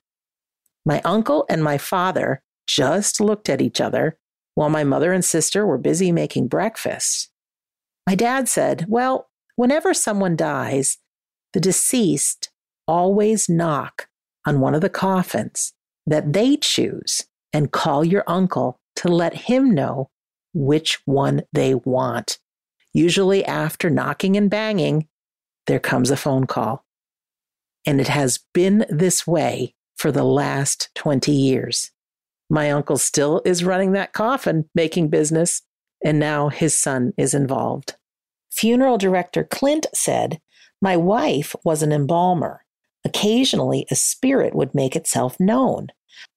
My 0.86 1.02
uncle 1.04 1.48
and 1.50 1.64
my 1.64 1.80
father 1.80 2.44
just 2.68 3.20
looked 3.20 3.50
at 3.50 3.60
each 3.60 3.82
other 3.82 4.20
while 4.60 4.70
my 4.70 4.84
mother 4.84 5.14
and 5.14 5.24
sister 5.24 5.66
were 5.66 5.78
busy 5.78 6.12
making 6.12 6.46
breakfast. 6.46 7.32
My 8.06 8.14
dad 8.14 8.50
said, 8.50 8.84
Well, 8.90 9.30
whenever 9.56 9.94
someone 9.94 10.36
dies, 10.36 10.98
the 11.54 11.62
deceased 11.62 12.50
always 12.86 13.48
knock 13.48 14.10
on 14.46 14.60
one 14.60 14.76
of 14.76 14.82
the 14.82 14.90
coffins 14.90 15.72
that 16.06 16.34
they 16.34 16.58
choose 16.58 17.26
and 17.54 17.72
call 17.72 18.04
your 18.04 18.26
uncle 18.28 18.82
to 18.98 19.08
let 19.08 19.34
him 19.34 19.72
know 19.74 20.10
which 20.54 21.00
one 21.06 21.44
they 21.54 21.74
want. 21.74 22.38
Usually, 22.92 23.46
after 23.46 23.90
knocking 23.90 24.36
and 24.36 24.50
banging, 24.50 25.08
there 25.68 25.80
comes 25.80 26.12
a 26.12 26.18
phone 26.18 26.48
call. 26.48 26.84
And 27.86 28.02
it 28.02 28.10
has 28.10 28.40
been 28.54 28.86
this 28.90 29.26
way 29.26 29.74
for 29.96 30.12
the 30.12 30.26
last 30.26 30.90
20 30.96 31.32
years. 31.32 31.92
My 32.50 32.72
uncle 32.72 32.98
still 32.98 33.42
is 33.46 33.64
running 33.64 33.92
that 33.92 34.14
coffin 34.14 34.70
making 34.74 35.10
business, 35.10 35.62
and 36.04 36.20
now 36.20 36.50
his 36.50 36.78
son 36.78 37.14
is 37.18 37.34
involved. 37.34 37.96
Funeral 38.52 38.98
director 38.98 39.44
Clint 39.44 39.86
said, 39.94 40.40
My 40.82 40.98
wife 40.98 41.56
was 41.64 41.84
an 41.84 41.92
embalmer. 41.92 42.66
Occasionally, 43.06 43.86
a 43.92 43.96
spirit 43.96 44.56
would 44.56 44.74
make 44.74 44.96
itself 44.96 45.40
known. 45.40 45.88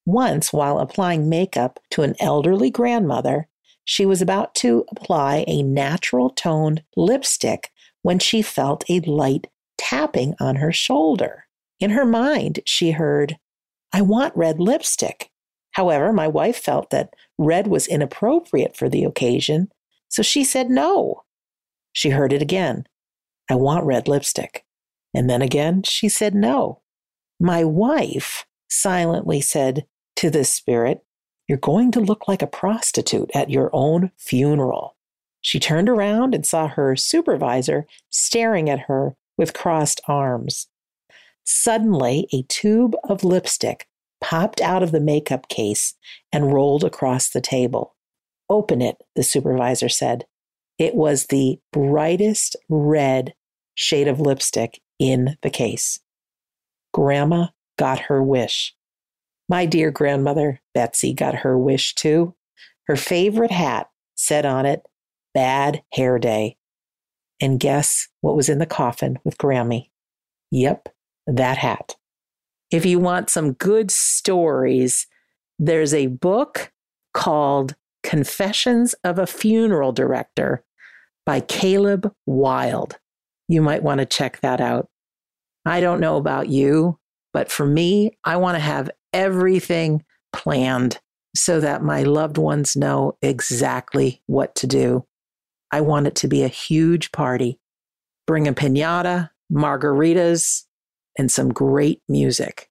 Once, 0.05 0.53
while 0.53 0.79
applying 0.79 1.29
makeup 1.29 1.79
to 1.91 2.03
an 2.03 2.15
elderly 2.19 2.69
grandmother, 2.69 3.47
she 3.83 4.05
was 4.05 4.21
about 4.21 4.55
to 4.55 4.85
apply 4.91 5.43
a 5.47 5.63
natural 5.63 6.29
toned 6.29 6.83
lipstick 6.95 7.69
when 8.01 8.19
she 8.19 8.41
felt 8.41 8.83
a 8.89 8.99
light 9.01 9.47
tapping 9.77 10.35
on 10.39 10.57
her 10.57 10.71
shoulder. 10.71 11.45
In 11.79 11.89
her 11.89 12.05
mind, 12.05 12.59
she 12.65 12.91
heard, 12.91 13.37
I 13.91 14.01
want 14.01 14.35
red 14.37 14.59
lipstick. 14.59 15.29
However, 15.73 16.13
my 16.13 16.27
wife 16.27 16.57
felt 16.57 16.89
that 16.91 17.13
red 17.37 17.67
was 17.67 17.87
inappropriate 17.87 18.75
for 18.75 18.89
the 18.89 19.03
occasion, 19.03 19.69
so 20.09 20.21
she 20.23 20.43
said 20.43 20.69
no. 20.69 21.23
She 21.91 22.09
heard 22.09 22.33
it 22.33 22.41
again, 22.41 22.85
I 23.49 23.55
want 23.55 23.85
red 23.85 24.07
lipstick. 24.07 24.65
And 25.13 25.29
then 25.29 25.41
again, 25.41 25.83
she 25.83 26.09
said 26.09 26.33
no. 26.33 26.81
My 27.39 27.63
wife 27.63 28.45
silently 28.69 29.41
said, 29.41 29.85
to 30.15 30.29
this 30.29 30.51
spirit, 30.51 31.03
You're 31.47 31.57
going 31.57 31.91
to 31.91 31.99
look 31.99 32.27
like 32.27 32.41
a 32.41 32.47
prostitute 32.47 33.29
at 33.35 33.49
your 33.49 33.69
own 33.73 34.11
funeral. 34.17 34.95
She 35.41 35.59
turned 35.59 35.89
around 35.89 36.33
and 36.33 36.45
saw 36.45 36.67
her 36.67 36.95
supervisor 36.95 37.85
staring 38.09 38.69
at 38.69 38.81
her 38.81 39.15
with 39.37 39.53
crossed 39.53 39.99
arms. 40.07 40.67
Suddenly, 41.43 42.27
a 42.31 42.43
tube 42.43 42.95
of 43.03 43.23
lipstick 43.23 43.87
popped 44.23 44.61
out 44.61 44.81
of 44.81 44.91
the 44.91 45.01
makeup 45.01 45.49
case 45.49 45.95
and 46.31 46.53
rolled 46.53 46.85
across 46.85 47.29
the 47.29 47.41
table. 47.41 47.95
Open 48.49 48.81
it, 48.81 48.97
the 49.15 49.23
supervisor 49.23 49.89
said. 49.89 50.25
It 50.79 50.95
was 50.95 51.27
the 51.27 51.59
brightest 51.73 52.55
red 52.69 53.33
shade 53.75 54.07
of 54.07 54.21
lipstick 54.21 54.81
in 54.97 55.37
the 55.41 55.49
case. 55.49 55.99
Grandma 56.93 57.47
got 57.77 57.99
her 57.99 58.23
wish. 58.23 58.73
My 59.49 59.65
dear 59.65 59.91
grandmother, 59.91 60.61
Betsy, 60.73 61.13
got 61.13 61.35
her 61.35 61.57
wish 61.57 61.93
too. 61.93 62.33
Her 62.87 62.95
favorite 62.95 63.51
hat 63.51 63.89
said 64.15 64.45
on 64.45 64.65
it, 64.65 64.83
Bad 65.33 65.83
Hair 65.93 66.19
Day. 66.19 66.57
And 67.41 67.59
guess 67.59 68.07
what 68.21 68.37
was 68.37 68.47
in 68.47 68.59
the 68.59 68.65
coffin 68.65 69.19
with 69.25 69.37
Grammy? 69.37 69.89
Yep, 70.51 70.89
that 71.27 71.57
hat. 71.57 71.97
If 72.73 72.87
you 72.87 72.97
want 72.97 73.29
some 73.29 73.53
good 73.53 73.91
stories, 73.91 75.05
there's 75.59 75.93
a 75.93 76.07
book 76.07 76.71
called 77.13 77.75
Confessions 78.01 78.95
of 79.03 79.19
a 79.19 79.27
Funeral 79.27 79.91
Director 79.91 80.63
by 81.23 81.41
Caleb 81.41 82.11
Wilde. 82.25 82.97
You 83.47 83.61
might 83.61 83.83
want 83.83 83.99
to 83.99 84.07
check 84.07 84.39
that 84.41 84.59
out. 84.59 84.89
I 85.67 85.81
don't 85.81 85.99
know 85.99 86.17
about 86.17 86.49
you, 86.49 86.97
but 87.31 87.51
for 87.51 87.63
me, 87.63 88.17
I 88.23 88.37
want 88.37 88.55
to 88.55 88.59
have 88.59 88.89
everything 89.13 90.03
planned 90.33 90.99
so 91.35 91.59
that 91.59 91.83
my 91.83 92.01
loved 92.01 92.39
ones 92.39 92.75
know 92.75 93.19
exactly 93.21 94.23
what 94.25 94.55
to 94.55 94.65
do. 94.65 95.05
I 95.71 95.81
want 95.81 96.07
it 96.07 96.15
to 96.15 96.27
be 96.27 96.41
a 96.41 96.47
huge 96.47 97.11
party. 97.11 97.59
Bring 98.25 98.47
a 98.47 98.53
pinata, 98.53 99.29
margaritas, 99.51 100.63
and 101.17 101.31
some 101.31 101.49
great 101.49 102.01
music 102.07 102.69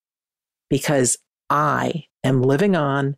because 0.68 1.16
I 1.51 2.07
am 2.24 2.43
living 2.43 2.76
on 2.76 3.16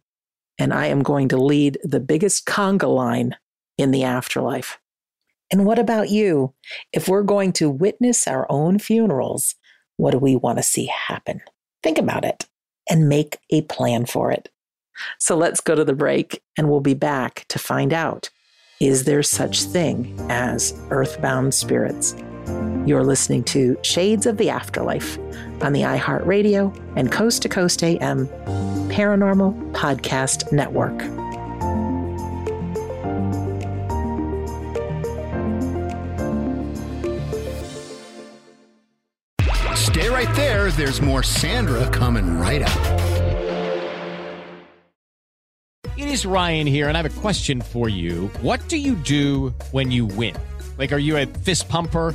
and 0.58 0.72
I 0.72 0.86
am 0.86 1.02
going 1.02 1.28
to 1.28 1.36
lead 1.36 1.78
the 1.82 2.00
biggest 2.00 2.46
conga 2.46 2.92
line 2.92 3.36
in 3.78 3.90
the 3.90 4.04
afterlife. 4.04 4.78
And 5.50 5.66
what 5.66 5.78
about 5.78 6.10
you? 6.10 6.54
If 6.92 7.08
we're 7.08 7.22
going 7.22 7.52
to 7.54 7.70
witness 7.70 8.26
our 8.26 8.46
own 8.48 8.78
funerals, 8.78 9.54
what 9.96 10.12
do 10.12 10.18
we 10.18 10.36
want 10.36 10.58
to 10.58 10.62
see 10.62 10.86
happen? 10.86 11.40
Think 11.82 11.98
about 11.98 12.24
it 12.24 12.46
and 12.88 13.08
make 13.08 13.38
a 13.50 13.62
plan 13.62 14.06
for 14.06 14.30
it. 14.30 14.50
So 15.18 15.36
let's 15.36 15.60
go 15.60 15.74
to 15.74 15.84
the 15.84 15.94
break 15.94 16.42
and 16.56 16.68
we'll 16.68 16.80
be 16.80 16.94
back 16.94 17.46
to 17.48 17.58
find 17.58 17.92
out 17.92 18.30
is 18.80 19.04
there 19.04 19.22
such 19.22 19.62
thing 19.62 20.14
as 20.28 20.78
earthbound 20.90 21.54
spirits? 21.54 22.14
You're 22.86 23.02
listening 23.02 23.44
to 23.44 23.78
Shades 23.80 24.26
of 24.26 24.36
the 24.36 24.50
Afterlife 24.50 25.18
on 25.62 25.72
the 25.72 25.80
iHeartRadio 25.80 26.78
and 26.96 27.10
Coast 27.10 27.40
to 27.42 27.48
Coast 27.48 27.82
AM 27.82 28.26
Paranormal 28.90 29.72
Podcast 29.72 30.52
Network. 30.52 31.00
Stay 39.74 40.10
right 40.10 40.34
there. 40.36 40.70
There's 40.70 41.00
more 41.00 41.22
Sandra 41.22 41.88
coming 41.88 42.38
right 42.38 42.60
up. 42.60 42.80
It 45.96 46.08
is 46.08 46.26
Ryan 46.26 46.66
here, 46.66 46.88
and 46.88 46.98
I 46.98 47.02
have 47.02 47.16
a 47.16 47.20
question 47.20 47.62
for 47.62 47.88
you. 47.88 48.26
What 48.42 48.68
do 48.68 48.76
you 48.76 48.94
do 48.96 49.54
when 49.70 49.90
you 49.90 50.04
win? 50.04 50.36
Like, 50.76 50.92
are 50.92 50.98
you 50.98 51.16
a 51.16 51.24
fist 51.24 51.70
pumper? 51.70 52.14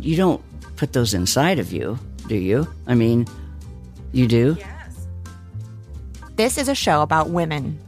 you 0.00 0.16
don't 0.16 0.42
put 0.76 0.92
those 0.92 1.14
inside 1.14 1.58
of 1.58 1.72
you, 1.72 1.98
do 2.26 2.36
you? 2.36 2.68
I 2.86 2.94
mean, 2.94 3.26
you 4.12 4.26
do? 4.26 4.56
Yes. 4.58 5.06
This 6.36 6.58
is 6.58 6.68
a 6.68 6.74
show 6.74 7.02
about 7.02 7.30
women. 7.30 7.78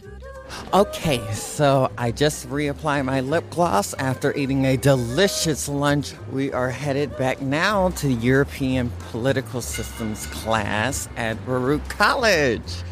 Okay, 0.72 1.20
so 1.32 1.90
I 1.96 2.10
just 2.10 2.48
reapply 2.48 3.04
my 3.04 3.20
lip 3.20 3.48
gloss 3.50 3.94
after 3.94 4.34
eating 4.36 4.66
a 4.66 4.76
delicious 4.76 5.68
lunch. 5.68 6.12
We 6.32 6.52
are 6.52 6.70
headed 6.70 7.16
back 7.16 7.40
now 7.40 7.90
to 7.90 8.12
European 8.12 8.90
Political 9.10 9.62
Systems 9.62 10.26
class 10.26 11.08
at 11.16 11.44
Baruch 11.46 11.88
College. 11.88 12.82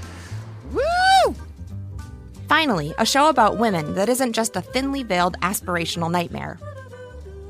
Woo! 0.72 1.34
Finally, 2.48 2.94
a 2.98 3.06
show 3.06 3.28
about 3.28 3.58
women 3.58 3.94
that 3.94 4.08
isn't 4.08 4.32
just 4.32 4.56
a 4.56 4.62
thinly 4.62 5.02
veiled 5.02 5.38
aspirational 5.40 6.10
nightmare. 6.10 6.58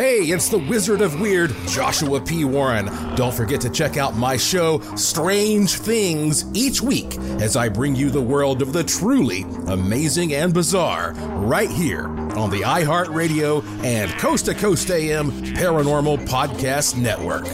Hey, 0.00 0.20
it's 0.20 0.48
the 0.48 0.56
Wizard 0.56 1.02
of 1.02 1.20
Weird, 1.20 1.54
Joshua 1.66 2.22
P. 2.22 2.46
Warren. 2.46 2.86
Don't 3.16 3.34
forget 3.34 3.60
to 3.60 3.68
check 3.68 3.98
out 3.98 4.16
my 4.16 4.38
show, 4.38 4.80
Strange 4.96 5.74
Things, 5.74 6.46
each 6.54 6.80
week 6.80 7.18
as 7.38 7.54
I 7.54 7.68
bring 7.68 7.94
you 7.94 8.08
the 8.08 8.22
world 8.22 8.62
of 8.62 8.72
the 8.72 8.82
truly 8.82 9.42
amazing 9.66 10.32
and 10.32 10.54
bizarre 10.54 11.12
right 11.12 11.68
here 11.68 12.06
on 12.06 12.48
the 12.48 12.62
iHeartRadio 12.62 13.62
and 13.84 14.10
Coast 14.12 14.46
to 14.46 14.54
Coast 14.54 14.90
AM 14.90 15.32
Paranormal 15.32 16.26
Podcast 16.26 16.96
Network. 16.96 17.46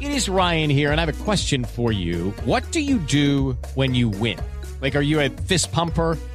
It 0.00 0.10
is 0.10 0.26
Ryan 0.26 0.70
here, 0.70 0.90
and 0.90 0.98
I 1.02 1.04
have 1.04 1.20
a 1.20 1.24
question 1.24 1.66
for 1.66 1.92
you. 1.92 2.30
What 2.46 2.64
do 2.72 2.80
you 2.80 2.98
do 2.98 3.58
when 3.74 3.94
you 3.94 4.08
win? 4.08 4.38
Like, 4.80 4.96
are 4.96 5.02
you 5.02 5.20
a 5.20 5.28
fist 5.28 5.70
pumper? 5.70 6.16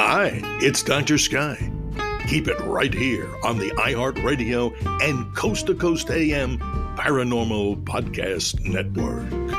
Hi, 0.00 0.40
it's 0.62 0.84
Dr. 0.84 1.18
Sky. 1.18 1.58
Keep 2.28 2.46
it 2.46 2.60
right 2.60 2.94
here 2.94 3.28
on 3.42 3.58
the 3.58 3.70
iHeartRadio 3.70 4.72
and 5.02 5.34
Coast 5.34 5.66
to 5.66 5.74
Coast 5.74 6.08
AM 6.08 6.58
Paranormal 6.96 7.82
Podcast 7.82 8.64
Network. 8.64 9.57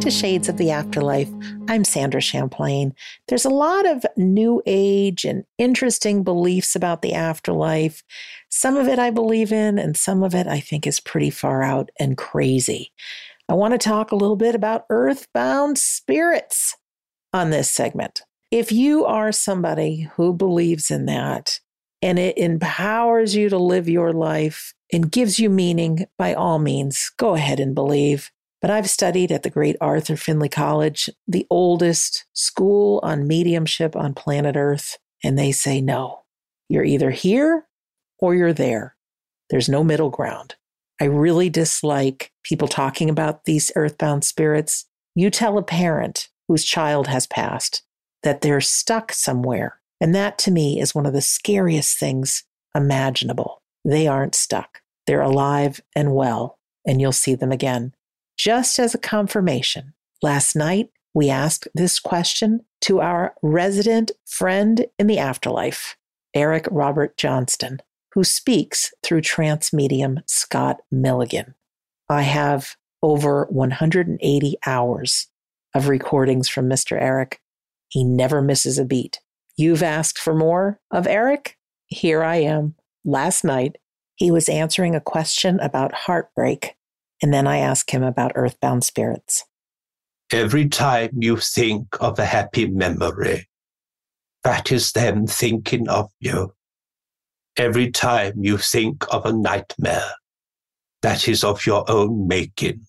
To 0.00 0.10
Shades 0.10 0.48
of 0.48 0.56
the 0.56 0.70
Afterlife. 0.70 1.28
I'm 1.68 1.84
Sandra 1.84 2.22
Champlain. 2.22 2.94
There's 3.28 3.44
a 3.44 3.50
lot 3.50 3.84
of 3.86 4.06
new 4.16 4.62
age 4.64 5.26
and 5.26 5.44
interesting 5.58 6.22
beliefs 6.22 6.74
about 6.74 7.02
the 7.02 7.12
afterlife. 7.12 8.02
Some 8.48 8.78
of 8.78 8.88
it 8.88 8.98
I 8.98 9.10
believe 9.10 9.52
in, 9.52 9.78
and 9.78 9.94
some 9.98 10.22
of 10.22 10.34
it 10.34 10.46
I 10.46 10.58
think 10.58 10.86
is 10.86 11.00
pretty 11.00 11.28
far 11.28 11.62
out 11.62 11.90
and 11.98 12.16
crazy. 12.16 12.92
I 13.46 13.52
want 13.52 13.72
to 13.72 13.78
talk 13.78 14.10
a 14.10 14.16
little 14.16 14.36
bit 14.36 14.54
about 14.54 14.86
earthbound 14.88 15.76
spirits 15.76 16.78
on 17.34 17.50
this 17.50 17.70
segment. 17.70 18.22
If 18.50 18.72
you 18.72 19.04
are 19.04 19.32
somebody 19.32 20.08
who 20.14 20.32
believes 20.32 20.90
in 20.90 21.04
that 21.06 21.60
and 22.00 22.18
it 22.18 22.38
empowers 22.38 23.36
you 23.36 23.50
to 23.50 23.58
live 23.58 23.86
your 23.86 24.14
life 24.14 24.72
and 24.90 25.12
gives 25.12 25.38
you 25.38 25.50
meaning, 25.50 26.06
by 26.16 26.32
all 26.32 26.58
means, 26.58 27.12
go 27.18 27.34
ahead 27.34 27.60
and 27.60 27.74
believe. 27.74 28.30
But 28.60 28.70
I've 28.70 28.90
studied 28.90 29.32
at 29.32 29.42
the 29.42 29.50
great 29.50 29.76
Arthur 29.80 30.16
Findlay 30.16 30.48
College, 30.48 31.08
the 31.26 31.46
oldest 31.48 32.26
school 32.34 33.00
on 33.02 33.26
mediumship 33.26 33.96
on 33.96 34.14
planet 34.14 34.56
Earth, 34.56 34.98
and 35.24 35.38
they 35.38 35.52
say 35.52 35.80
no. 35.80 36.22
You're 36.68 36.84
either 36.84 37.10
here 37.10 37.66
or 38.18 38.34
you're 38.34 38.52
there. 38.52 38.96
There's 39.48 39.68
no 39.68 39.82
middle 39.82 40.10
ground. 40.10 40.56
I 41.00 41.06
really 41.06 41.48
dislike 41.48 42.30
people 42.44 42.68
talking 42.68 43.08
about 43.08 43.44
these 43.44 43.72
earthbound 43.74 44.24
spirits. 44.24 44.84
You 45.14 45.30
tell 45.30 45.56
a 45.56 45.62
parent 45.62 46.28
whose 46.46 46.64
child 46.64 47.06
has 47.06 47.26
passed 47.26 47.82
that 48.22 48.42
they're 48.42 48.60
stuck 48.60 49.12
somewhere. 49.12 49.80
And 50.00 50.14
that 50.14 50.38
to 50.38 50.50
me 50.50 50.80
is 50.80 50.94
one 50.94 51.06
of 51.06 51.14
the 51.14 51.22
scariest 51.22 51.98
things 51.98 52.44
imaginable. 52.74 53.62
They 53.84 54.06
aren't 54.06 54.34
stuck. 54.34 54.82
They're 55.06 55.22
alive 55.22 55.80
and 55.96 56.14
well, 56.14 56.58
and 56.86 57.00
you'll 57.00 57.12
see 57.12 57.34
them 57.34 57.52
again 57.52 57.94
Just 58.40 58.78
as 58.78 58.94
a 58.94 58.98
confirmation, 58.98 59.92
last 60.22 60.56
night 60.56 60.88
we 61.12 61.28
asked 61.28 61.68
this 61.74 61.98
question 61.98 62.60
to 62.80 63.02
our 63.02 63.34
resident 63.42 64.12
friend 64.24 64.86
in 64.98 65.08
the 65.08 65.18
afterlife, 65.18 65.98
Eric 66.34 66.66
Robert 66.70 67.18
Johnston, 67.18 67.82
who 68.14 68.24
speaks 68.24 68.94
through 69.02 69.20
trance 69.20 69.74
medium 69.74 70.20
Scott 70.24 70.78
Milligan. 70.90 71.54
I 72.08 72.22
have 72.22 72.76
over 73.02 73.44
180 73.50 74.56
hours 74.66 75.28
of 75.74 75.88
recordings 75.88 76.48
from 76.48 76.66
Mr. 76.66 76.98
Eric. 76.98 77.42
He 77.88 78.04
never 78.04 78.40
misses 78.40 78.78
a 78.78 78.86
beat. 78.86 79.20
You've 79.58 79.82
asked 79.82 80.18
for 80.18 80.34
more 80.34 80.80
of 80.90 81.06
Eric? 81.06 81.58
Here 81.88 82.24
I 82.24 82.36
am. 82.36 82.74
Last 83.04 83.44
night, 83.44 83.76
he 84.16 84.30
was 84.30 84.48
answering 84.48 84.94
a 84.94 85.00
question 85.02 85.60
about 85.60 85.92
heartbreak, 85.92 86.78
and 87.22 87.32
then 87.32 87.46
I 87.46 87.58
ask 87.58 87.90
him 87.90 88.02
about 88.02 88.32
earthbound 88.34 88.84
spirits. 88.84 89.44
Every 90.32 90.68
time 90.68 91.10
you 91.18 91.36
think 91.36 91.86
of 92.00 92.18
a 92.18 92.24
happy 92.24 92.66
memory, 92.66 93.48
that 94.44 94.72
is 94.72 94.92
them 94.92 95.26
thinking 95.26 95.88
of 95.88 96.10
you. 96.20 96.54
Every 97.56 97.90
time 97.90 98.34
you 98.36 98.56
think 98.56 99.04
of 99.12 99.26
a 99.26 99.32
nightmare, 99.32 100.14
that 101.02 101.28
is 101.28 101.44
of 101.44 101.66
your 101.66 101.90
own 101.90 102.28
making, 102.28 102.86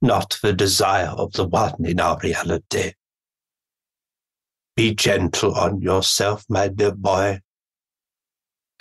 not 0.00 0.38
the 0.42 0.52
desire 0.52 1.08
of 1.08 1.32
the 1.32 1.44
one 1.44 1.84
in 1.84 2.00
our 2.00 2.18
reality. 2.22 2.92
Be 4.76 4.94
gentle 4.94 5.54
on 5.54 5.80
yourself, 5.82 6.44
my 6.48 6.68
dear 6.68 6.92
boy, 6.94 7.40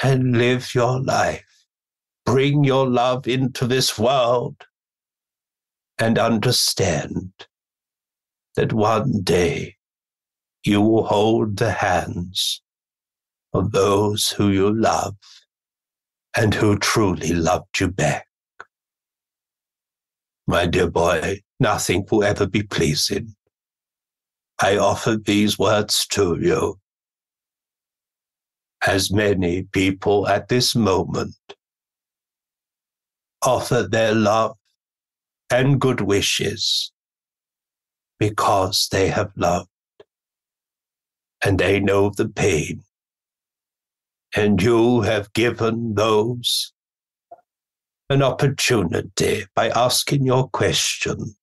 and 0.01 0.37
live 0.37 0.73
your 0.73 1.01
life. 1.01 1.48
Bring 2.31 2.63
your 2.63 2.87
love 2.87 3.27
into 3.27 3.65
this 3.65 3.97
world 3.97 4.67
and 5.97 6.19
understand 6.19 7.31
that 8.55 8.71
one 8.71 9.23
day 9.23 9.77
you 10.63 10.79
will 10.79 11.07
hold 11.07 11.57
the 11.57 11.71
hands 11.71 12.61
of 13.51 13.71
those 13.71 14.29
who 14.29 14.49
you 14.49 14.71
love 14.71 15.15
and 16.37 16.53
who 16.53 16.77
truly 16.77 17.33
loved 17.33 17.79
you 17.79 17.87
back. 17.87 18.27
My 20.45 20.67
dear 20.67 20.91
boy, 20.91 21.39
nothing 21.59 22.05
will 22.11 22.23
ever 22.23 22.45
be 22.45 22.61
pleasing. 22.61 23.33
I 24.61 24.77
offer 24.77 25.17
these 25.17 25.57
words 25.57 26.05
to 26.11 26.37
you. 26.39 26.79
As 28.85 29.11
many 29.11 29.63
people 29.63 30.27
at 30.27 30.47
this 30.47 30.75
moment 30.75 31.33
offer 33.41 33.83
their 33.83 34.13
love 34.13 34.57
and 35.49 35.79
good 35.79 36.01
wishes 36.01 36.91
because 38.19 38.87
they 38.91 39.07
have 39.07 39.31
loved 39.35 39.69
and 41.43 41.59
they 41.59 41.79
know 41.79 42.09
the 42.09 42.27
pain. 42.27 42.83
And 44.35 44.61
you 44.61 45.01
have 45.01 45.33
given 45.33 45.95
those 45.95 46.73
an 48.09 48.21
opportunity 48.21 49.45
by 49.55 49.69
asking 49.69 50.25
your 50.25 50.49
question 50.49 51.35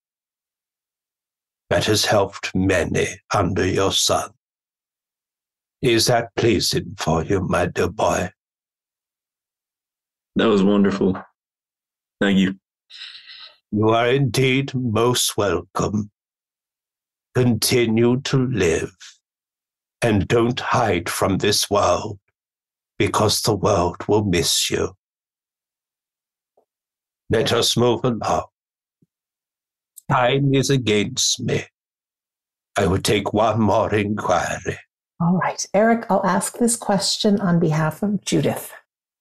that 1.70 1.84
has 1.86 2.04
helped 2.04 2.54
many 2.54 3.06
under 3.34 3.66
your 3.66 3.92
sun. 3.92 4.30
Is 5.82 6.06
that 6.06 6.34
pleasing 6.36 6.94
for 6.96 7.24
you, 7.24 7.40
my 7.40 7.66
dear 7.66 7.88
boy? 7.88 8.30
That 10.36 10.46
was 10.46 10.62
wonderful. 10.62 11.20
Thank 12.20 12.38
you. 12.38 12.54
You 13.72 13.90
are 13.90 14.08
indeed 14.08 14.74
most 14.74 15.36
welcome. 15.36 16.10
Continue 17.34 18.20
to 18.22 18.46
live 18.46 18.96
and 20.00 20.26
don't 20.26 20.58
hide 20.58 21.08
from 21.08 21.38
this 21.38 21.68
world 21.68 22.18
because 22.98 23.42
the 23.42 23.54
world 23.54 23.96
will 24.08 24.24
miss 24.24 24.70
you. 24.70 24.92
Let 27.28 27.52
us 27.52 27.76
move 27.76 28.04
along. 28.04 28.44
Time 30.10 30.54
is 30.54 30.70
against 30.70 31.40
me. 31.40 31.64
I 32.78 32.86
will 32.86 33.00
take 33.00 33.32
one 33.32 33.60
more 33.60 33.92
inquiry. 33.92 34.78
All 35.20 35.38
right, 35.42 35.64
Eric, 35.74 36.06
I'll 36.08 36.24
ask 36.24 36.58
this 36.58 36.76
question 36.76 37.40
on 37.40 37.58
behalf 37.58 38.02
of 38.02 38.24
Judith. 38.24 38.72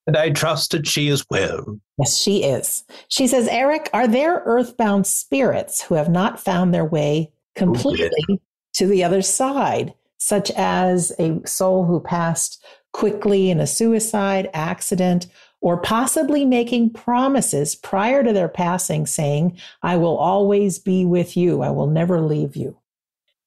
And 0.08 0.16
I 0.16 0.30
trust 0.30 0.72
that 0.72 0.88
she 0.88 1.08
is 1.08 1.26
well. 1.30 1.80
Yes, 1.98 2.18
she 2.18 2.44
is. 2.44 2.84
She 3.08 3.28
says, 3.28 3.48
Eric, 3.48 3.90
are 3.92 4.08
there 4.08 4.44
earthbound 4.46 5.08
spirits 5.08 5.82
who 5.82 5.96
have 5.96 6.10
not 6.10 6.40
found 6.40 6.74
their 6.74 6.86
way 6.86 7.32
completely 7.56 8.40
to 8.76 8.88
the 8.88 9.04
other 9.04 9.22
side, 9.22 9.94
such 10.18 10.52
as 10.52 11.12
a 11.18 11.40
soul 11.46 11.86
who 11.86 12.00
passed 12.00 12.64
quickly 12.94 13.50
in 13.50 13.60
a 13.60 13.68
suicide 13.68 14.50
accident, 14.54 15.28
or 15.62 15.78
possibly 15.78 16.46
making 16.46 16.94
promises 16.94 17.76
prior 17.76 18.24
to 18.24 18.32
their 18.32 18.48
passing, 18.48 19.08
saying, 19.08 19.58
I 19.82 19.98
will 19.98 20.18
always 20.18 20.78
be 20.78 21.06
with 21.06 21.36
you, 21.36 21.62
I 21.64 21.72
will 21.72 21.88
never 21.88 22.22
leave 22.22 22.56
you? 22.56 22.78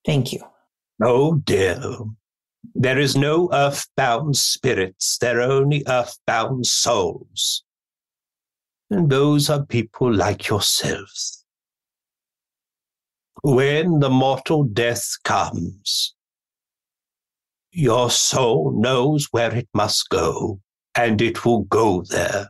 Thank 0.05 0.33
you. 0.33 0.41
Oh, 1.01 1.37
dear. 1.37 1.81
There 2.75 2.99
is 2.99 3.17
no 3.17 3.49
earthbound 3.53 4.37
spirits, 4.37 5.19
there 5.19 5.41
are 5.41 5.51
only 5.51 5.83
earthbound 5.87 6.67
souls. 6.67 7.65
And 8.91 9.11
those 9.11 9.51
are 9.51 9.67
people 9.67 10.13
like 10.13 10.49
yourselves. 10.49 11.45
When 13.43 14.01
the 14.01 14.11
mortal 14.11 14.65
death 14.65 15.17
comes, 15.25 16.15
your 17.71 18.11
soul 18.11 18.73
knows 18.75 19.29
where 19.31 19.55
it 19.55 19.69
must 19.73 20.09
go, 20.09 20.61
and 20.95 21.21
it 21.21 21.45
will 21.45 21.63
go 21.65 22.03
there. 22.03 22.49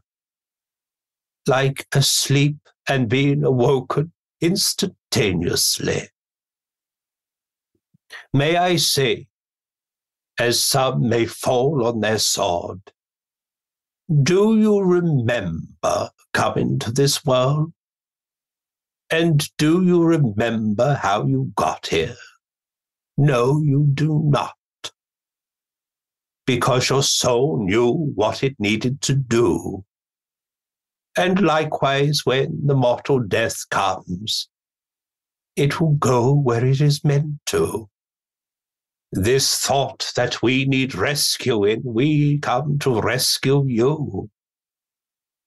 Like 1.46 1.86
asleep 1.92 2.56
and 2.88 3.08
being 3.08 3.44
awoken 3.44 4.12
instantaneously. 4.40 6.08
May 8.32 8.56
I 8.56 8.76
say, 8.76 9.26
as 10.38 10.62
some 10.62 11.08
may 11.08 11.26
fall 11.26 11.86
on 11.86 12.00
their 12.00 12.18
sword, 12.18 12.80
do 14.22 14.58
you 14.58 14.80
remember 14.80 16.10
coming 16.32 16.78
to 16.78 16.90
this 16.90 17.24
world? 17.24 17.72
And 19.10 19.44
do 19.56 19.84
you 19.84 20.04
remember 20.04 20.94
how 20.94 21.26
you 21.26 21.52
got 21.56 21.86
here? 21.86 22.16
No, 23.16 23.60
you 23.60 23.88
do 23.94 24.22
not. 24.24 24.54
Because 26.46 26.88
your 26.88 27.02
soul 27.02 27.64
knew 27.64 28.12
what 28.14 28.42
it 28.42 28.54
needed 28.58 29.00
to 29.02 29.14
do. 29.14 29.84
And 31.16 31.40
likewise, 31.40 32.20
when 32.24 32.66
the 32.66 32.76
mortal 32.76 33.18
death 33.18 33.68
comes, 33.70 34.48
it 35.56 35.80
will 35.80 35.94
go 35.94 36.32
where 36.32 36.64
it 36.64 36.80
is 36.80 37.02
meant 37.02 37.40
to. 37.46 37.88
This 39.12 39.58
thought 39.58 40.12
that 40.16 40.42
we 40.42 40.64
need 40.66 40.94
rescuing, 40.94 41.82
we 41.84 42.38
come 42.38 42.78
to 42.80 43.00
rescue 43.00 43.64
you. 43.66 44.30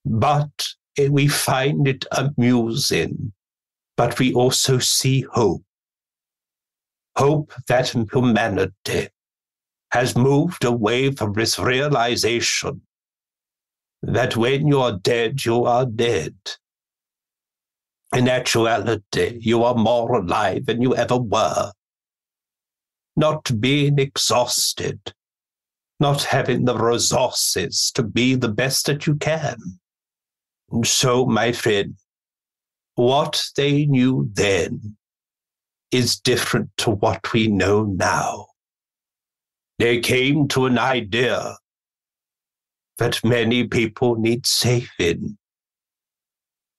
But 0.03 0.69
eh, 0.97 1.09
we 1.09 1.27
find 1.27 1.87
it 1.87 2.05
amusing 2.11 3.33
but 4.01 4.17
we 4.17 4.33
also 4.33 4.79
see 4.79 5.21
hope. 5.31 5.61
Hope 7.15 7.53
that 7.67 7.89
humanity 7.89 9.09
has 9.91 10.15
moved 10.15 10.63
away 10.63 11.11
from 11.11 11.33
this 11.33 11.59
realization 11.59 12.81
that 14.01 14.35
when 14.35 14.65
you 14.65 14.79
are 14.79 14.97
dead, 14.97 15.45
you 15.45 15.65
are 15.65 15.85
dead. 15.85 16.33
In 18.15 18.27
actuality, 18.27 19.37
you 19.39 19.63
are 19.63 19.75
more 19.75 20.15
alive 20.15 20.65
than 20.65 20.81
you 20.81 20.95
ever 20.95 21.17
were. 21.17 21.71
Not 23.15 23.59
being 23.59 23.99
exhausted, 23.99 25.13
not 25.99 26.23
having 26.23 26.65
the 26.65 26.77
resources 26.77 27.91
to 27.95 28.03
be 28.03 28.35
the 28.35 28.49
best 28.49 28.85
that 28.85 29.05
you 29.05 29.15
can. 29.15 29.57
And 30.71 30.87
so, 30.87 31.25
my 31.25 31.51
friend, 31.51 31.95
what 32.95 33.43
they 33.55 33.85
knew 33.85 34.29
then 34.33 34.95
is 35.91 36.19
different 36.19 36.69
to 36.77 36.91
what 36.91 37.33
we 37.33 37.47
know 37.47 37.83
now. 37.83 38.47
They 39.79 39.99
came 39.99 40.47
to 40.49 40.65
an 40.65 40.77
idea 40.77 41.57
that 42.97 43.23
many 43.23 43.67
people 43.67 44.15
need 44.15 44.45
saving. 44.45 45.37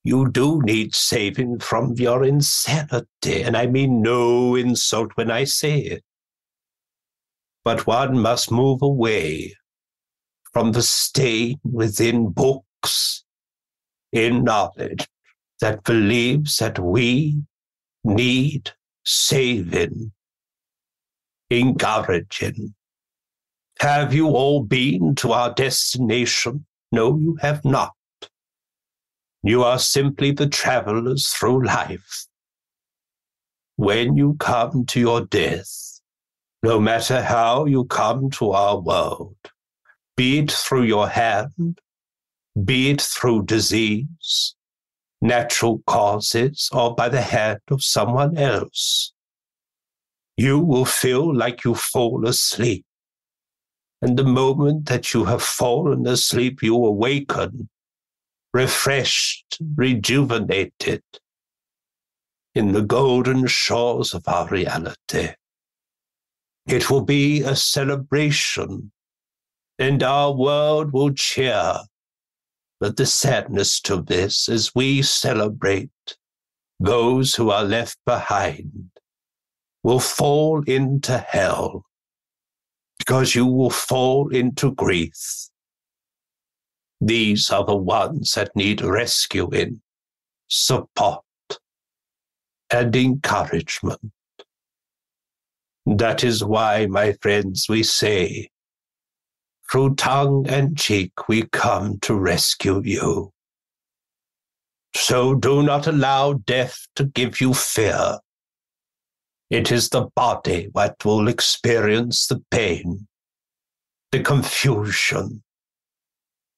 You 0.05 0.29
do 0.31 0.61
need 0.61 0.95
saving 0.95 1.59
from 1.59 1.93
your 1.93 2.23
insanity, 2.23 3.43
and 3.43 3.55
I 3.55 3.67
mean 3.67 4.01
no 4.01 4.55
insult 4.55 5.11
when 5.15 5.29
I 5.29 5.43
say 5.43 5.79
it. 5.79 6.03
But 7.63 7.87
one 7.87 8.19
must 8.19 8.51
move 8.51 8.81
away 8.81 9.55
from 10.51 10.73
the 10.73 10.81
stain 10.81 11.59
within 11.63 12.29
books, 12.29 13.23
in 14.11 14.43
knowledge, 14.43 15.07
that 15.61 15.83
believes 15.83 16.57
that 16.57 16.77
we 16.77 17.41
need 18.03 18.71
saving, 19.05 20.11
encouraging. 21.49 22.75
Have 23.79 24.13
you 24.13 24.27
all 24.27 24.61
been 24.63 25.15
to 25.15 25.31
our 25.31 25.53
destination? 25.53 26.65
No, 26.91 27.17
you 27.17 27.37
have 27.41 27.65
not. 27.65 27.93
You 29.41 29.63
are 29.63 29.79
simply 29.79 30.31
the 30.31 30.47
travelers 30.47 31.29
through 31.29 31.65
life. 31.65 32.27
When 33.75 34.15
you 34.15 34.35
come 34.39 34.85
to 34.85 34.99
your 34.99 35.25
death, 35.25 35.82
no 36.63 36.79
matter 36.79 37.21
how 37.21 37.65
you 37.65 37.83
come 37.85 38.29
to 38.31 38.51
our 38.51 38.79
world, 38.79 39.35
be 40.15 40.39
it 40.39 40.51
through 40.51 40.83
your 40.83 41.09
hand, 41.09 41.79
be 42.63 42.89
it 42.89 43.01
through 43.01 43.43
disease, 43.43 44.55
natural 45.21 45.83
causes, 45.87 46.69
or 46.71 46.95
by 46.95 47.09
the 47.09 47.21
hand 47.21 47.59
of 47.69 47.83
someone 47.83 48.37
else. 48.37 49.11
You 50.37 50.59
will 50.59 50.85
feel 50.85 51.35
like 51.35 51.65
you 51.65 51.75
fall 51.75 52.25
asleep. 52.25 52.85
And 54.01 54.17
the 54.17 54.23
moment 54.23 54.87
that 54.87 55.13
you 55.13 55.25
have 55.25 55.43
fallen 55.43 56.07
asleep, 56.07 56.63
you 56.63 56.75
awaken, 56.75 57.69
refreshed, 58.53 59.57
rejuvenated 59.75 61.03
in 62.55 62.71
the 62.71 62.81
golden 62.81 63.47
shores 63.47 64.13
of 64.13 64.27
our 64.27 64.47
reality. 64.47 65.29
It 66.67 66.89
will 66.89 67.03
be 67.03 67.41
a 67.41 67.55
celebration, 67.55 68.91
and 69.77 70.01
our 70.01 70.31
world 70.33 70.93
will 70.93 71.13
cheer 71.13 71.79
but 72.83 72.97
the 72.97 73.05
sadness 73.05 73.79
to 73.79 74.01
this 74.01 74.49
as 74.49 74.75
we 74.75 75.01
celebrate 75.01 76.17
those 76.81 77.33
who 77.33 77.49
are 77.49 77.63
left 77.63 77.97
behind 78.05 78.89
will 79.83 80.01
fall 80.01 80.61
into 80.63 81.17
hell 81.17 81.85
because 82.99 83.35
you 83.35 83.45
will 83.45 83.69
fall 83.69 84.27
into 84.35 84.73
grief. 84.73 85.47
These 86.99 87.49
are 87.51 87.63
the 87.63 87.77
ones 87.77 88.33
that 88.33 88.53
need 88.53 88.81
rescuing, 88.81 89.81
support, 90.49 91.23
and 92.69 92.93
encouragement. 92.93 94.11
That 95.85 96.23
is 96.23 96.43
why, 96.43 96.85
my 96.85 97.13
friends, 97.21 97.67
we 97.67 97.83
say 97.83 98.49
through 99.73 99.95
tongue 99.95 100.45
and 100.47 100.77
cheek 100.77 101.27
we 101.27 101.47
come 101.47 101.97
to 102.01 102.13
rescue 102.13 102.81
you. 102.85 103.33
So 104.95 105.33
do 105.33 105.63
not 105.63 105.87
allow 105.87 106.33
death 106.33 106.85
to 106.95 107.05
give 107.05 107.41
you 107.41 107.55
fear. 107.55 108.19
It 109.49 109.71
is 109.71 109.89
the 109.89 110.09
body 110.15 110.69
that 110.75 111.03
will 111.03 111.27
experience 111.27 112.27
the 112.27 112.43
pain, 112.51 113.07
the 114.11 114.21
confusion. 114.21 115.41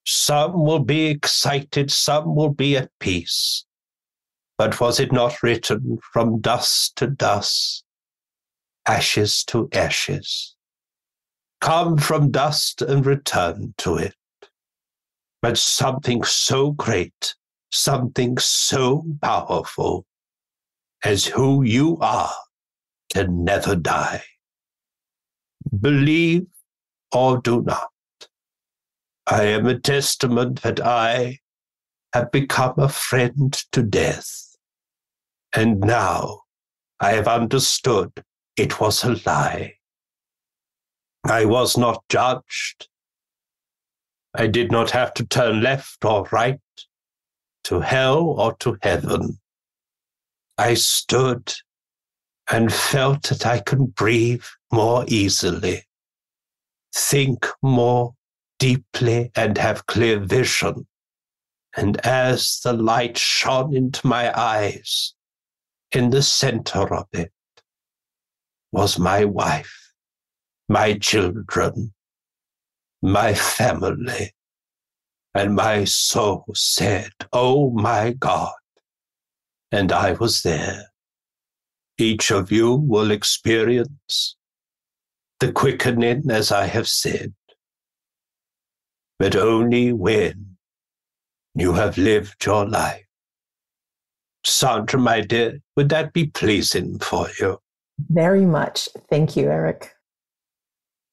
Some 0.06 0.66
will 0.66 0.84
be 0.84 1.06
excited, 1.08 1.92
some 1.92 2.36
will 2.36 2.54
be 2.54 2.76
at 2.76 2.92
peace. 3.00 3.66
But 4.58 4.82
was 4.82 5.00
it 5.00 5.14
not 5.14 5.42
written 5.42 6.00
from 6.12 6.42
dust 6.42 6.98
to 6.98 7.08
dust, 7.08 7.85
ashes 8.88 9.44
to 9.46 9.70
ashes? 9.74 10.56
come 11.66 11.98
from 11.98 12.30
dust 12.30 12.84
and 12.84 13.04
return 13.08 13.74
to 13.76 13.96
it. 13.96 14.16
But 15.42 15.58
something 15.58 16.24
so 16.24 16.72
great, 16.72 17.34
something 17.72 18.38
so 18.38 19.04
powerful 19.20 20.06
as 21.04 21.26
who 21.26 21.64
you 21.64 21.98
are 22.02 22.36
can 23.12 23.44
never 23.44 23.76
die. 23.76 24.24
Believe 25.80 26.46
or 27.12 27.42
do 27.42 27.64
not. 27.64 27.90
I 29.26 29.46
am 29.46 29.66
a 29.66 29.80
testament 29.80 30.62
that 30.62 30.80
I 30.80 31.40
have 32.14 32.32
become 32.32 32.76
a 32.78 32.90
friend 32.90 33.54
to 33.72 33.82
death. 33.82 34.56
And 35.52 35.80
now 35.80 36.42
I 37.00 37.14
have 37.14 37.28
understood 37.28 38.12
it 38.56 38.80
was 38.80 39.03
a 39.03 39.20
lie. 39.26 39.76
I 41.26 41.45
was 41.45 41.78
not 41.78 42.03
judged. 42.10 42.88
I 44.34 44.47
did 44.47 44.72
not 44.72 44.91
have 44.91 45.14
to 45.16 45.26
turn 45.26 45.62
left 45.62 46.03
or 46.06 46.28
right, 46.32 46.60
to 47.66 47.80
hell 47.80 48.20
or 48.20 48.56
to 48.58 48.78
heaven. 48.82 49.39
I 50.58 50.76
stood 50.76 51.53
and 52.49 52.72
felt 52.72 53.24
that 53.24 53.45
I 53.45 53.60
could 53.60 53.95
breathe 53.95 54.45
more 54.72 55.03
easily, 55.08 55.84
think 56.93 57.47
more 57.62 58.14
deeply, 58.60 59.32
and 59.36 59.58
have 59.58 59.88
clear 59.88 60.20
vision. 60.20 60.88
And 61.76 61.99
as 62.06 62.62
the 62.64 62.74
light 62.74 63.18
shone 63.18 63.76
into 63.76 64.06
my 64.06 64.38
eyes, 64.39 65.14
in 65.91 66.10
the 66.10 66.22
center 66.22 66.93
of 66.93 67.08
it 67.14 67.32
was 68.76 69.00
my 69.00 69.24
wife 69.26 69.86
my 70.68 70.94
children, 70.94 71.94
my 73.02 73.34
family. 73.34 74.34
And 75.34 75.56
my 75.56 75.84
soul 75.84 76.46
said, 76.54 77.12
Oh 77.34 77.70
my 77.72 78.14
God. 78.14 78.54
And 79.72 79.92
I 79.92 80.14
was 80.14 80.44
there. 80.44 80.86
Each 81.98 82.32
of 82.32 82.52
you 82.52 82.74
will 82.74 83.12
experience 83.12 84.38
the 85.40 85.52
quickening, 85.52 86.32
as 86.32 86.52
I 86.52 86.68
have 86.68 86.88
said, 86.88 87.34
but 89.20 89.36
only 89.36 89.92
when 89.92 90.58
you 91.54 91.74
have 91.74 91.98
lived 91.98 92.46
your 92.46 92.68
life. 92.68 93.06
Sandra, 94.46 95.00
my 95.00 95.22
dear, 95.22 95.60
would 95.76 95.90
that 95.90 96.14
be 96.14 96.28
pleasing 96.28 97.00
for 97.00 97.28
you? 97.40 97.60
Very 97.98 98.46
much. 98.46 98.89
Thank 99.10 99.36
you, 99.36 99.50
Eric 99.50 99.96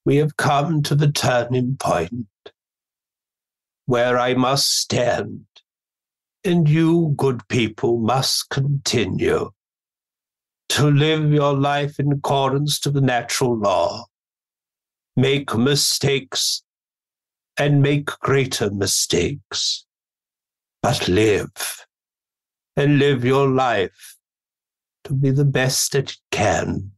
we 0.05 0.17
have 0.17 0.37
come 0.37 0.81
to 0.83 0.95
the 0.95 1.11
turning 1.11 1.77
point 1.77 2.27
where 3.85 4.17
I 4.17 4.33
must 4.33 4.67
stand, 4.67 5.45
and 6.43 6.67
you, 6.67 7.13
good 7.17 7.47
people, 7.47 7.99
must 7.99 8.49
continue 8.49 9.51
to 10.69 10.87
live 10.89 11.31
your 11.31 11.53
life 11.53 11.99
in 11.99 12.11
accordance 12.11 12.79
to 12.81 12.91
the 12.91 13.01
natural 13.01 13.57
law. 13.57 14.05
Make 15.15 15.55
mistakes 15.55 16.63
and 17.57 17.81
make 17.81 18.07
greater 18.07 18.71
mistakes, 18.71 19.85
but 20.81 21.07
live 21.07 21.85
and 22.75 22.97
live 22.97 23.23
your 23.23 23.47
life 23.47 24.12
to 25.03 25.13
be 25.13 25.31
the 25.31 25.45
best 25.45 25.91
that 25.91 26.11
it 26.11 26.17
can. 26.31 26.91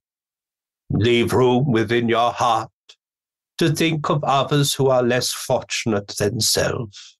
Leave 0.90 1.34
room 1.34 1.72
within 1.72 2.08
your 2.08 2.32
heart 2.32 2.70
to 3.58 3.70
think 3.70 4.10
of 4.10 4.24
others 4.24 4.74
who 4.74 4.90
are 4.90 5.04
less 5.04 5.32
fortunate 5.32 6.10
than 6.20 6.40
self. 6.40 7.16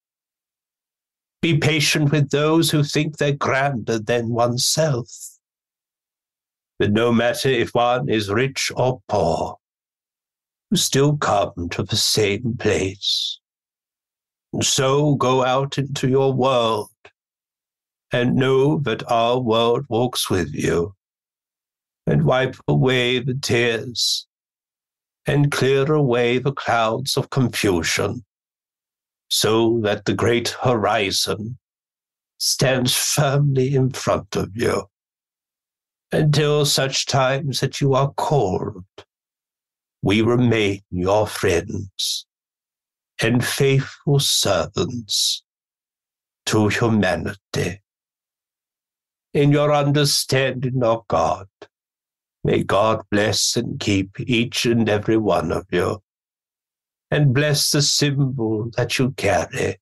Be 1.42 1.58
patient 1.58 2.12
with 2.12 2.30
those 2.30 2.72
who 2.72 2.84
think 2.84 3.18
they're 3.18 3.34
grander 3.34 4.00
than 4.00 4.30
oneself. 4.30 5.10
But 6.78 6.92
no 6.92 7.12
matter 7.12 7.50
if 7.50 7.74
one 7.74 8.10
is 8.10 8.30
rich 8.30 8.72
or 8.76 9.02
poor, 9.08 9.58
you 10.72 10.78
still 10.78 11.18
come 11.18 11.70
to 11.70 11.84
the 11.84 11.96
same 11.96 12.58
place. 12.58 13.40
And 14.52 14.66
so 14.66 15.16
go 15.16 15.46
out 15.46 15.78
into 15.78 16.10
your 16.10 16.34
world 16.34 16.90
and 18.16 18.34
know 18.34 18.80
that 18.80 19.04
our 19.12 19.42
world 19.42 19.84
walks 19.90 20.30
with 20.30 20.56
you 20.56 20.96
and 22.08 22.24
wipe 22.24 22.56
away 22.66 23.20
the 23.20 23.34
tears 23.34 24.26
and 25.26 25.52
clear 25.52 25.92
away 25.92 26.38
the 26.38 26.54
clouds 26.54 27.18
of 27.18 27.30
confusion, 27.30 28.24
so 29.28 29.82
that 29.84 30.06
the 30.06 30.14
great 30.14 30.48
horizon 30.64 31.58
stands 32.38 32.96
firmly 32.96 33.76
in 33.76 33.90
front 33.90 34.34
of 34.38 34.50
you 34.56 34.86
until 36.14 36.66
such 36.66 37.08
times 37.08 37.60
that 37.60 37.82
you 37.82 37.96
are 37.96 38.14
called. 38.14 38.86
We 40.02 40.22
remain 40.22 40.84
your 40.90 41.28
friends 41.28 42.26
and 43.22 43.44
faithful 43.44 44.20
servants 44.20 45.44
to 46.46 46.70
humanity. 46.70 47.82
In 49.36 49.52
your 49.52 49.72
understanding 49.72 50.82
of 50.82 51.08
God, 51.08 51.48
May 52.46 52.62
God 52.62 53.02
bless 53.10 53.58
and 53.58 53.80
keep 53.80 54.20
each 54.20 54.68
and 54.68 54.88
every 54.88 55.18
one 55.18 55.52
of 55.52 55.66
you, 55.72 56.04
and 57.10 57.34
bless 57.34 57.72
the 57.72 57.82
symbol 57.82 58.70
that 58.78 59.00
you 59.00 59.14
carry 59.18 59.80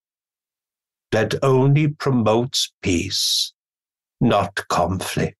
that 1.11 1.35
only 1.43 1.89
promotes 1.89 2.71
peace 2.81 3.51
not 4.21 4.65
conflict. 4.69 5.37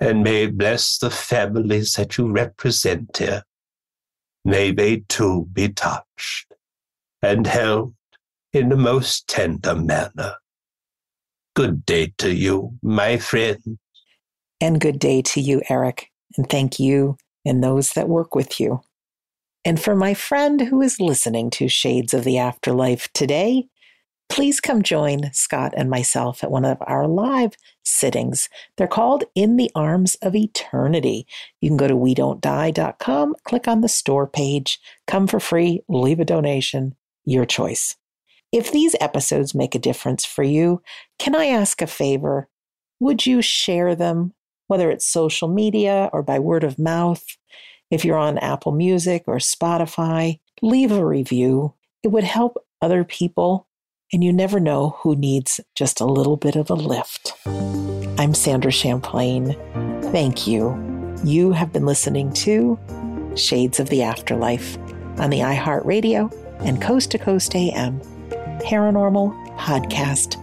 And 0.00 0.24
may 0.24 0.48
bless 0.48 0.98
the 0.98 1.10
families 1.10 1.92
that 1.92 2.18
you 2.18 2.32
represent 2.32 3.16
here. 3.16 3.44
May 4.44 4.72
they 4.72 5.04
too 5.08 5.46
be 5.52 5.68
touched 5.68 6.52
and 7.22 7.46
held 7.46 7.94
in 8.52 8.70
the 8.70 8.76
most 8.76 9.28
tender 9.28 9.76
manner. 9.76 10.34
Good 11.56 11.86
day 11.86 12.12
to 12.18 12.34
you, 12.34 12.76
my 12.82 13.16
friend. 13.16 13.78
And 14.60 14.78
good 14.78 14.98
day 14.98 15.22
to 15.22 15.40
you, 15.40 15.62
Eric. 15.70 16.10
And 16.36 16.46
thank 16.46 16.78
you 16.78 17.16
and 17.46 17.64
those 17.64 17.94
that 17.94 18.10
work 18.10 18.34
with 18.34 18.60
you. 18.60 18.82
And 19.64 19.80
for 19.80 19.96
my 19.96 20.12
friend 20.12 20.60
who 20.60 20.82
is 20.82 21.00
listening 21.00 21.48
to 21.52 21.66
Shades 21.66 22.12
of 22.12 22.24
the 22.24 22.36
Afterlife 22.36 23.10
today, 23.14 23.68
please 24.28 24.60
come 24.60 24.82
join 24.82 25.32
Scott 25.32 25.72
and 25.74 25.88
myself 25.88 26.44
at 26.44 26.50
one 26.50 26.66
of 26.66 26.76
our 26.82 27.08
live 27.08 27.54
sittings. 27.82 28.50
They're 28.76 28.86
called 28.86 29.24
In 29.34 29.56
the 29.56 29.70
Arms 29.74 30.16
of 30.16 30.36
Eternity. 30.36 31.26
You 31.62 31.70
can 31.70 31.78
go 31.78 31.88
to 31.88 31.96
we 31.96 32.12
don't 32.12 32.42
die.com, 32.42 33.34
click 33.44 33.66
on 33.66 33.80
the 33.80 33.88
store 33.88 34.26
page, 34.26 34.78
come 35.06 35.26
for 35.26 35.40
free, 35.40 35.80
leave 35.88 36.20
a 36.20 36.26
donation, 36.26 36.96
your 37.24 37.46
choice. 37.46 37.96
If 38.52 38.70
these 38.70 38.94
episodes 39.00 39.54
make 39.54 39.74
a 39.74 39.80
difference 39.80 40.24
for 40.24 40.42
you, 40.42 40.82
can 41.18 41.34
I 41.34 41.46
ask 41.46 41.82
a 41.82 41.86
favor? 41.86 42.48
Would 43.00 43.26
you 43.26 43.42
share 43.42 43.94
them, 43.94 44.32
whether 44.68 44.90
it's 44.90 45.06
social 45.06 45.48
media 45.48 46.10
or 46.12 46.22
by 46.22 46.38
word 46.38 46.64
of 46.64 46.78
mouth? 46.78 47.24
If 47.90 48.04
you're 48.04 48.18
on 48.18 48.38
Apple 48.38 48.72
Music 48.72 49.24
or 49.26 49.36
Spotify, 49.36 50.40
leave 50.62 50.92
a 50.92 51.04
review. 51.04 51.74
It 52.02 52.08
would 52.08 52.24
help 52.24 52.56
other 52.82 53.04
people, 53.04 53.66
and 54.12 54.22
you 54.24 54.32
never 54.32 54.60
know 54.60 54.96
who 55.00 55.16
needs 55.16 55.60
just 55.74 56.00
a 56.00 56.06
little 56.06 56.36
bit 56.36 56.56
of 56.56 56.70
a 56.70 56.74
lift. 56.74 57.32
I'm 58.18 58.34
Sandra 58.34 58.72
Champlain. 58.72 59.56
Thank 60.12 60.46
you. 60.46 60.76
You 61.24 61.52
have 61.52 61.72
been 61.72 61.86
listening 61.86 62.32
to 62.34 62.78
Shades 63.36 63.80
of 63.80 63.88
the 63.88 64.02
Afterlife 64.02 64.78
on 65.18 65.30
the 65.30 65.40
iHeartRadio 65.40 66.32
and 66.60 66.80
Coast 66.80 67.10
to 67.12 67.18
Coast 67.18 67.54
AM 67.54 68.00
Paranormal 68.60 69.56
Podcast 69.56 70.42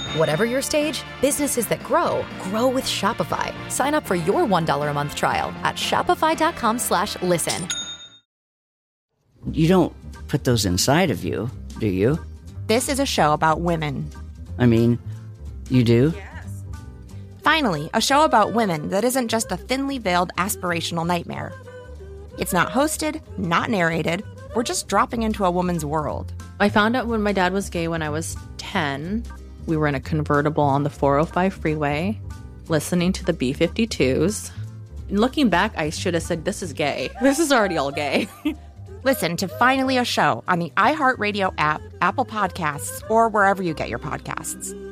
Whatever 0.15 0.43
your 0.43 0.61
stage, 0.61 1.03
businesses 1.21 1.67
that 1.67 1.83
grow, 1.83 2.25
grow 2.41 2.67
with 2.67 2.83
Shopify. 2.83 3.53
Sign 3.71 3.93
up 3.93 4.05
for 4.05 4.15
your 4.15 4.45
$1 4.45 4.89
a 4.89 4.93
month 4.93 5.15
trial 5.15 5.53
at 5.63 5.75
shopify.com 5.75 6.79
slash 6.79 7.21
listen. 7.21 7.67
You 9.53 9.67
don't 9.67 9.93
put 10.27 10.43
those 10.43 10.65
inside 10.65 11.11
of 11.11 11.23
you, 11.23 11.49
do 11.79 11.87
you? 11.87 12.19
This 12.67 12.89
is 12.89 12.99
a 12.99 13.05
show 13.05 13.31
about 13.31 13.61
women. 13.61 14.09
I 14.57 14.65
mean, 14.65 14.99
you 15.69 15.83
do? 15.83 16.13
Yes. 16.15 16.63
Finally, 17.41 17.89
a 17.93 18.01
show 18.01 18.25
about 18.25 18.53
women 18.53 18.89
that 18.89 19.05
isn't 19.05 19.29
just 19.29 19.51
a 19.51 19.57
thinly 19.57 19.97
veiled 19.97 20.31
aspirational 20.37 21.07
nightmare. 21.07 21.53
It's 22.37 22.53
not 22.53 22.69
hosted, 22.69 23.21
not 23.37 23.69
narrated, 23.69 24.23
we're 24.55 24.63
just 24.63 24.89
dropping 24.89 25.23
into 25.23 25.45
a 25.45 25.51
woman's 25.51 25.85
world. 25.85 26.33
I 26.59 26.67
found 26.67 26.97
out 26.97 27.07
when 27.07 27.23
my 27.23 27.31
dad 27.31 27.53
was 27.53 27.69
gay 27.69 27.87
when 27.87 28.01
I 28.01 28.09
was 28.09 28.35
10. 28.57 29.23
We 29.65 29.77
were 29.77 29.87
in 29.87 29.95
a 29.95 29.99
convertible 29.99 30.63
on 30.63 30.83
the 30.83 30.89
405 30.89 31.53
freeway, 31.53 32.19
listening 32.67 33.13
to 33.13 33.25
the 33.25 33.33
B 33.33 33.53
52s. 33.53 34.51
Looking 35.09 35.49
back, 35.49 35.73
I 35.77 35.89
should 35.89 36.13
have 36.13 36.23
said, 36.23 36.45
This 36.45 36.63
is 36.63 36.73
gay. 36.73 37.09
This 37.21 37.39
is 37.39 37.51
already 37.51 37.77
all 37.77 37.91
gay. 37.91 38.27
Listen 39.03 39.35
to 39.37 39.47
Finally 39.47 39.97
a 39.97 40.05
Show 40.05 40.43
on 40.47 40.59
the 40.59 40.71
iHeartRadio 40.77 41.53
app, 41.57 41.81
Apple 42.01 42.25
Podcasts, 42.25 43.03
or 43.09 43.29
wherever 43.29 43.63
you 43.63 43.73
get 43.73 43.89
your 43.89 43.99
podcasts. 43.99 44.90